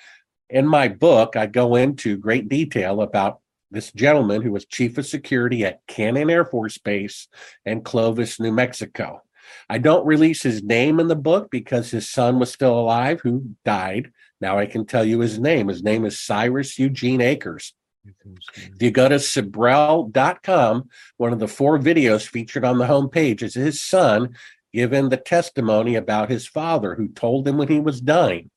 in 0.53 0.67
my 0.67 0.87
book, 0.87 1.35
I 1.35 1.47
go 1.47 1.77
into 1.77 2.19
great 2.19 2.49
detail 2.49 3.01
about 3.01 3.41
this 3.71 3.91
gentleman 3.91 4.43
who 4.43 4.53
was 4.53 4.67
chief 4.67 4.99
of 4.99 5.07
security 5.07 5.65
at 5.65 5.81
Cannon 5.87 6.29
Air 6.29 6.45
Force 6.45 6.77
Base 6.77 7.27
in 7.65 7.81
Clovis, 7.81 8.39
New 8.39 8.53
Mexico. 8.53 9.23
I 9.71 9.79
don't 9.79 10.07
release 10.07 10.43
his 10.43 10.63
name 10.63 11.01
in 11.01 11.09
the 11.09 11.17
book 11.17 11.51
because 11.51 11.91
his 11.91 12.09
son 12.09 12.39
was 12.39 12.53
still 12.53 12.79
alive 12.79 13.23
who 13.23 13.57
died. 13.65 14.13
Now 14.43 14.59
I 14.59 14.67
can 14.67 14.85
tell 14.85 15.07
you 15.07 15.21
his 15.21 15.39
name. 15.39 15.69
His 15.69 15.83
name 15.83 16.05
is 16.05 16.21
Cyrus 16.21 16.79
Eugene 16.79 17.23
Akers. 17.23 17.73
If 18.05 18.83
you 18.83 18.91
go 18.91 19.09
to 19.09 19.15
Sibrel.com, 19.15 20.89
one 21.17 21.33
of 21.33 21.39
the 21.39 21.49
four 21.49 21.79
videos 21.79 22.27
featured 22.27 22.65
on 22.65 22.77
the 22.77 22.87
homepage 22.87 23.43
is 23.43 23.55
his 23.55 23.81
son 23.81 24.35
giving 24.75 25.09
the 25.09 25.17
testimony 25.17 25.95
about 25.97 26.29
his 26.29 26.47
father, 26.47 26.95
who 26.95 27.09
told 27.09 27.49
him 27.49 27.57
when 27.57 27.69
he 27.69 27.81
was 27.81 28.01
dying 28.03 28.51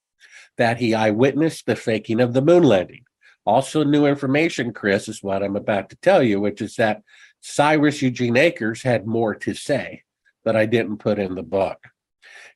that 0.58 0.78
he 0.78 0.94
eyewitnessed 0.94 1.66
the 1.66 1.76
faking 1.76 2.22
of 2.22 2.34
the 2.34 2.42
moon 2.42 2.64
landing. 2.64 3.04
Also, 3.46 3.84
new 3.84 4.06
information, 4.06 4.74
Chris, 4.74 5.08
is 5.08 5.22
what 5.22 5.44
I'm 5.44 5.56
about 5.56 5.90
to 5.90 5.96
tell 5.98 6.24
you, 6.24 6.40
which 6.40 6.62
is 6.62 6.76
that 6.78 7.02
Cyrus 7.42 8.02
Eugene 8.02 8.38
Akers 8.38 8.82
had 8.82 9.06
more 9.06 9.36
to 9.36 9.54
say 9.54 10.04
that 10.46 10.56
I 10.56 10.66
didn't 10.66 10.98
put 10.98 11.20
in 11.20 11.36
the 11.36 11.44
book. 11.44 11.84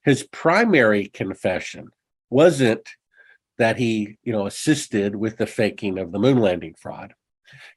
His 0.03 0.23
primary 0.23 1.07
confession 1.07 1.89
wasn't 2.29 2.87
that 3.57 3.77
he, 3.77 4.17
you 4.23 4.31
know, 4.31 4.47
assisted 4.47 5.15
with 5.15 5.37
the 5.37 5.45
faking 5.45 5.99
of 5.99 6.11
the 6.11 6.19
moon 6.19 6.39
landing 6.39 6.73
fraud. 6.73 7.13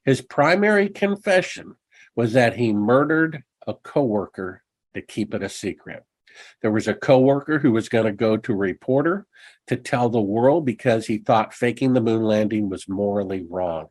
His 0.05 0.21
primary 0.21 0.89
confession 0.89 1.75
was 2.15 2.33
that 2.33 2.55
he 2.55 2.73
murdered 2.73 3.43
a 3.67 3.73
coworker 3.73 4.63
to 4.93 5.01
keep 5.01 5.33
it 5.33 5.43
a 5.43 5.49
secret. 5.49 6.03
There 6.61 6.71
was 6.71 6.87
a 6.87 6.93
coworker 6.93 7.59
who 7.59 7.71
was 7.71 7.89
going 7.89 8.05
to 8.05 8.11
go 8.11 8.37
to 8.37 8.53
a 8.53 8.55
reporter 8.55 9.25
to 9.67 9.75
tell 9.75 10.09
the 10.09 10.21
world 10.21 10.65
because 10.65 11.07
he 11.07 11.17
thought 11.17 11.53
faking 11.53 11.93
the 11.93 12.01
moon 12.01 12.23
landing 12.23 12.69
was 12.69 12.89
morally 12.89 13.45
wrong. 13.49 13.87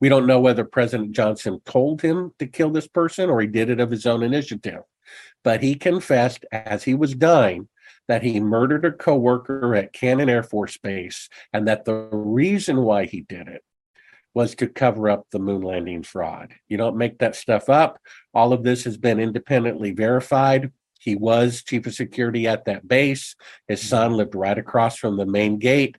We 0.00 0.08
don't 0.08 0.26
know 0.26 0.40
whether 0.40 0.64
President 0.64 1.12
Johnson 1.12 1.60
told 1.64 2.02
him 2.02 2.32
to 2.38 2.46
kill 2.46 2.70
this 2.70 2.86
person 2.86 3.30
or 3.30 3.40
he 3.40 3.46
did 3.46 3.70
it 3.70 3.80
of 3.80 3.90
his 3.90 4.06
own 4.06 4.22
initiative, 4.22 4.82
but 5.42 5.62
he 5.62 5.74
confessed 5.74 6.44
as 6.52 6.84
he 6.84 6.94
was 6.94 7.14
dying 7.14 7.68
that 8.06 8.22
he 8.22 8.40
murdered 8.40 8.84
a 8.84 8.92
coworker 8.92 9.74
at 9.74 9.92
Cannon 9.92 10.28
Air 10.28 10.42
Force 10.42 10.76
Base 10.78 11.28
and 11.52 11.68
that 11.68 11.84
the 11.84 11.94
reason 12.12 12.82
why 12.82 13.04
he 13.04 13.20
did 13.20 13.48
it 13.48 13.62
was 14.34 14.54
to 14.54 14.68
cover 14.68 15.10
up 15.10 15.26
the 15.30 15.38
moon 15.38 15.62
landing 15.62 16.02
fraud. 16.02 16.54
You 16.68 16.76
don't 16.76 16.96
make 16.96 17.18
that 17.18 17.34
stuff 17.34 17.68
up. 17.68 18.00
All 18.32 18.52
of 18.52 18.62
this 18.62 18.84
has 18.84 18.96
been 18.96 19.18
independently 19.18 19.92
verified. 19.92 20.70
He 20.98 21.14
was 21.14 21.62
chief 21.62 21.86
of 21.86 21.94
security 21.94 22.46
at 22.46 22.64
that 22.66 22.86
base. 22.86 23.34
His 23.66 23.80
mm-hmm. 23.80 23.88
son 23.88 24.12
lived 24.14 24.34
right 24.34 24.58
across 24.58 24.96
from 24.96 25.16
the 25.16 25.26
main 25.26 25.58
gate. 25.58 25.96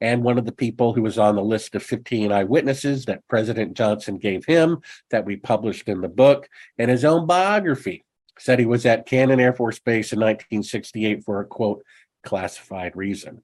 And 0.00 0.24
one 0.24 0.36
of 0.36 0.46
the 0.46 0.52
people 0.52 0.94
who 0.94 1.02
was 1.02 1.18
on 1.18 1.36
the 1.36 1.44
list 1.44 1.74
of 1.74 1.82
15 1.82 2.32
eyewitnesses 2.32 3.04
that 3.04 3.26
President 3.28 3.74
Johnson 3.76 4.18
gave 4.18 4.44
him, 4.44 4.80
that 5.10 5.24
we 5.24 5.36
published 5.36 5.88
in 5.88 6.00
the 6.00 6.08
book, 6.08 6.48
and 6.76 6.90
his 6.90 7.04
own 7.04 7.26
biography 7.26 8.04
said 8.38 8.58
he 8.58 8.66
was 8.66 8.84
at 8.84 9.06
Cannon 9.06 9.38
Air 9.38 9.52
Force 9.52 9.78
Base 9.78 10.12
in 10.12 10.18
1968 10.18 11.24
for 11.24 11.40
a 11.40 11.44
quote, 11.44 11.84
classified 12.24 12.96
reason. 12.96 13.42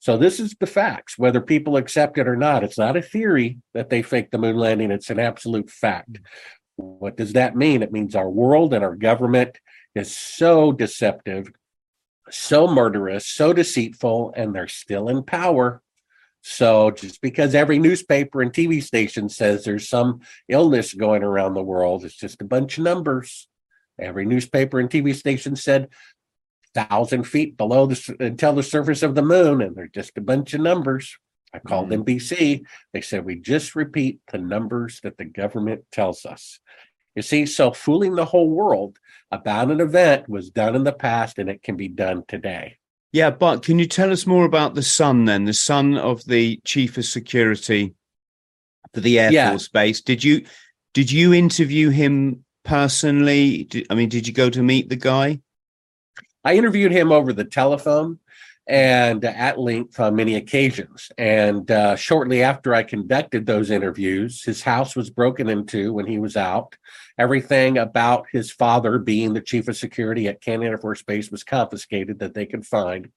So 0.00 0.16
this 0.16 0.38
is 0.38 0.54
the 0.58 0.66
facts, 0.66 1.18
whether 1.18 1.40
people 1.40 1.76
accept 1.76 2.18
it 2.18 2.28
or 2.28 2.36
not. 2.36 2.62
It's 2.62 2.78
not 2.78 2.96
a 2.96 3.02
theory 3.02 3.58
that 3.74 3.90
they 3.90 4.02
faked 4.02 4.30
the 4.30 4.38
moon 4.38 4.56
landing, 4.56 4.90
it's 4.90 5.10
an 5.10 5.18
absolute 5.18 5.70
fact. 5.70 6.14
Mm-hmm. 6.14 6.82
What 6.82 7.16
does 7.16 7.32
that 7.32 7.56
mean? 7.56 7.82
It 7.82 7.92
means 7.92 8.14
our 8.14 8.30
world 8.30 8.72
and 8.72 8.84
our 8.84 8.94
government 8.94 9.58
is 9.94 10.14
so 10.14 10.72
deceptive, 10.72 11.50
so 12.30 12.66
murderous, 12.66 13.26
so 13.26 13.52
deceitful, 13.52 14.32
and 14.36 14.54
they're 14.54 14.68
still 14.68 15.08
in 15.08 15.22
power. 15.22 15.82
So 16.40 16.90
just 16.90 17.20
because 17.20 17.54
every 17.54 17.78
newspaper 17.78 18.40
and 18.40 18.52
TV 18.52 18.82
station 18.82 19.28
says 19.28 19.64
there's 19.64 19.88
some 19.88 20.20
illness 20.48 20.94
going 20.94 21.22
around 21.22 21.54
the 21.54 21.62
world, 21.62 22.04
it's 22.04 22.14
just 22.14 22.40
a 22.40 22.44
bunch 22.46 22.78
of 22.78 22.84
numbers. 22.84 23.48
Every 23.98 24.24
newspaper 24.24 24.78
and 24.78 24.88
TV 24.88 25.14
station 25.14 25.56
said 25.56 25.88
thousand 26.74 27.24
feet 27.24 27.56
below 27.56 27.86
the 27.86 28.16
until 28.20 28.52
the 28.52 28.62
surface 28.62 29.02
of 29.02 29.14
the 29.14 29.22
moon, 29.22 29.60
and 29.60 29.74
they're 29.74 29.88
just 29.88 30.16
a 30.16 30.20
bunch 30.20 30.54
of 30.54 30.60
numbers. 30.60 31.18
I 31.52 31.58
called 31.58 31.88
Mhm. 31.88 32.04
NBC. 32.04 32.64
They 32.92 33.00
said 33.00 33.24
we 33.24 33.34
just 33.36 33.74
repeat 33.74 34.20
the 34.30 34.38
numbers 34.38 35.00
that 35.00 35.16
the 35.16 35.24
government 35.24 35.86
tells 35.90 36.24
us. 36.24 36.60
You 37.18 37.22
see, 37.22 37.46
so 37.46 37.72
fooling 37.72 38.14
the 38.14 38.24
whole 38.24 38.48
world 38.48 38.96
about 39.32 39.72
an 39.72 39.80
event 39.80 40.28
was 40.28 40.50
done 40.50 40.76
in 40.76 40.84
the 40.84 40.92
past, 40.92 41.40
and 41.40 41.50
it 41.50 41.64
can 41.64 41.74
be 41.74 41.88
done 41.88 42.22
today. 42.28 42.76
Yeah, 43.10 43.30
but 43.30 43.64
can 43.64 43.80
you 43.80 43.86
tell 43.88 44.12
us 44.12 44.24
more 44.24 44.44
about 44.44 44.76
the 44.76 44.84
son 44.84 45.24
then, 45.24 45.44
the 45.44 45.52
son 45.52 45.98
of 45.98 46.24
the 46.26 46.60
chief 46.64 46.96
of 46.96 47.04
security 47.04 47.96
for 48.94 49.00
the 49.00 49.18
Air 49.18 49.32
Yeah. 49.32 49.50
Force 49.50 49.66
Base? 49.66 50.00
Did 50.00 50.22
you 50.22 50.44
did 50.94 51.10
you 51.10 51.34
interview 51.34 51.90
him 51.90 52.44
personally? 52.64 53.64
Did, 53.64 53.88
I 53.90 53.96
mean, 53.96 54.08
did 54.08 54.28
you 54.28 54.32
go 54.32 54.48
to 54.48 54.62
meet 54.62 54.88
the 54.88 54.94
guy? 54.94 55.40
I 56.44 56.54
interviewed 56.54 56.92
him 56.92 57.10
over 57.10 57.32
the 57.32 57.44
telephone 57.44 58.20
and 58.68 59.24
at 59.24 59.58
length 59.58 59.98
on 59.98 60.14
many 60.14 60.36
occasions. 60.36 61.10
And 61.16 61.70
uh, 61.70 61.96
shortly 61.96 62.42
after 62.42 62.74
I 62.74 62.82
conducted 62.82 63.46
those 63.46 63.70
interviews, 63.70 64.44
his 64.44 64.62
house 64.62 64.94
was 64.94 65.08
broken 65.08 65.48
into 65.48 65.94
when 65.94 66.06
he 66.06 66.18
was 66.18 66.36
out. 66.36 66.76
Everything 67.18 67.78
about 67.78 68.26
his 68.30 68.52
father 68.52 68.98
being 68.98 69.32
the 69.32 69.40
chief 69.40 69.68
of 69.68 69.76
security 69.76 70.28
at 70.28 70.42
Cannon 70.42 70.68
Air 70.68 70.78
Force 70.78 71.02
Base 71.02 71.30
was 71.30 71.44
confiscated 71.44 72.18
that 72.18 72.34
they 72.34 72.44
could 72.44 72.66
find. 72.66 73.10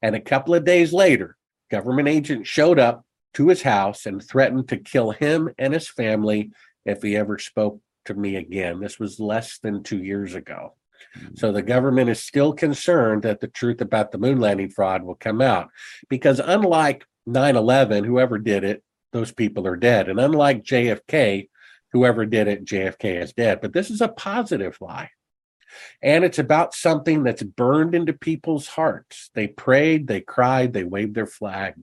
And 0.00 0.14
a 0.14 0.20
couple 0.20 0.54
of 0.54 0.64
days 0.64 0.92
later, 0.92 1.36
government 1.68 2.06
agents 2.06 2.48
showed 2.48 2.78
up 2.78 3.04
to 3.34 3.48
his 3.48 3.62
house 3.62 4.06
and 4.06 4.22
threatened 4.22 4.68
to 4.68 4.76
kill 4.76 5.10
him 5.10 5.50
and 5.58 5.74
his 5.74 5.88
family 5.88 6.52
if 6.84 7.02
he 7.02 7.16
ever 7.16 7.38
spoke 7.38 7.80
to 8.04 8.14
me 8.14 8.36
again. 8.36 8.78
This 8.78 9.00
was 9.00 9.18
less 9.18 9.58
than 9.58 9.82
two 9.82 10.02
years 10.02 10.34
ago. 10.34 10.74
So 11.34 11.52
the 11.52 11.62
government 11.62 12.10
is 12.10 12.22
still 12.22 12.52
concerned 12.52 13.22
that 13.22 13.40
the 13.40 13.48
truth 13.48 13.80
about 13.80 14.12
the 14.12 14.18
moon 14.18 14.40
landing 14.40 14.70
fraud 14.70 15.02
will 15.02 15.14
come 15.14 15.40
out 15.40 15.68
because 16.08 16.40
unlike 16.40 17.04
9/11 17.28 18.04
whoever 18.04 18.38
did 18.38 18.64
it 18.64 18.82
those 19.12 19.32
people 19.32 19.66
are 19.66 19.76
dead. 19.76 20.08
And 20.08 20.18
unlike 20.18 20.64
JFK 20.64 21.48
whoever 21.92 22.24
did 22.24 22.48
it 22.48 22.64
JFK 22.64 23.22
is 23.22 23.32
dead. 23.32 23.60
But 23.60 23.72
this 23.72 23.90
is 23.90 24.00
a 24.00 24.08
positive 24.08 24.78
lie. 24.80 25.10
And 26.02 26.24
it's 26.24 26.38
about 26.38 26.74
something 26.74 27.22
that's 27.22 27.42
burned 27.42 27.94
into 27.94 28.12
people's 28.12 28.68
hearts. 28.68 29.30
They 29.34 29.48
prayed 29.48 30.06
they 30.06 30.20
cried 30.20 30.72
they 30.72 30.84
waved 30.84 31.14
their 31.14 31.26
flag. 31.26 31.74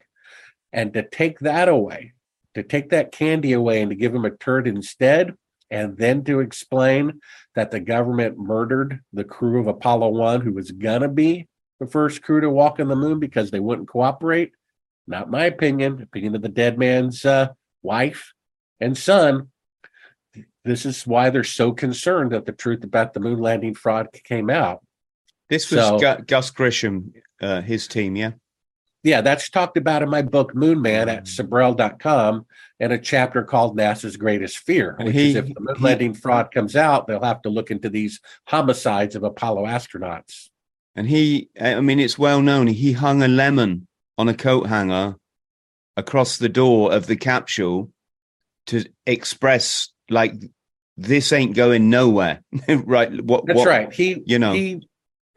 And 0.72 0.93
to 0.93 1.07
take 1.07 1.39
that 1.39 1.67
away 1.67 2.13
to 2.55 2.63
take 2.63 2.89
that 2.89 3.11
candy 3.11 3.53
away 3.53 3.82
and 3.82 3.89
to 3.89 3.95
give 3.95 4.13
them 4.13 4.26
a 4.26 4.32
turd 4.32 4.67
instead 4.67 5.36
and 5.72 5.97
then 5.97 6.24
to 6.26 6.39
explain 6.39 7.20
that 7.55 7.72
the 7.72 7.80
government 7.80 8.38
murdered 8.38 8.99
the 9.13 9.24
crew 9.24 9.59
of 9.59 9.67
Apollo 9.67 10.09
1 10.09 10.41
who 10.41 10.53
was 10.53 10.72
going 10.72 11.01
to 11.01 11.07
be 11.07 11.47
the 11.80 11.88
first 11.88 12.22
crew 12.22 12.41
to 12.41 12.49
walk 12.49 12.80
on 12.80 12.88
the 12.88 12.95
moon 12.95 13.20
because 13.20 13.51
they 13.51 13.59
wouldn't 13.59 13.88
cooperate. 13.88 14.51
Not 15.07 15.30
my 15.32 15.45
opinion, 15.45 16.01
opinion 16.01 16.36
of 16.36 16.41
the 16.41 16.49
dead 16.49 16.78
man's 16.78 17.26
uh, 17.26 17.49
wife 17.82 18.34
and 18.80 18.97
son. 18.97 19.49
This 20.65 20.86
is 20.86 21.07
why 21.07 21.30
they're 21.30 21.43
so 21.43 21.72
concerned 21.72 22.32
that 22.32 22.45
the 22.45 22.51
truth 22.51 22.84
about 22.84 23.13
the 23.13 23.20
moon 23.20 23.39
landing 23.39 23.74
fraud 23.74 24.07
came 24.24 24.49
out. 24.49 24.84
This 25.49 25.72
was 25.72 25.80
So- 25.82 25.99
Gu- 25.99 26.24
Gus 26.26 26.51
Grissom, 26.51 27.13
uh, 27.41 27.61
his 27.61 27.88
team, 27.88 28.15
yeah. 28.15 28.32
Yeah, 29.04 29.22
that's 29.22 29.50
talked 29.50 29.78
about 29.78 30.04
in 30.04 30.10
my 30.10 30.22
book 30.22 30.54
Moon 30.54 30.82
Man 30.82 31.08
at 31.08 31.24
mm. 31.24 31.28
Sibrel.com 31.28 32.45
and 32.80 32.93
a 32.93 32.97
chapter 32.97 33.43
called 33.43 33.78
NASA's 33.78 34.18
Greatest 34.18 34.58
Fear, 34.60 34.97
which 35.00 35.14
he- 35.14 35.30
is 35.30 35.36
if 35.36 35.54
the 35.54 35.60
moon 35.60 35.76
landing 35.80 36.14
fraud 36.14 36.52
comes 36.52 36.76
out, 36.76 37.08
they'll 37.08 37.24
have 37.24 37.41
to 37.43 37.50
look 37.50 37.72
into 37.72 37.89
these 37.89 38.20
homicides 38.45 39.16
of 39.16 39.24
Apollo 39.24 39.66
astronauts. 39.66 40.50
And 40.95 41.08
he, 41.08 41.50
I 41.60 41.80
mean, 41.80 42.00
it's 42.00 42.20
well 42.20 42.41
known. 42.41 42.68
He 42.68 42.91
hung 42.91 43.24
a 43.24 43.28
lemon 43.28 43.88
on 44.18 44.28
a 44.28 44.34
coat 44.34 44.68
hanger 44.68 45.16
across 45.95 46.38
the 46.38 46.50
door 46.50 46.91
of 46.91 47.08
the 47.08 47.16
capsule 47.16 47.91
to 48.68 48.84
express, 49.06 49.89
like, 50.10 50.34
this 50.97 51.32
ain't 51.32 51.56
going 51.56 51.89
nowhere. 51.89 52.41
right. 52.68 53.24
What, 53.24 53.45
That's 53.45 53.60
what- 53.60 53.68
right. 53.68 53.93
He 53.93 54.22
you 54.26 54.39
know. 54.39 54.52
he 54.52 54.86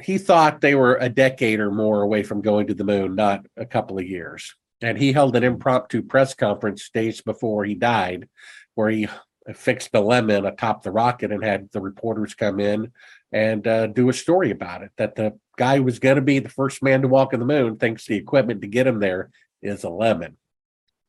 he 0.02 0.18
thought 0.18 0.60
they 0.60 0.74
were 0.74 0.96
a 0.96 1.08
decade 1.08 1.60
or 1.60 1.70
more 1.70 2.02
away 2.02 2.22
from 2.22 2.40
going 2.40 2.66
to 2.66 2.74
the 2.74 2.84
moon, 2.84 3.14
not 3.14 3.46
a 3.56 3.66
couple 3.66 3.98
of 3.98 4.06
years. 4.06 4.54
And 4.80 4.98
he 4.98 5.12
held 5.12 5.36
an 5.36 5.44
impromptu 5.44 6.02
press 6.02 6.34
conference 6.34 6.90
days 6.90 7.20
before 7.20 7.64
he 7.64 7.74
died, 7.74 8.28
where 8.74 8.90
he 8.90 9.08
fixed 9.54 9.92
the 9.92 10.00
lemon 10.00 10.46
atop 10.46 10.82
the 10.82 10.90
rocket 10.90 11.32
and 11.32 11.42
had 11.42 11.70
the 11.72 11.80
reporters 11.80 12.34
come 12.34 12.60
in 12.60 12.92
and 13.32 13.66
uh, 13.66 13.86
do 13.88 14.08
a 14.08 14.12
story 14.12 14.50
about 14.50 14.82
it. 14.82 14.90
That 14.96 15.14
the 15.14 15.38
guy 15.56 15.76
who 15.76 15.84
was 15.84 15.98
going 15.98 16.16
to 16.16 16.22
be 16.22 16.38
the 16.38 16.48
first 16.48 16.82
man 16.82 17.02
to 17.02 17.08
walk 17.08 17.32
on 17.32 17.40
the 17.40 17.46
moon 17.46 17.76
thinks 17.76 18.06
the 18.06 18.16
equipment 18.16 18.62
to 18.62 18.68
get 18.68 18.86
him 18.86 19.00
there 19.00 19.30
is 19.62 19.84
a 19.84 19.88
lemon. 19.88 20.36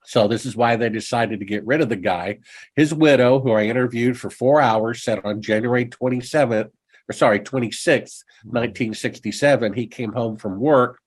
So 0.06 0.28
this 0.28 0.46
is 0.46 0.56
why 0.56 0.76
they 0.76 0.90
decided 0.90 1.40
to 1.40 1.46
get 1.46 1.66
rid 1.66 1.82
of 1.82 1.90
the 1.90 1.96
guy. 1.96 2.40
His 2.76 2.94
widow, 2.94 3.40
who 3.40 3.52
I 3.52 3.64
interviewed 3.64 4.20
for 4.20 4.30
four 4.30 4.60
hours, 4.60 5.02
said 5.02 5.22
on 5.24 5.42
January 5.42 5.86
27th, 5.86 6.72
or 7.10 7.14
sorry, 7.14 7.40
26th, 7.40 8.24
mm-hmm. 8.46 8.50
1967, 8.50 9.74
he 9.74 9.88
came 9.88 10.14
home 10.14 10.38
from 10.38 10.60
work 10.60 11.00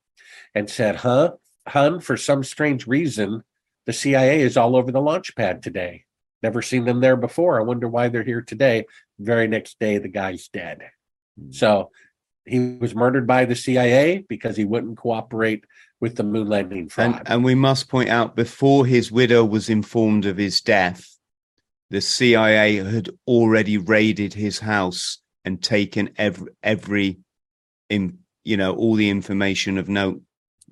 and 0.54 0.68
said, 0.68 0.96
Huh, 0.96 1.32
hun, 1.66 2.00
for 2.00 2.16
some 2.16 2.44
strange 2.44 2.86
reason, 2.86 3.42
the 3.86 3.92
CIA 3.92 4.40
is 4.40 4.56
all 4.56 4.76
over 4.76 4.90
the 4.90 5.00
launch 5.00 5.34
pad 5.36 5.62
today. 5.62 6.04
Never 6.42 6.62
seen 6.62 6.84
them 6.84 7.00
there 7.00 7.16
before. 7.16 7.58
I 7.58 7.64
wonder 7.64 7.88
why 7.88 8.08
they're 8.08 8.22
here 8.22 8.42
today. 8.42 8.86
Very 9.18 9.48
next 9.48 9.78
day, 9.78 9.98
the 9.98 10.08
guy's 10.08 10.48
dead. 10.48 10.80
Mm-hmm. 11.40 11.52
So 11.52 11.90
he 12.44 12.76
was 12.76 12.94
murdered 12.94 13.26
by 13.26 13.44
the 13.44 13.56
CIA 13.56 14.24
because 14.28 14.56
he 14.56 14.64
wouldn't 14.64 14.98
cooperate 14.98 15.64
with 16.00 16.16
the 16.16 16.22
moon 16.22 16.48
landing 16.48 16.88
fraud. 16.88 17.16
And, 17.18 17.28
and 17.28 17.44
we 17.44 17.54
must 17.54 17.88
point 17.88 18.08
out 18.08 18.36
before 18.36 18.86
his 18.86 19.10
widow 19.10 19.44
was 19.44 19.68
informed 19.70 20.26
of 20.26 20.36
his 20.36 20.60
death, 20.60 21.16
the 21.90 22.00
CIA 22.00 22.76
had 22.76 23.10
already 23.26 23.78
raided 23.78 24.34
his 24.34 24.58
house 24.58 25.18
and 25.46 25.62
taken 25.62 26.10
every, 26.18 26.52
every, 26.62 27.18
in, 27.88 28.18
you 28.44 28.56
know, 28.56 28.74
all 28.74 28.94
the 28.94 29.08
information 29.08 29.78
of 29.78 29.88
note. 29.88 30.20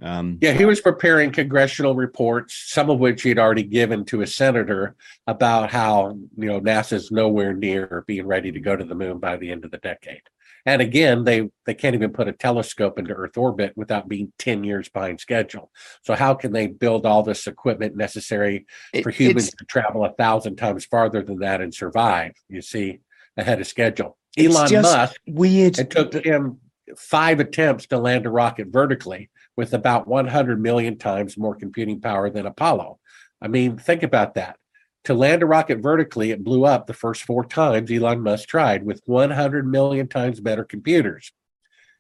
Um, 0.03 0.39
Yeah, 0.43 0.53
he 0.53 0.65
was 0.65 0.81
preparing 0.81 1.31
congressional 1.31 1.95
reports, 1.95 2.65
some 2.67 2.91
of 2.91 2.99
which 2.99 3.23
he'd 3.23 3.39
already 3.39 3.63
given 3.63 4.05
to 4.07 4.23
a 4.23 4.27
senator 4.27 4.97
about 5.29 5.71
how, 5.71 6.19
you 6.37 6.49
know, 6.49 6.61
NASA's 6.61 7.13
nowhere 7.13 7.55
near 7.55 8.05
being 8.09 8.27
ready 8.27 8.51
to 8.51 8.61
go 8.61 8.75
to 8.75 8.85
the 8.85 8.97
moon 8.97 9.19
by 9.21 9.37
the 9.37 9.53
end 9.53 9.65
of 9.65 9.71
the 9.71 9.79
decade. 9.79 10.23
And 10.67 10.81
again, 10.81 11.25
they 11.25 11.51
they 11.67 11.75
can't 11.75 11.95
even 11.95 12.11
put 12.11 12.27
a 12.27 12.33
telescope 12.33 12.99
into 12.99 13.13
Earth 13.13 13.37
orbit 13.37 13.75
without 13.77 14.09
being 14.09 14.33
10 14.39 14.65
years 14.65 14.89
behind 14.89 15.21
schedule. 15.21 15.71
So 16.03 16.15
how 16.15 16.35
can 16.35 16.53
they 16.53 16.67
build 16.69 17.05
all 17.05 17.23
this 17.23 17.47
equipment 17.47 17.97
necessary 17.97 18.67
it- 18.93 19.03
for 19.03 19.11
humans 19.11 19.51
to 19.51 19.65
travel 19.67 20.05
a 20.07 20.13
thousand 20.15 20.57
times 20.57 20.87
farther 20.87 21.23
than 21.23 21.39
that 21.41 21.61
and 21.61 21.73
survive, 21.73 22.33
you 22.49 22.63
see, 22.63 23.01
ahead 23.37 23.61
of 23.61 23.67
schedule? 23.67 24.17
It's 24.37 24.55
Elon 24.55 24.83
Musk 24.83 25.21
weird. 25.27 25.79
it 25.79 25.91
took 25.91 26.15
him 26.15 26.59
five 26.97 27.41
attempts 27.41 27.87
to 27.87 27.99
land 27.99 28.27
a 28.27 28.31
rocket 28.31 28.69
vertically 28.69 29.31
with 29.57 29.75
about 29.75 30.07
100 30.09 30.61
million 30.61 30.99
times 30.99 31.39
more 31.39 31.55
computing 31.55 32.01
power 32.01 32.31
than 32.31 32.47
Apollo. 32.47 32.99
I 33.41 33.49
mean, 33.49 33.79
think 33.79 34.03
about 34.03 34.35
that. 34.35 34.57
To 35.05 35.15
land 35.15 35.43
a 35.43 35.47
rocket 35.47 35.79
vertically, 35.79 36.31
it 36.31 36.43
blew 36.43 36.65
up 36.65 36.87
the 36.87 36.95
first 36.95 37.23
four 37.25 37.45
times 37.45 37.93
Elon 37.93 38.23
Musk 38.23 38.49
tried 38.49 38.85
with 38.85 39.03
100 39.05 39.67
million 39.67 40.09
times 40.09 40.41
better 40.41 40.65
computers. 40.65 41.31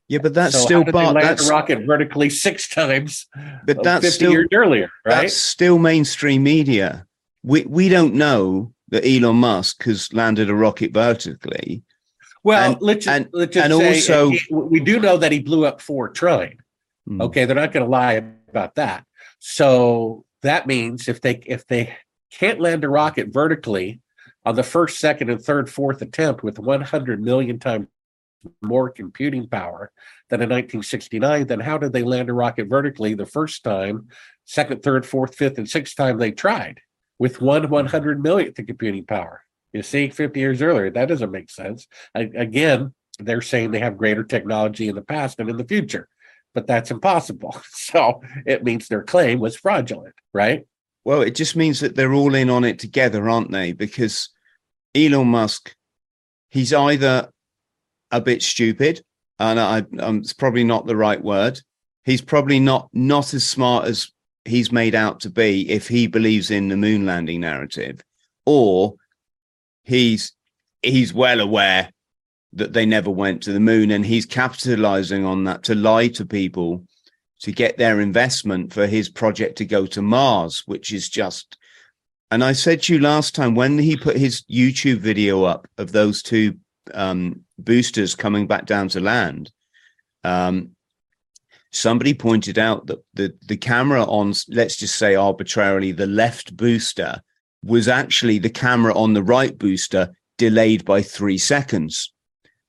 yeah, 0.08 0.18
but 0.18 0.32
that's 0.32 0.54
so 0.54 0.60
still, 0.60 0.78
how 0.80 0.84
did 0.84 0.94
they 0.94 1.04
land 1.06 1.16
that's, 1.22 1.48
a 1.48 1.50
rocket 1.50 1.86
vertically 1.86 2.30
six 2.30 2.68
times 2.68 3.26
but 3.66 3.78
uh, 3.78 3.82
that's 3.82 4.04
50 4.04 4.16
still, 4.16 4.32
years 4.32 4.48
earlier, 4.52 4.90
right? 5.04 5.22
that's 5.22 5.36
still 5.36 5.78
mainstream 5.78 6.42
media. 6.42 7.06
We, 7.42 7.64
we 7.64 7.90
don't 7.90 8.14
know 8.14 8.72
that 8.88 9.06
Elon 9.06 9.36
Musk 9.36 9.84
has 9.84 10.12
landed 10.12 10.48
a 10.48 10.54
rocket 10.54 10.92
vertically. 10.92 11.84
Well, 12.44 12.72
and- 12.72 12.82
let's 12.82 13.06
just, 13.06 13.16
and- 13.16 13.28
let's 13.32 13.54
just 13.54 13.70
and 13.70 13.78
say 13.80 13.94
also- 13.94 14.30
he- 14.30 14.40
we 14.50 14.80
do 14.80 15.00
know 15.00 15.16
that 15.16 15.32
he 15.32 15.40
blew 15.40 15.66
up 15.66 15.80
four 15.80 16.10
trying. 16.10 16.58
Hmm. 17.08 17.20
Okay, 17.22 17.44
they're 17.44 17.56
not 17.56 17.72
going 17.72 17.84
to 17.84 17.90
lie 17.90 18.22
about 18.48 18.76
that. 18.76 19.04
So 19.40 20.24
that 20.42 20.66
means 20.66 21.08
if 21.08 21.20
they 21.20 21.42
if 21.46 21.66
they 21.66 21.96
can't 22.30 22.60
land 22.60 22.84
a 22.84 22.88
rocket 22.88 23.28
vertically 23.32 24.00
on 24.44 24.54
the 24.56 24.62
first, 24.62 24.98
second, 24.98 25.30
and 25.30 25.42
third, 25.42 25.70
fourth 25.70 26.02
attempt 26.02 26.42
with 26.42 26.58
100 26.58 27.22
million 27.22 27.58
times 27.58 27.88
more 28.62 28.90
computing 28.90 29.48
power 29.48 29.90
than 30.28 30.42
in 30.42 30.48
1969, 30.50 31.46
then 31.46 31.60
how 31.60 31.78
did 31.78 31.92
they 31.92 32.02
land 32.02 32.28
a 32.28 32.34
rocket 32.34 32.66
vertically 32.68 33.14
the 33.14 33.24
first 33.24 33.64
time, 33.64 34.08
second, 34.44 34.82
third, 34.82 35.06
fourth, 35.06 35.34
fifth, 35.34 35.56
and 35.56 35.68
sixth 35.68 35.96
time 35.96 36.18
they 36.18 36.30
tried 36.30 36.80
with 37.18 37.40
one 37.40 37.68
100 37.70 38.22
millionth 38.22 38.58
of 38.58 38.66
computing 38.66 39.04
power? 39.06 39.43
You 39.74 39.82
see, 39.82 40.08
50 40.08 40.40
years 40.40 40.62
earlier, 40.62 40.88
that 40.88 41.08
doesn't 41.08 41.30
make 41.30 41.50
sense. 41.50 41.86
A- 42.14 42.30
Again, 42.34 42.94
they're 43.18 43.42
saying 43.42 43.70
they 43.72 43.80
have 43.80 43.98
greater 43.98 44.24
technology 44.24 44.88
in 44.88 44.94
the 44.94 45.02
past 45.02 45.38
and 45.38 45.50
in 45.50 45.58
the 45.58 45.64
future 45.64 46.08
but 46.54 46.66
that's 46.66 46.90
impossible. 46.90 47.54
So 47.74 48.22
it 48.46 48.64
means 48.64 48.88
their 48.88 49.04
claim 49.04 49.38
was 49.38 49.56
fraudulent, 49.56 50.14
right? 50.32 50.66
Well, 51.04 51.22
it 51.22 51.36
just 51.36 51.54
means 51.54 51.78
that 51.80 51.94
they're 51.94 52.14
all 52.14 52.34
in 52.34 52.50
on 52.50 52.64
it 52.64 52.78
together, 52.80 53.28
aren't 53.28 53.52
they? 53.52 53.72
Because 53.72 54.30
Elon 54.94 55.28
Musk, 55.28 55.76
he's 56.50 56.72
either 56.72 57.30
a 58.10 58.20
bit 58.20 58.42
stupid, 58.42 59.02
and 59.38 59.60
I, 59.60 59.84
um, 60.00 60.18
it's 60.18 60.32
probably 60.32 60.64
not 60.64 60.86
the 60.86 60.96
right 60.96 61.22
word. 61.22 61.60
He's 62.04 62.22
probably 62.22 62.58
not 62.58 62.88
not 62.92 63.32
as 63.34 63.44
smart 63.44 63.86
as 63.86 64.10
he's 64.44 64.72
made 64.72 64.94
out 64.94 65.20
to 65.20 65.30
be 65.30 65.70
if 65.70 65.86
he 65.86 66.06
believes 66.06 66.50
in 66.50 66.68
the 66.68 66.76
moon 66.76 67.06
landing 67.06 67.42
narrative, 67.42 68.00
or 68.46 68.94
he's 69.84 70.32
he's 70.82 71.14
well 71.14 71.40
aware 71.40 71.90
that 72.52 72.72
they 72.72 72.86
never 72.86 73.10
went 73.10 73.42
to 73.42 73.52
the 73.52 73.60
moon, 73.60 73.90
and 73.90 74.04
he's 74.06 74.26
capitalizing 74.26 75.24
on 75.24 75.44
that 75.44 75.62
to 75.64 75.74
lie 75.74 76.08
to 76.08 76.24
people 76.24 76.84
to 77.40 77.52
get 77.52 77.76
their 77.76 78.00
investment 78.00 78.72
for 78.72 78.86
his 78.86 79.08
project 79.08 79.58
to 79.58 79.64
go 79.64 79.86
to 79.86 80.02
Mars, 80.02 80.62
which 80.66 80.92
is 80.92 81.08
just. 81.08 81.58
And 82.30 82.42
I 82.42 82.52
said 82.52 82.82
to 82.82 82.94
you 82.94 83.00
last 83.00 83.34
time 83.34 83.54
when 83.54 83.78
he 83.78 83.96
put 83.96 84.16
his 84.16 84.42
YouTube 84.50 84.98
video 84.98 85.44
up 85.44 85.68
of 85.78 85.92
those 85.92 86.22
two 86.22 86.56
um, 86.92 87.44
boosters 87.58 88.14
coming 88.14 88.46
back 88.46 88.66
down 88.66 88.88
to 88.88 89.00
land, 89.00 89.52
um, 90.24 90.70
somebody 91.70 92.14
pointed 92.14 92.58
out 92.58 92.86
that 92.86 93.04
the 93.14 93.34
the 93.42 93.56
camera 93.56 94.04
on, 94.04 94.32
let's 94.48 94.76
just 94.76 94.96
say 94.96 95.14
arbitrarily, 95.14 95.92
the 95.92 96.06
left 96.06 96.56
booster 96.56 97.20
was 97.64 97.88
actually 97.88 98.38
the 98.38 98.50
camera 98.50 98.94
on 98.94 99.14
the 99.14 99.22
right 99.22 99.56
booster 99.56 100.14
delayed 100.38 100.84
by 100.84 101.02
three 101.02 101.38
seconds. 101.38 102.12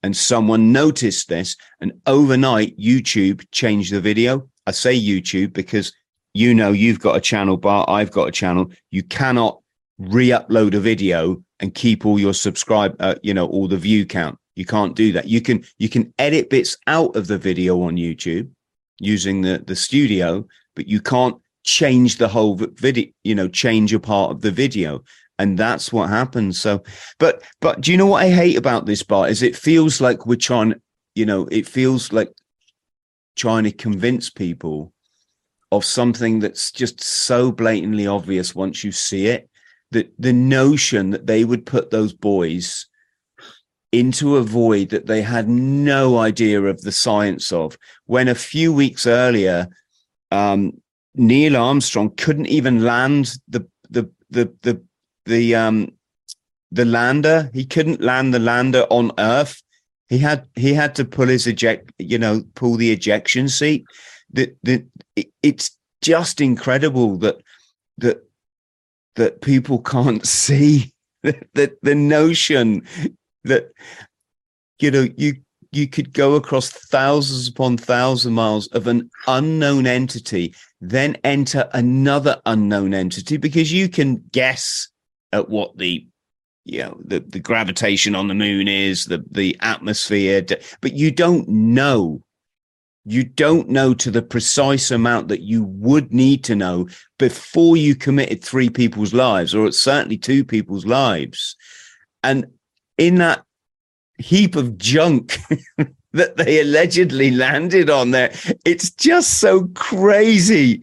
And 0.04 0.16
someone 0.16 0.72
noticed 0.72 1.30
this, 1.30 1.58
and 1.82 1.94
overnight, 2.06 2.78
YouTube 2.78 3.46
changed 3.52 3.92
the 3.92 4.00
video. 4.00 4.48
I 4.68 4.72
say 4.72 5.00
YouTube 5.00 5.54
because 5.54 5.92
you 6.34 6.54
know 6.54 6.72
you've 6.72 7.00
got 7.00 7.18
a 7.18 7.22
channel, 7.22 7.58
Bart. 7.58 7.90
I've 7.90 8.12
got 8.12 8.28
a 8.28 8.32
channel. 8.32 8.72
You 8.92 9.02
cannot 9.02 9.62
re-upload 9.98 10.76
a 10.76 10.80
video 10.80 11.44
and 11.60 11.74
keep 11.74 12.06
all 12.06 12.20
your 12.20 12.34
subscribe, 12.34 12.96
uh, 13.00 13.16
you 13.24 13.34
know, 13.34 13.48
all 13.48 13.68
the 13.68 13.78
view 13.78 14.06
count. 14.06 14.38
You 14.56 14.66
can't 14.66 14.96
do 14.96 15.12
that. 15.14 15.28
You 15.28 15.42
can 15.42 15.66
you 15.80 15.90
can 15.90 16.14
edit 16.20 16.50
bits 16.50 16.78
out 16.88 17.16
of 17.16 17.28
the 17.28 17.38
video 17.38 17.82
on 17.82 17.98
YouTube 17.98 18.50
using 19.00 19.42
the 19.42 19.64
the 19.66 19.76
studio, 19.76 20.46
but 20.76 20.88
you 20.88 21.02
can't 21.02 21.38
change 21.66 22.18
the 22.18 22.28
whole 22.28 22.56
video. 22.56 23.08
You 23.24 23.36
know, 23.36 23.50
change 23.50 23.94
a 23.94 24.00
part 24.00 24.32
of 24.32 24.42
the 24.42 24.52
video, 24.52 25.04
and 25.38 25.58
that's 25.58 25.92
what 25.92 26.10
happens. 26.10 26.60
So, 26.62 26.84
but 27.20 27.44
but 27.60 27.82
do 27.82 27.92
you 27.92 27.98
know 27.98 28.06
what 28.06 28.24
I 28.24 28.30
hate 28.30 28.58
about 28.58 28.86
this, 28.86 29.04
Bart? 29.04 29.30
Is 29.32 29.44
it 29.44 29.56
feels 29.56 30.00
like 30.00 30.26
we're 30.26 30.36
trying. 30.38 30.76
You 31.16 31.26
know, 31.26 31.48
it 31.52 31.68
feels 31.68 32.12
like 32.12 32.30
trying 33.36 33.64
to 33.66 33.72
convince 33.72 34.30
people 34.30 34.94
of 35.72 35.84
something 35.84 36.40
that's 36.40 36.72
just 36.72 37.02
so 37.02 37.52
blatantly 37.52 38.08
obvious 38.08 38.56
once 38.56 38.84
you 38.84 38.92
see 38.92 39.28
it 39.28 39.50
that 39.92 40.14
the 40.20 40.34
notion 40.34 41.10
that 41.10 41.28
they 41.28 41.44
would 41.44 41.66
put 41.66 41.90
those 41.90 42.14
boys 42.14 42.88
into 43.92 44.36
a 44.36 44.44
void 44.44 44.90
that 44.90 45.06
they 45.06 45.22
had 45.22 45.48
no 45.48 46.18
idea 46.18 46.62
of 46.62 46.82
the 46.82 46.92
science 46.92 47.52
of 47.52 47.78
when 48.06 48.28
a 48.28 48.36
few 48.36 48.74
weeks 48.74 49.08
earlier 49.08 49.68
um, 50.32 50.74
neil 51.16 51.58
armstrong 51.58 52.10
couldn't 52.18 52.48
even 52.48 52.84
land 52.84 53.36
the 53.48 53.66
the 53.90 54.10
the 54.30 54.52
the 54.62 54.82
the 55.26 55.56
um 55.56 55.92
the 56.72 56.86
lander 56.86 57.50
he 57.54 57.66
couldn't 57.66 58.02
land 58.02 58.34
the 58.34 58.40
lander 58.40 58.86
on 58.90 59.12
earth 59.18 59.62
He 60.08 60.20
had 60.20 60.48
he 60.56 60.74
had 60.74 60.94
to 60.96 61.06
pull 61.06 61.28
his 61.28 61.48
eject, 61.48 61.92
you 61.98 62.18
know, 62.18 62.44
pull 62.54 62.76
the 62.76 62.92
ejection 62.92 63.50
seat. 63.50 63.86
That 64.34 64.56
it, 64.64 65.28
it's 65.42 65.78
just 66.02 66.42
incredible 66.42 67.18
that 67.18 67.38
that 67.98 68.24
that 69.16 69.42
people 69.42 69.80
can't 69.80 70.26
see 70.44 70.94
that 71.24 71.48
the, 71.54 71.76
the 71.82 71.96
notion 71.96 72.86
that 73.46 73.72
you 74.80 74.92
know 74.92 75.08
you 75.18 75.36
you 75.76 75.88
could 75.88 76.14
go 76.14 76.36
across 76.36 76.70
thousands 76.70 77.48
upon 77.48 77.78
thousands 77.78 78.26
of 78.26 78.34
miles 78.34 78.68
of 78.68 78.88
an 78.88 79.10
unknown 79.28 79.86
entity, 79.86 80.54
then 80.82 81.18
enter 81.24 81.70
another 81.74 82.42
unknown 82.46 82.94
entity 82.94 83.38
because 83.38 83.72
you 83.72 83.90
can 83.90 84.24
guess 84.32 84.88
at 85.34 85.50
what 85.50 85.78
the 85.78 86.08
you 86.64 86.80
know 86.80 87.00
the, 87.04 87.20
the 87.20 87.40
gravitation 87.40 88.16
on 88.16 88.28
the 88.28 88.34
moon 88.34 88.68
is, 88.68 89.06
the 89.06 89.24
the 89.30 89.56
atmosphere, 89.62 90.44
but 90.82 90.94
you 90.94 91.12
don't 91.12 91.48
know. 91.48 92.22
You 93.08 93.24
don't 93.24 93.70
know 93.70 93.94
to 93.94 94.10
the 94.10 94.24
precise 94.24 94.90
amount 94.90 95.28
that 95.28 95.42
you 95.42 95.64
would 95.64 96.12
need 96.12 96.44
to 96.46 96.56
know 96.56 96.88
before 97.20 97.78
you 97.78 97.94
committed 97.94 98.44
three 98.44 98.70
people's 98.70 99.14
lives, 99.14 99.54
or 99.54 99.72
certainly 99.72 100.18
two 100.18 100.44
people's 100.44 100.88
lives. 100.88 101.56
And 102.24 102.48
in 102.98 103.16
that 103.16 103.46
heap 104.18 104.56
of 104.56 104.78
junk 104.78 105.38
that 106.14 106.38
they 106.38 106.62
allegedly 106.62 107.32
landed 107.32 107.90
on 107.90 108.12
there. 108.12 108.34
It's 108.66 108.90
just 108.92 109.40
so 109.40 109.68
crazy. 109.76 110.82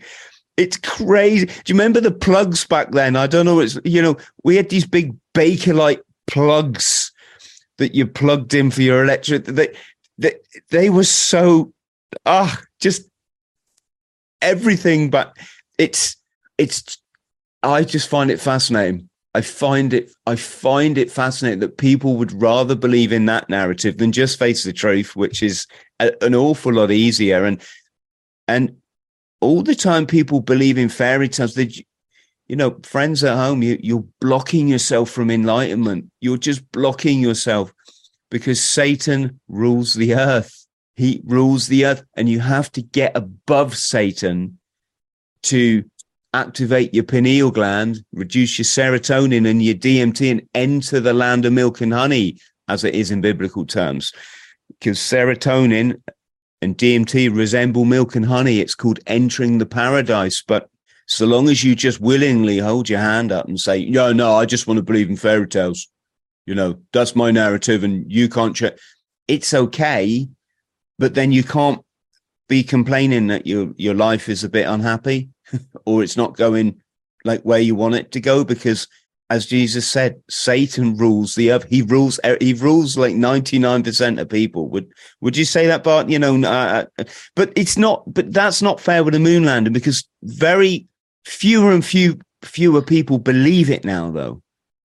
It's 0.56 0.76
crazy. 0.76 1.46
Do 1.46 1.52
you 1.66 1.74
remember 1.74 2.00
the 2.00 2.10
plugs 2.10 2.66
back 2.66 2.92
then? 2.92 3.16
I 3.16 3.26
don't 3.26 3.46
know. 3.46 3.60
It's 3.60 3.78
you 3.84 4.02
know 4.02 4.16
we 4.44 4.56
had 4.56 4.68
these 4.68 4.86
big 4.86 5.16
Bakelite 5.34 6.02
plugs 6.26 7.10
that 7.78 7.94
you 7.94 8.06
plugged 8.06 8.54
in 8.54 8.70
for 8.70 8.82
your 8.82 9.02
electric. 9.02 9.44
They 9.44 9.74
they, 10.18 10.34
they 10.70 10.90
were 10.90 11.04
so 11.04 11.72
ah 12.26 12.60
just 12.80 13.08
everything. 14.42 15.08
But 15.08 15.34
it's 15.78 16.16
it's 16.58 16.98
I 17.62 17.84
just 17.84 18.08
find 18.08 18.30
it 18.30 18.40
fascinating 18.40 19.08
I 19.34 19.40
find 19.40 19.94
it 19.94 20.12
I 20.26 20.36
find 20.36 20.98
it 20.98 21.10
fascinating 21.10 21.60
that 21.60 21.78
people 21.78 22.16
would 22.16 22.40
rather 22.40 22.74
believe 22.74 23.12
in 23.12 23.26
that 23.26 23.48
narrative 23.48 23.98
than 23.98 24.12
just 24.12 24.38
face 24.38 24.64
the 24.64 24.72
truth, 24.72 25.16
which 25.16 25.42
is 25.42 25.66
a, 26.00 26.12
an 26.22 26.34
awful 26.34 26.74
lot 26.74 26.90
easier. 26.90 27.44
And 27.44 27.62
and 28.46 28.76
all 29.40 29.62
the 29.62 29.74
time 29.74 30.06
people 30.06 30.40
believe 30.40 30.76
in 30.78 30.88
fairy 30.88 31.28
tales. 31.28 31.54
That 31.54 31.76
you 32.48 32.56
know, 32.56 32.78
friends 32.82 33.24
at 33.24 33.36
home, 33.36 33.62
you, 33.62 33.78
you're 33.82 34.04
blocking 34.20 34.68
yourself 34.68 35.08
from 35.08 35.30
enlightenment. 35.30 36.10
You're 36.20 36.36
just 36.36 36.70
blocking 36.70 37.20
yourself 37.20 37.72
because 38.30 38.62
Satan 38.62 39.40
rules 39.48 39.94
the 39.94 40.14
earth. 40.14 40.66
He 40.96 41.22
rules 41.24 41.68
the 41.68 41.86
earth, 41.86 42.04
and 42.14 42.28
you 42.28 42.40
have 42.40 42.70
to 42.72 42.82
get 42.82 43.16
above 43.16 43.76
Satan 43.76 44.58
to 45.44 45.84
activate 46.34 46.94
your 46.94 47.04
pineal 47.04 47.50
gland, 47.50 48.04
reduce 48.12 48.58
your 48.58 48.64
serotonin 48.64 49.48
and 49.48 49.62
your 49.62 49.74
DMT, 49.74 50.30
and 50.30 50.48
enter 50.54 51.00
the 51.00 51.12
land 51.12 51.44
of 51.44 51.52
milk 51.52 51.80
and 51.80 51.92
honey, 51.92 52.38
as 52.68 52.84
it 52.84 52.94
is 52.94 53.10
in 53.10 53.20
biblical 53.20 53.66
terms. 53.66 54.12
Because 54.68 54.98
serotonin 54.98 56.00
and 56.62 56.78
DMT 56.78 57.34
resemble 57.34 57.84
milk 57.84 58.14
and 58.14 58.24
honey. 58.24 58.60
It's 58.60 58.76
called 58.76 59.00
entering 59.06 59.58
the 59.58 59.66
paradise. 59.66 60.42
But 60.46 60.70
so 61.06 61.26
long 61.26 61.48
as 61.48 61.62
you 61.64 61.74
just 61.74 62.00
willingly 62.00 62.58
hold 62.58 62.88
your 62.88 63.00
hand 63.00 63.32
up 63.32 63.48
and 63.48 63.60
say, 63.60 63.84
no, 63.86 64.12
no, 64.12 64.36
I 64.36 64.46
just 64.46 64.66
want 64.66 64.78
to 64.78 64.84
believe 64.84 65.10
in 65.10 65.16
fairy 65.16 65.48
tales. 65.48 65.88
You 66.46 66.54
know, 66.54 66.78
that's 66.92 67.16
my 67.16 67.30
narrative 67.30 67.84
and 67.84 68.10
you 68.10 68.28
can't 68.28 68.56
check. 68.56 68.78
It's 69.28 69.52
okay. 69.52 70.28
But 70.98 71.14
then 71.14 71.32
you 71.32 71.42
can't 71.42 71.84
be 72.48 72.62
complaining 72.62 73.26
that 73.26 73.46
your, 73.46 73.72
your 73.76 73.94
life 73.94 74.28
is 74.28 74.44
a 74.44 74.48
bit 74.48 74.66
unhappy 74.66 75.31
or 75.86 76.02
it's 76.02 76.16
not 76.16 76.36
going 76.36 76.80
like 77.24 77.42
where 77.42 77.60
you 77.60 77.74
want 77.74 77.94
it 77.94 78.12
to 78.12 78.20
go 78.20 78.44
because 78.44 78.88
as 79.32 79.46
Jesus 79.46 79.88
said, 79.88 80.22
Satan 80.28 80.94
rules 80.94 81.36
the 81.36 81.52
earth. 81.52 81.64
He 81.70 81.80
rules. 81.80 82.20
He 82.38 82.52
rules 82.52 82.98
like 82.98 83.14
ninety 83.14 83.58
nine 83.58 83.82
percent 83.82 84.20
of 84.20 84.28
people. 84.28 84.68
Would 84.68 84.92
Would 85.22 85.38
you 85.38 85.46
say 85.46 85.66
that, 85.68 85.82
Bart? 85.82 86.10
You 86.10 86.18
know, 86.18 86.36
uh, 86.46 86.84
uh, 86.98 87.04
but 87.34 87.50
it's 87.56 87.78
not. 87.78 88.02
But 88.12 88.30
that's 88.30 88.60
not 88.60 88.78
fair 88.78 89.02
with 89.02 89.14
the 89.14 89.20
moon 89.20 89.44
landing 89.44 89.72
because 89.72 90.06
very 90.22 90.86
fewer 91.24 91.72
and 91.72 91.82
few 91.82 92.18
fewer 92.42 92.82
people 92.82 93.18
believe 93.18 93.70
it 93.70 93.86
now. 93.86 94.10
Though, 94.10 94.42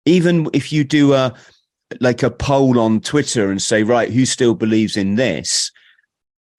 even 0.06 0.48
if 0.54 0.72
you 0.72 0.84
do 0.84 1.12
a 1.12 1.34
like 2.00 2.22
a 2.22 2.30
poll 2.30 2.80
on 2.80 3.00
Twitter 3.00 3.50
and 3.50 3.60
say, 3.60 3.82
right, 3.82 4.10
who 4.10 4.24
still 4.24 4.54
believes 4.54 4.96
in 4.96 5.16
this? 5.16 5.70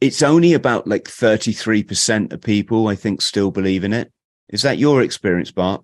It's 0.02 0.24
only 0.24 0.54
about 0.54 0.88
like 0.88 1.04
33% 1.04 2.34
of 2.34 2.41
people, 2.41 2.88
I 2.88 2.95
think, 2.95 3.22
still 3.22 3.52
believe 3.52 3.84
in 3.84 3.93
it. 3.93 4.12
Is 4.49 4.64
that 4.64 4.80
your 4.80 5.02
experience, 5.04 5.52
Bart? 5.52 5.84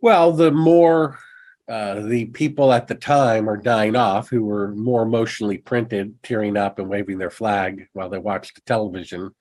Well, 0.00 0.32
the 0.32 0.52
more 0.52 1.18
uh, 1.68 2.00
the 2.00 2.26
people 2.26 2.72
at 2.72 2.86
the 2.86 2.94
time 2.94 3.48
are 3.48 3.56
dying 3.56 3.96
off 3.96 4.28
who 4.28 4.44
were 4.44 4.68
more 4.74 5.02
emotionally 5.02 5.58
printed, 5.58 6.14
tearing 6.22 6.56
up 6.56 6.78
and 6.78 6.88
waving 6.88 7.18
their 7.18 7.30
flag 7.30 7.88
while 7.92 8.08
they 8.08 8.18
watched 8.18 8.54
the 8.54 8.60
television, 8.62 9.34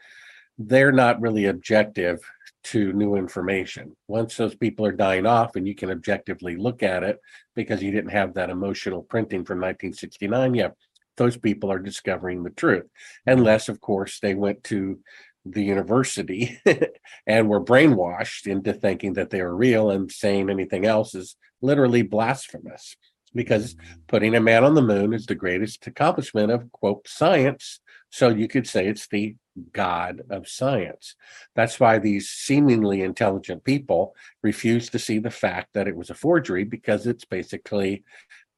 they're 0.57 0.91
not 0.91 1.21
really 1.21 1.45
objective 1.45 2.19
to 2.63 2.93
new 2.93 3.15
information. 3.15 3.95
Once 4.07 4.37
those 4.37 4.55
people 4.55 4.85
are 4.85 4.93
dying 4.93 5.25
off 5.25 5.55
and 5.55 5.67
you 5.67 5.75
can 5.75 5.91
objectively 5.91 6.55
look 6.55 6.81
at 6.81 7.03
it 7.03 7.19
because 7.55 7.83
you 7.83 7.91
didn't 7.91 8.11
have 8.11 8.33
that 8.33 8.49
emotional 8.49 9.03
printing 9.03 9.43
from 9.43 9.57
1969, 9.57 10.55
yeah, 10.55 10.69
those 11.17 11.37
people 11.37 11.71
are 11.71 11.79
discovering 11.79 12.43
the 12.43 12.49
truth. 12.49 12.87
Unless, 13.25 13.69
of 13.69 13.81
course, 13.81 14.19
they 14.19 14.35
went 14.35 14.63
to 14.65 14.99
the 15.45 15.63
university 15.63 16.59
and 17.27 17.49
were 17.49 17.63
brainwashed 17.63 18.47
into 18.47 18.73
thinking 18.73 19.13
that 19.13 19.29
they 19.29 19.41
were 19.41 19.55
real 19.55 19.89
and 19.89 20.11
saying 20.11 20.49
anything 20.49 20.85
else 20.85 21.13
is 21.15 21.35
literally 21.61 22.01
blasphemous 22.01 22.95
because 23.35 23.73
mm-hmm. 23.73 23.93
putting 24.07 24.35
a 24.35 24.41
man 24.41 24.63
on 24.63 24.73
the 24.75 24.81
moon 24.81 25.13
is 25.13 25.25
the 25.25 25.35
greatest 25.35 25.85
accomplishment 25.87 26.51
of 26.51 26.71
quote 26.71 27.07
science 27.07 27.79
so 28.09 28.29
you 28.29 28.47
could 28.47 28.67
say 28.67 28.87
it's 28.87 29.07
the 29.07 29.35
god 29.71 30.21
of 30.29 30.47
science 30.47 31.15
that's 31.55 31.79
why 31.79 31.99
these 31.99 32.29
seemingly 32.29 33.01
intelligent 33.01 33.63
people 33.63 34.15
refuse 34.41 34.89
to 34.89 34.99
see 34.99 35.19
the 35.19 35.29
fact 35.29 35.69
that 35.73 35.87
it 35.87 35.95
was 35.95 36.09
a 36.09 36.15
forgery 36.15 36.63
because 36.63 37.05
it's 37.05 37.25
basically 37.25 38.03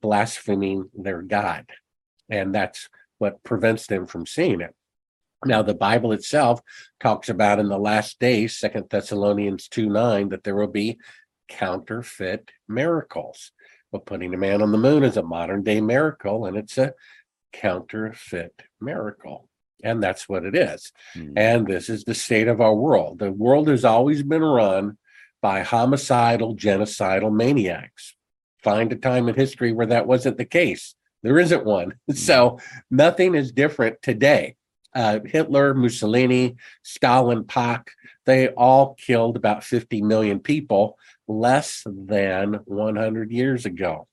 blaspheming 0.01 0.89
their 0.93 1.21
god 1.21 1.65
and 2.29 2.53
that's 2.53 2.89
what 3.17 3.43
prevents 3.43 3.87
them 3.87 4.05
from 4.05 4.25
seeing 4.25 4.61
it. 4.61 4.75
Now, 5.45 5.61
the 5.61 5.75
Bible 5.75 6.11
itself 6.11 6.61
talks 6.99 7.29
about 7.29 7.59
in 7.59 7.69
the 7.69 7.77
last 7.77 8.19
days, 8.19 8.57
Second 8.57 8.89
Thessalonians 8.89 9.67
2 9.67 9.89
9, 9.89 10.29
that 10.29 10.43
there 10.43 10.55
will 10.55 10.67
be 10.67 10.97
counterfeit 11.47 12.51
miracles. 12.67 13.51
Well, 13.91 14.01
putting 14.01 14.33
a 14.33 14.37
man 14.37 14.61
on 14.61 14.71
the 14.71 14.77
moon 14.77 15.03
is 15.03 15.17
a 15.17 15.23
modern 15.23 15.63
day 15.63 15.81
miracle, 15.81 16.45
and 16.45 16.57
it's 16.57 16.77
a 16.77 16.93
counterfeit 17.53 18.63
miracle. 18.81 19.47
And 19.83 20.01
that's 20.01 20.27
what 20.27 20.45
it 20.45 20.55
is. 20.55 20.91
Mm. 21.15 21.33
And 21.35 21.67
this 21.67 21.89
is 21.89 22.03
the 22.03 22.15
state 22.15 22.47
of 22.47 22.59
our 22.59 22.73
world. 22.73 23.19
The 23.19 23.31
world 23.31 23.67
has 23.67 23.85
always 23.85 24.23
been 24.23 24.43
run 24.43 24.97
by 25.41 25.61
homicidal, 25.61 26.55
genocidal 26.55 27.31
maniacs. 27.31 28.15
Find 28.63 28.91
a 28.91 28.95
time 28.95 29.29
in 29.29 29.35
history 29.35 29.73
where 29.73 29.85
that 29.85 30.07
wasn't 30.07 30.37
the 30.37 30.45
case. 30.45 30.95
There 31.25 31.39
isn't 31.39 31.65
one. 31.65 31.95
So 32.13 32.59
nothing 32.91 33.33
is 33.33 33.51
different 33.51 34.01
today. 34.03 34.55
Uh, 34.93 35.19
Hitler, 35.25 35.73
Mussolini, 35.73 36.55
Stalin, 36.83 37.43
Pak, 37.43 37.91
they 38.25 38.49
all 38.49 38.93
killed 38.93 39.35
about 39.35 39.63
50 39.63 40.03
million 40.03 40.39
people 40.39 40.97
less 41.27 41.81
than 41.85 42.59
100 42.65 43.31
years 43.31 43.65
ago. 43.65 44.07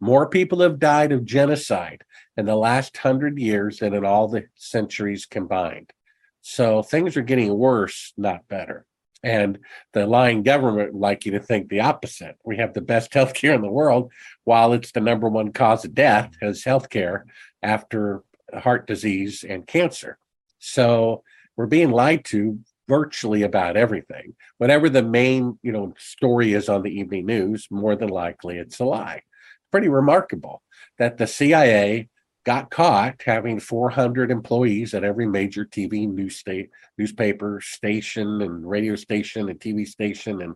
More 0.00 0.28
people 0.28 0.60
have 0.62 0.78
died 0.78 1.12
of 1.12 1.26
genocide 1.26 2.02
in 2.36 2.46
the 2.46 2.56
last 2.56 2.96
100 2.96 3.38
years 3.38 3.78
than 3.78 3.92
in 3.92 4.06
all 4.06 4.26
the 4.28 4.44
centuries 4.54 5.26
combined. 5.26 5.92
So 6.40 6.82
things 6.82 7.16
are 7.16 7.22
getting 7.22 7.56
worse, 7.56 8.14
not 8.16 8.48
better. 8.48 8.86
And 9.24 9.58
the 9.94 10.06
lying 10.06 10.42
government 10.42 10.92
would 10.92 11.00
like 11.00 11.24
you 11.24 11.32
to 11.32 11.40
think 11.40 11.68
the 11.68 11.80
opposite. 11.80 12.36
We 12.44 12.58
have 12.58 12.74
the 12.74 12.82
best 12.82 13.10
healthcare 13.12 13.54
in 13.54 13.62
the 13.62 13.70
world, 13.70 14.12
while 14.44 14.74
it's 14.74 14.92
the 14.92 15.00
number 15.00 15.28
one 15.28 15.52
cause 15.52 15.84
of 15.84 15.94
death 15.94 16.32
as 16.42 16.62
healthcare 16.62 17.22
after 17.62 18.22
heart 18.52 18.86
disease 18.86 19.44
and 19.48 19.66
cancer. 19.66 20.18
So 20.58 21.24
we're 21.56 21.66
being 21.66 21.90
lied 21.90 22.24
to 22.26 22.58
virtually 22.86 23.42
about 23.42 23.76
everything. 23.76 24.34
Whatever 24.58 24.90
the 24.90 25.02
main, 25.02 25.58
you 25.62 25.72
know, 25.72 25.94
story 25.96 26.52
is 26.52 26.68
on 26.68 26.82
the 26.82 26.90
evening 26.90 27.24
news, 27.26 27.66
more 27.70 27.96
than 27.96 28.10
likely 28.10 28.58
it's 28.58 28.78
a 28.78 28.84
lie. 28.84 29.22
Pretty 29.70 29.88
remarkable 29.88 30.62
that 30.98 31.16
the 31.16 31.26
CIA 31.26 32.08
got 32.44 32.70
caught 32.70 33.22
having 33.24 33.58
400 33.58 34.30
employees 34.30 34.94
at 34.94 35.04
every 35.04 35.26
major 35.26 35.64
TV 35.64 36.08
news 36.08 36.36
state, 36.36 36.70
newspaper 36.98 37.60
station 37.62 38.42
and 38.42 38.68
radio 38.68 38.96
station 38.96 39.48
and 39.48 39.58
TV 39.58 39.86
station 39.86 40.42
and 40.42 40.54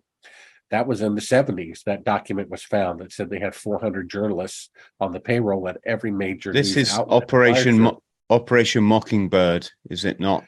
That 0.70 0.86
was 0.86 1.00
in 1.00 1.14
the 1.14 1.22
70s. 1.22 1.84
That 1.84 2.04
document 2.04 2.50
was 2.50 2.62
found 2.62 3.00
that 3.00 3.12
said 3.12 3.30
they 3.30 3.40
had 3.40 3.54
400 3.54 4.10
journalists 4.10 4.68
on 5.00 5.12
the 5.12 5.20
payroll 5.20 5.66
at 5.68 5.78
every 5.86 6.10
major. 6.10 6.52
This 6.52 6.76
is 6.76 6.92
Operation 6.92 7.80
Mo- 7.80 8.02
Operation 8.28 8.84
Mockingbird, 8.84 9.70
is 9.88 10.04
it 10.04 10.20
not? 10.20 10.44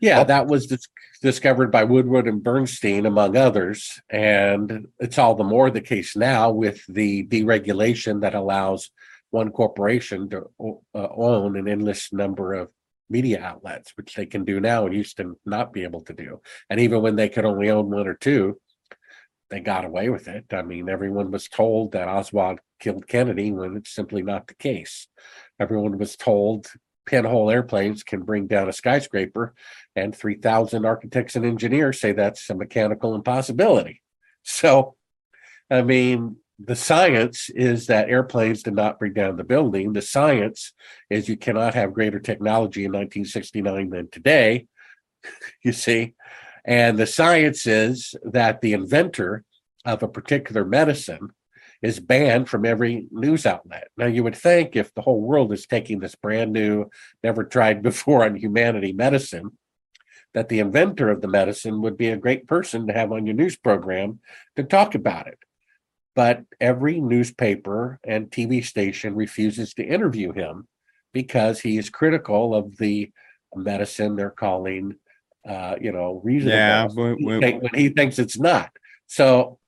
Yeah, 0.00 0.24
that 0.24 0.46
was 0.46 0.66
dis- 0.66 0.88
discovered 1.20 1.70
by 1.70 1.84
Woodward 1.84 2.26
and 2.26 2.42
Bernstein, 2.42 3.04
among 3.04 3.36
others. 3.36 4.00
And 4.08 4.86
it's 4.98 5.18
all 5.18 5.34
the 5.34 5.44
more 5.44 5.70
the 5.70 5.82
case 5.82 6.16
now 6.16 6.50
with 6.50 6.82
the 6.88 7.26
deregulation 7.26 8.22
that 8.22 8.34
allows 8.34 8.90
one 9.30 9.50
corporation 9.50 10.28
to 10.30 10.50
uh, 10.94 11.08
own 11.16 11.56
an 11.56 11.68
endless 11.68 12.12
number 12.12 12.54
of 12.54 12.68
media 13.10 13.42
outlets, 13.42 13.92
which 13.96 14.14
they 14.14 14.26
can 14.26 14.44
do 14.44 14.60
now 14.60 14.86
and 14.86 14.94
used 14.94 15.16
to 15.16 15.38
not 15.46 15.72
be 15.72 15.82
able 15.82 16.02
to 16.02 16.12
do. 16.12 16.40
And 16.68 16.80
even 16.80 17.02
when 17.02 17.16
they 17.16 17.28
could 17.28 17.44
only 17.44 17.70
own 17.70 17.90
one 17.90 18.06
or 18.06 18.14
two, 18.14 18.60
they 19.50 19.60
got 19.60 19.84
away 19.84 20.10
with 20.10 20.28
it. 20.28 20.46
I 20.52 20.62
mean, 20.62 20.88
everyone 20.88 21.30
was 21.30 21.48
told 21.48 21.92
that 21.92 22.08
Oswald 22.08 22.60
killed 22.80 23.08
Kennedy 23.08 23.50
when 23.50 23.76
it's 23.76 23.94
simply 23.94 24.22
not 24.22 24.46
the 24.46 24.54
case. 24.54 25.08
Everyone 25.58 25.96
was 25.98 26.16
told 26.16 26.68
pinhole 27.06 27.50
airplanes 27.50 28.02
can 28.02 28.22
bring 28.22 28.46
down 28.46 28.68
a 28.68 28.72
skyscraper, 28.72 29.54
and 29.96 30.14
3,000 30.14 30.84
architects 30.84 31.36
and 31.36 31.46
engineers 31.46 31.98
say 32.00 32.12
that's 32.12 32.50
a 32.50 32.54
mechanical 32.54 33.14
impossibility. 33.14 34.02
So, 34.42 34.94
I 35.70 35.82
mean, 35.82 36.36
the 36.58 36.76
science 36.76 37.50
is 37.50 37.86
that 37.86 38.10
airplanes 38.10 38.62
did 38.62 38.74
not 38.74 38.98
bring 38.98 39.12
down 39.12 39.36
the 39.36 39.44
building. 39.44 39.92
The 39.92 40.02
science 40.02 40.72
is 41.08 41.28
you 41.28 41.36
cannot 41.36 41.74
have 41.74 41.94
greater 41.94 42.18
technology 42.18 42.84
in 42.84 42.90
1969 42.90 43.90
than 43.90 44.10
today. 44.10 44.66
you 45.64 45.72
see, 45.72 46.14
and 46.64 46.98
the 46.98 47.06
science 47.06 47.66
is 47.66 48.14
that 48.24 48.60
the 48.60 48.72
inventor 48.72 49.44
of 49.84 50.02
a 50.02 50.08
particular 50.08 50.64
medicine 50.64 51.30
is 51.80 52.00
banned 52.00 52.48
from 52.48 52.66
every 52.66 53.06
news 53.12 53.46
outlet. 53.46 53.88
Now, 53.96 54.06
you 54.06 54.24
would 54.24 54.34
think 54.34 54.74
if 54.74 54.92
the 54.94 55.02
whole 55.02 55.20
world 55.20 55.52
is 55.52 55.66
taking 55.66 56.00
this 56.00 56.16
brand 56.16 56.52
new, 56.52 56.86
never 57.22 57.44
tried 57.44 57.82
before 57.84 58.24
on 58.24 58.34
humanity 58.34 58.92
medicine, 58.92 59.52
that 60.34 60.48
the 60.48 60.58
inventor 60.58 61.08
of 61.08 61.22
the 61.22 61.28
medicine 61.28 61.80
would 61.82 61.96
be 61.96 62.08
a 62.08 62.16
great 62.16 62.48
person 62.48 62.86
to 62.88 62.92
have 62.92 63.12
on 63.12 63.26
your 63.26 63.36
news 63.36 63.56
program 63.56 64.18
to 64.56 64.64
talk 64.64 64.94
about 64.96 65.28
it. 65.28 65.38
But 66.18 66.42
every 66.60 67.00
newspaper 67.00 68.00
and 68.02 68.28
TV 68.28 68.64
station 68.64 69.14
refuses 69.14 69.72
to 69.74 69.84
interview 69.84 70.32
him 70.32 70.66
because 71.12 71.60
he 71.60 71.78
is 71.78 71.90
critical 71.90 72.56
of 72.56 72.76
the 72.78 73.12
medicine 73.54 74.16
they're 74.16 74.28
calling, 74.46 74.96
uh, 75.48 75.76
you 75.80 75.92
know, 75.92 76.20
reasonable 76.24 76.56
Yeah, 76.58 76.86
we- 76.88 77.16
he 77.20 77.24
when 77.52 77.70
he 77.72 77.88
thinks 77.90 78.18
it's 78.18 78.36
not. 78.36 78.70
So 79.06 79.60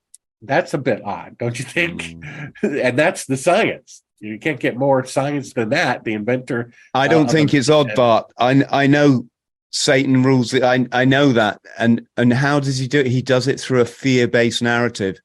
that's 0.42 0.74
a 0.74 0.78
bit 0.78 1.04
odd, 1.04 1.38
don't 1.38 1.56
you 1.56 1.64
think? 1.64 2.02
Mm. 2.02 2.52
and 2.84 2.98
that's 2.98 3.26
the 3.26 3.36
science. 3.36 4.02
You 4.18 4.36
can't 4.40 4.58
get 4.58 4.76
more 4.76 5.04
science 5.06 5.52
than 5.52 5.68
that. 5.68 6.02
The 6.02 6.14
inventor 6.14 6.72
I 6.94 7.06
don't 7.06 7.28
Uh, 7.28 7.32
think 7.32 7.54
it's 7.54 7.70
odd, 7.70 7.94
Bart. 7.94 8.26
I 8.38 8.64
I 8.82 8.88
know 8.88 9.28
Satan 9.70 10.24
rules. 10.24 10.52
I 10.52 10.84
I 10.90 11.04
know 11.04 11.30
that. 11.32 11.60
And 11.78 12.08
and 12.16 12.32
how 12.32 12.58
does 12.58 12.78
he 12.78 12.88
do 12.88 12.98
it? 12.98 13.06
He 13.06 13.22
does 13.22 13.46
it 13.46 13.60
through 13.60 13.82
a 13.82 13.92
fear-based 14.02 14.62
narrative. 14.62 15.20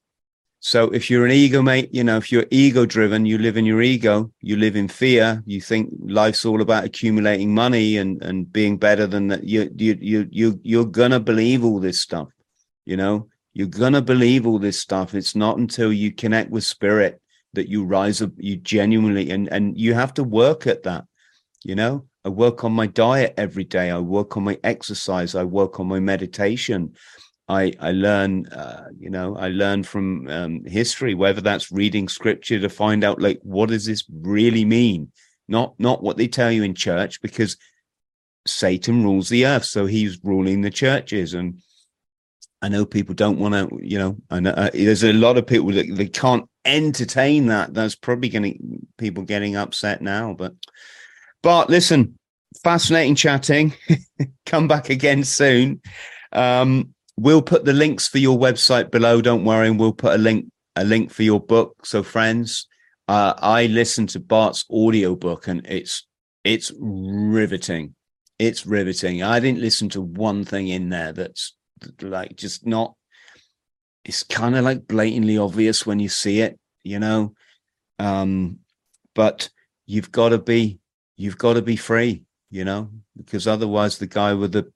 So 0.66 0.90
if 0.90 1.12
you're 1.12 1.28
an 1.28 1.32
ego 1.32 1.62
mate, 1.62 1.92
you 1.94 2.04
know, 2.04 2.18
if 2.18 2.32
you're 2.32 2.48
ego 2.50 2.88
driven, 2.88 3.24
you 3.24 3.38
live 3.38 3.56
in 3.56 3.68
your 3.68 3.84
ego, 3.84 4.32
you 4.42 4.58
live 4.58 4.76
in 4.76 4.88
fear, 4.88 5.44
you 5.46 5.62
think 5.62 5.94
life's 6.02 6.44
all 6.44 6.60
about 6.60 6.86
accumulating 6.86 7.54
money 7.54 7.98
and 7.98 8.20
and 8.24 8.52
being 8.52 8.76
better 8.76 9.06
than 9.06 9.28
that. 9.28 9.44
You 9.44 9.70
you 9.78 9.96
you 10.02 10.28
you 10.32 10.60
you're 10.64 10.92
gonna 11.00 11.20
believe 11.20 11.64
all 11.64 11.80
this 11.80 12.02
stuff, 12.02 12.30
you 12.84 12.98
know. 12.98 13.28
You're 13.54 13.68
gonna 13.68 14.02
believe 14.02 14.48
all 14.48 14.58
this 14.58 14.80
stuff. 14.80 15.14
It's 15.14 15.36
not 15.36 15.60
until 15.60 15.94
you 15.94 16.12
connect 16.12 16.50
with 16.50 16.64
spirit 16.64 17.22
that 17.54 17.70
you 17.70 17.86
rise 17.86 18.24
up, 18.24 18.32
you 18.38 18.56
genuinely 18.56 19.30
and 19.30 19.48
and 19.50 19.78
you 19.78 19.94
have 19.94 20.16
to 20.16 20.24
work 20.24 20.66
at 20.66 20.82
that 20.82 21.06
you 21.66 21.74
know 21.74 22.06
i 22.24 22.30
work 22.30 22.64
on 22.64 22.72
my 22.72 22.86
diet 22.86 23.34
every 23.38 23.64
day 23.64 23.90
i 23.90 23.98
work 23.98 24.38
on 24.38 24.44
my 24.44 24.58
exercise 24.64 25.34
i 25.34 25.44
work 25.44 25.80
on 25.80 25.88
my 25.88 26.00
meditation 26.00 26.94
i 27.48 27.72
i 27.80 27.92
learn 27.92 28.46
uh, 28.48 28.88
you 28.98 29.10
know 29.10 29.36
i 29.38 29.48
learn 29.50 29.84
from 29.84 30.28
um, 30.30 30.64
history 30.66 31.14
whether 31.14 31.42
that's 31.42 31.72
reading 31.72 32.08
scripture 32.08 32.60
to 32.60 32.70
find 32.70 33.04
out 33.04 33.22
like 33.22 33.40
what 33.44 33.70
does 33.70 33.86
this 33.86 34.04
really 34.22 34.66
mean 34.66 35.12
not 35.48 35.74
not 35.80 36.02
what 36.02 36.18
they 36.18 36.28
tell 36.28 36.52
you 36.52 36.64
in 36.64 36.74
church 36.74 37.22
because 37.22 37.58
satan 38.48 39.04
rules 39.04 39.30
the 39.30 39.46
earth 39.46 39.66
so 39.66 39.86
he's 39.86 40.24
ruling 40.24 40.62
the 40.62 40.72
churches 40.72 41.34
and 41.34 41.62
I 42.66 42.68
know 42.68 42.84
people 42.84 43.14
don't 43.14 43.38
want 43.38 43.54
to, 43.54 43.80
you 43.80 44.00
know, 44.00 44.18
I 44.32 44.40
know 44.40 44.50
uh, 44.50 44.72
there's 44.74 45.04
a 45.04 45.14
lot 45.14 45.38
of 45.38 45.46
people 45.46 45.72
that 45.74 45.86
they 45.88 46.08
can't 46.08 46.50
entertain 46.66 47.46
that. 47.48 47.76
That's 47.76 47.94
probably 47.94 48.28
getting 48.28 48.88
people 48.98 49.22
getting 49.22 49.56
upset 49.56 50.02
now. 50.02 50.34
But, 50.34 50.54
but 51.44 51.70
listen, 51.70 52.18
fascinating 52.64 53.14
chatting. 53.14 53.76
Come 54.48 54.68
back 54.68 54.90
again 54.90 55.24
soon. 55.24 55.80
Um, 56.32 56.95
we'll 57.18 57.42
put 57.42 57.66
the 57.66 57.74
links 57.74 58.08
for 58.08 58.18
your 58.18 58.38
website 58.38 58.92
below. 58.92 59.22
Don't 59.22 59.46
worry, 59.46 59.68
and 59.68 59.80
we'll 59.80 59.94
put 59.94 60.16
a 60.16 60.18
link 60.18 60.48
a 60.76 60.84
link 60.84 61.12
for 61.12 61.24
your 61.24 61.40
book. 61.40 61.86
So, 61.86 62.04
friends, 62.04 62.68
uh, 63.08 63.34
I 63.38 63.68
listened 63.68 64.10
to 64.10 64.20
Bart's 64.20 64.66
audiobook 64.70 65.48
and 65.48 65.66
it's 65.66 66.06
it's 66.44 66.72
riveting. 66.80 67.96
It's 68.38 68.66
riveting. 68.66 69.24
I 69.24 69.40
didn't 69.40 69.62
listen 69.62 69.90
to 69.90 70.02
one 70.02 70.44
thing 70.44 70.68
in 70.68 70.90
there 70.90 71.14
that's 71.14 71.54
like 72.02 72.36
just 72.36 72.66
not 72.66 72.96
it's 74.04 74.24
kind 74.24 74.56
of 74.56 74.64
like 74.64 74.88
blatantly 74.88 75.38
obvious 75.38 75.86
when 75.86 76.00
you 76.00 76.08
see 76.08 76.40
it 76.42 76.58
you 76.84 77.00
know 77.00 77.34
um 78.00 78.60
but 79.14 79.50
you've 79.86 80.12
got 80.12 80.30
to 80.30 80.38
be 80.38 80.80
you've 81.18 81.38
got 81.38 81.54
to 81.54 81.62
be 81.62 81.76
free 81.76 82.24
you 82.50 82.64
know 82.64 82.90
because 83.18 83.48
otherwise 83.48 83.98
the 83.98 84.08
guy 84.08 84.34
with 84.34 84.52
the 84.52 84.72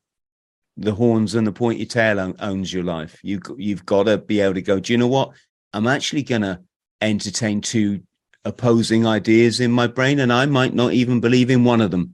the 0.80 0.94
horns 0.94 1.36
and 1.36 1.46
the 1.46 1.52
pointy 1.52 1.86
tail 1.86 2.34
owns 2.40 2.74
your 2.74 2.84
life 2.84 3.20
you 3.24 3.40
you've 3.58 3.86
got 3.86 4.04
to 4.04 4.18
be 4.18 4.40
able 4.40 4.54
to 4.54 4.62
go 4.62 4.80
do 4.80 4.94
you 4.94 4.98
know 4.98 5.08
what 5.08 5.32
i'm 5.74 5.88
actually 5.88 6.24
going 6.24 6.42
to 6.42 6.60
entertain 7.02 7.62
two 7.62 8.02
opposing 8.46 9.06
ideas 9.06 9.60
in 9.60 9.72
my 9.72 9.88
brain 9.88 10.20
and 10.20 10.32
i 10.32 10.46
might 10.46 10.74
not 10.74 10.94
even 10.94 11.20
believe 11.20 11.50
in 11.50 11.64
one 11.64 11.82
of 11.82 11.92
them 11.92 12.14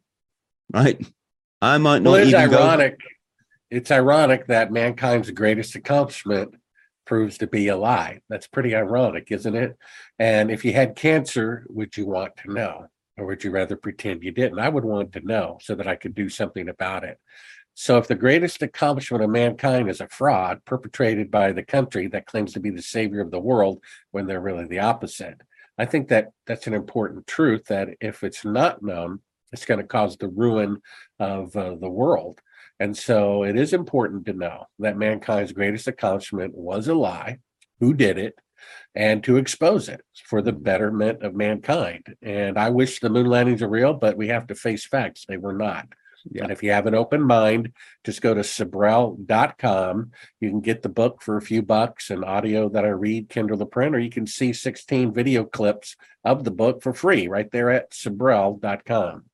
right 0.73 0.99
i 1.61 1.77
might 1.77 2.01
not 2.01 2.11
well, 2.11 2.21
it's 2.21 2.33
even 2.33 2.49
go 2.49 2.57
ironic. 2.57 2.99
It's 3.71 3.91
ironic 3.91 4.47
that 4.47 4.71
mankind's 4.71 5.31
greatest 5.31 5.75
accomplishment 5.75 6.55
proves 7.05 7.37
to 7.39 7.47
be 7.47 7.67
a 7.67 7.77
lie. 7.77 8.19
That's 8.29 8.47
pretty 8.47 8.75
ironic, 8.75 9.31
isn't 9.31 9.55
it? 9.55 9.77
And 10.19 10.51
if 10.51 10.65
you 10.65 10.73
had 10.73 10.95
cancer, 10.95 11.65
would 11.69 11.95
you 11.97 12.05
want 12.05 12.35
to 12.37 12.53
know? 12.53 12.87
Or 13.17 13.25
would 13.25 13.43
you 13.43 13.51
rather 13.51 13.75
pretend 13.75 14.23
you 14.23 14.31
didn't? 14.31 14.59
I 14.59 14.69
would 14.69 14.83
want 14.83 15.13
to 15.13 15.21
know 15.21 15.57
so 15.61 15.75
that 15.75 15.87
I 15.87 15.95
could 15.95 16.13
do 16.13 16.29
something 16.29 16.67
about 16.67 17.03
it. 17.03 17.17
So, 17.77 17.97
if 17.97 18.07
the 18.07 18.15
greatest 18.15 18.61
accomplishment 18.61 19.21
of 19.21 19.29
mankind 19.29 19.89
is 19.89 19.99
a 19.99 20.07
fraud 20.07 20.63
perpetrated 20.63 21.29
by 21.29 21.51
the 21.51 21.61
country 21.61 22.07
that 22.07 22.25
claims 22.25 22.53
to 22.53 22.61
be 22.61 22.69
the 22.69 22.81
savior 22.81 23.19
of 23.19 23.31
the 23.31 23.39
world 23.39 23.81
when 24.11 24.27
they're 24.27 24.39
really 24.39 24.65
the 24.65 24.79
opposite, 24.79 25.41
I 25.77 25.83
think 25.83 26.07
that 26.07 26.31
that's 26.47 26.67
an 26.67 26.73
important 26.73 27.27
truth 27.27 27.65
that 27.65 27.89
if 27.99 28.23
it's 28.23 28.45
not 28.45 28.81
known, 28.81 29.19
it's 29.51 29.65
going 29.65 29.81
to 29.81 29.85
cause 29.85 30.15
the 30.15 30.29
ruin 30.29 30.81
of 31.19 31.53
uh, 31.57 31.75
the 31.75 31.89
world. 31.89 32.39
And 32.79 32.95
so 32.95 33.43
it 33.43 33.57
is 33.57 33.73
important 33.73 34.25
to 34.27 34.33
know 34.33 34.67
that 34.79 34.97
mankind's 34.97 35.51
greatest 35.51 35.89
accomplishment 35.89 36.55
was 36.55 36.87
a 36.87 36.95
lie, 36.95 37.39
who 37.81 37.93
did 37.93 38.17
it, 38.17 38.35
and 38.95 39.21
to 39.25 39.35
expose 39.35 39.89
it 39.89 40.01
for 40.23 40.41
the 40.41 40.53
betterment 40.53 41.23
of 41.23 41.35
mankind. 41.35 42.15
And 42.21 42.57
I 42.57 42.69
wish 42.69 43.01
the 43.01 43.09
moon 43.09 43.27
landings 43.27 43.61
are 43.61 43.69
real, 43.69 43.93
but 43.93 44.15
we 44.15 44.29
have 44.29 44.47
to 44.47 44.55
face 44.55 44.85
facts. 44.85 45.25
They 45.27 45.37
were 45.37 45.53
not. 45.53 45.87
Yeah. 46.31 46.43
And 46.43 46.51
if 46.51 46.63
you 46.63 46.71
have 46.71 46.87
an 46.87 46.95
open 46.95 47.21
mind, 47.21 47.71
just 48.03 48.21
go 48.21 48.33
to 48.33 48.41
Sibrel.com. 48.41 50.11
You 50.39 50.49
can 50.49 50.61
get 50.61 50.81
the 50.81 50.89
book 50.89 51.21
for 51.21 51.37
a 51.37 51.41
few 51.41 51.61
bucks 51.61 52.09
and 52.09 52.25
audio 52.25 52.69
that 52.69 52.85
I 52.85 52.89
read, 52.89 53.29
Kindle 53.29 53.57
the 53.57 53.65
print, 53.65 53.95
or 53.95 53.99
you 53.99 54.09
can 54.09 54.27
see 54.27 54.53
16 54.53 55.13
video 55.13 55.43
clips 55.43 55.95
of 56.23 56.43
the 56.43 56.51
book 56.51 56.81
for 56.81 56.93
free 56.93 57.27
right 57.27 57.49
there 57.51 57.69
at 57.69 57.91
Sibrel.com. 57.91 59.25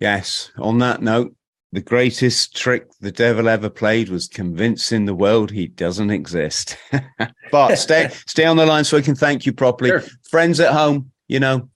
Yes. 0.00 0.52
On 0.58 0.78
that 0.78 1.02
note, 1.02 1.34
the 1.72 1.80
greatest 1.82 2.56
trick 2.56 2.88
the 3.00 3.12
devil 3.12 3.48
ever 3.48 3.68
played 3.68 4.08
was 4.08 4.26
convincing 4.26 5.04
the 5.04 5.14
world 5.14 5.50
he 5.50 5.66
doesn't 5.66 6.10
exist. 6.10 6.78
but 7.50 7.76
stay 7.76 8.08
stay 8.26 8.44
on 8.44 8.56
the 8.56 8.64
line 8.64 8.84
so 8.84 8.96
we 8.96 9.02
can 9.02 9.14
thank 9.14 9.44
you 9.44 9.52
properly. 9.52 9.90
Sure. 9.90 10.04
Friends 10.30 10.60
at 10.60 10.72
home, 10.72 11.10
you 11.26 11.40
know, 11.40 11.68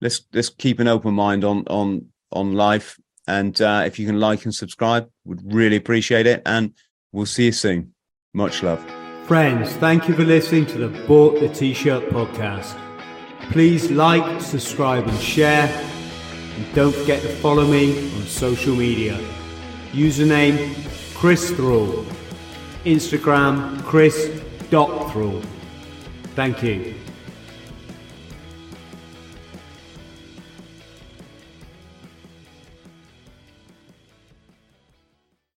let's 0.00 0.22
let's 0.32 0.48
keep 0.48 0.80
an 0.80 0.88
open 0.88 1.14
mind 1.14 1.44
on 1.44 1.64
on 1.66 2.06
on 2.32 2.54
life. 2.54 2.98
And 3.26 3.60
uh, 3.60 3.82
if 3.86 3.98
you 3.98 4.06
can 4.06 4.20
like 4.20 4.44
and 4.44 4.54
subscribe, 4.54 5.08
would 5.24 5.40
really 5.52 5.76
appreciate 5.76 6.26
it. 6.26 6.42
And 6.44 6.74
we'll 7.12 7.26
see 7.26 7.46
you 7.46 7.52
soon. 7.52 7.94
Much 8.32 8.62
love. 8.62 8.84
Friends, 9.26 9.72
thank 9.76 10.08
you 10.08 10.14
for 10.14 10.24
listening 10.24 10.66
to 10.66 10.78
the 10.78 11.06
Bought 11.06 11.40
the 11.40 11.48
T-Shirt 11.48 12.10
podcast. 12.10 12.78
Please 13.52 13.90
like, 13.90 14.40
subscribe 14.40 15.06
and 15.06 15.18
share. 15.20 15.68
And 16.56 16.74
don't 16.74 16.94
forget 16.94 17.22
to 17.22 17.28
follow 17.36 17.66
me 17.66 18.10
on 18.16 18.22
social 18.22 18.74
media. 18.74 19.18
Username 19.92 20.74
Chris 21.14 21.50
Thrall. 21.50 22.04
Instagram 22.84 23.82
chris.t.thrall. 23.84 24.44
Dock 24.70 25.12
Thrall. 25.12 25.40
Thank 26.34 26.62
you. 26.62 27.03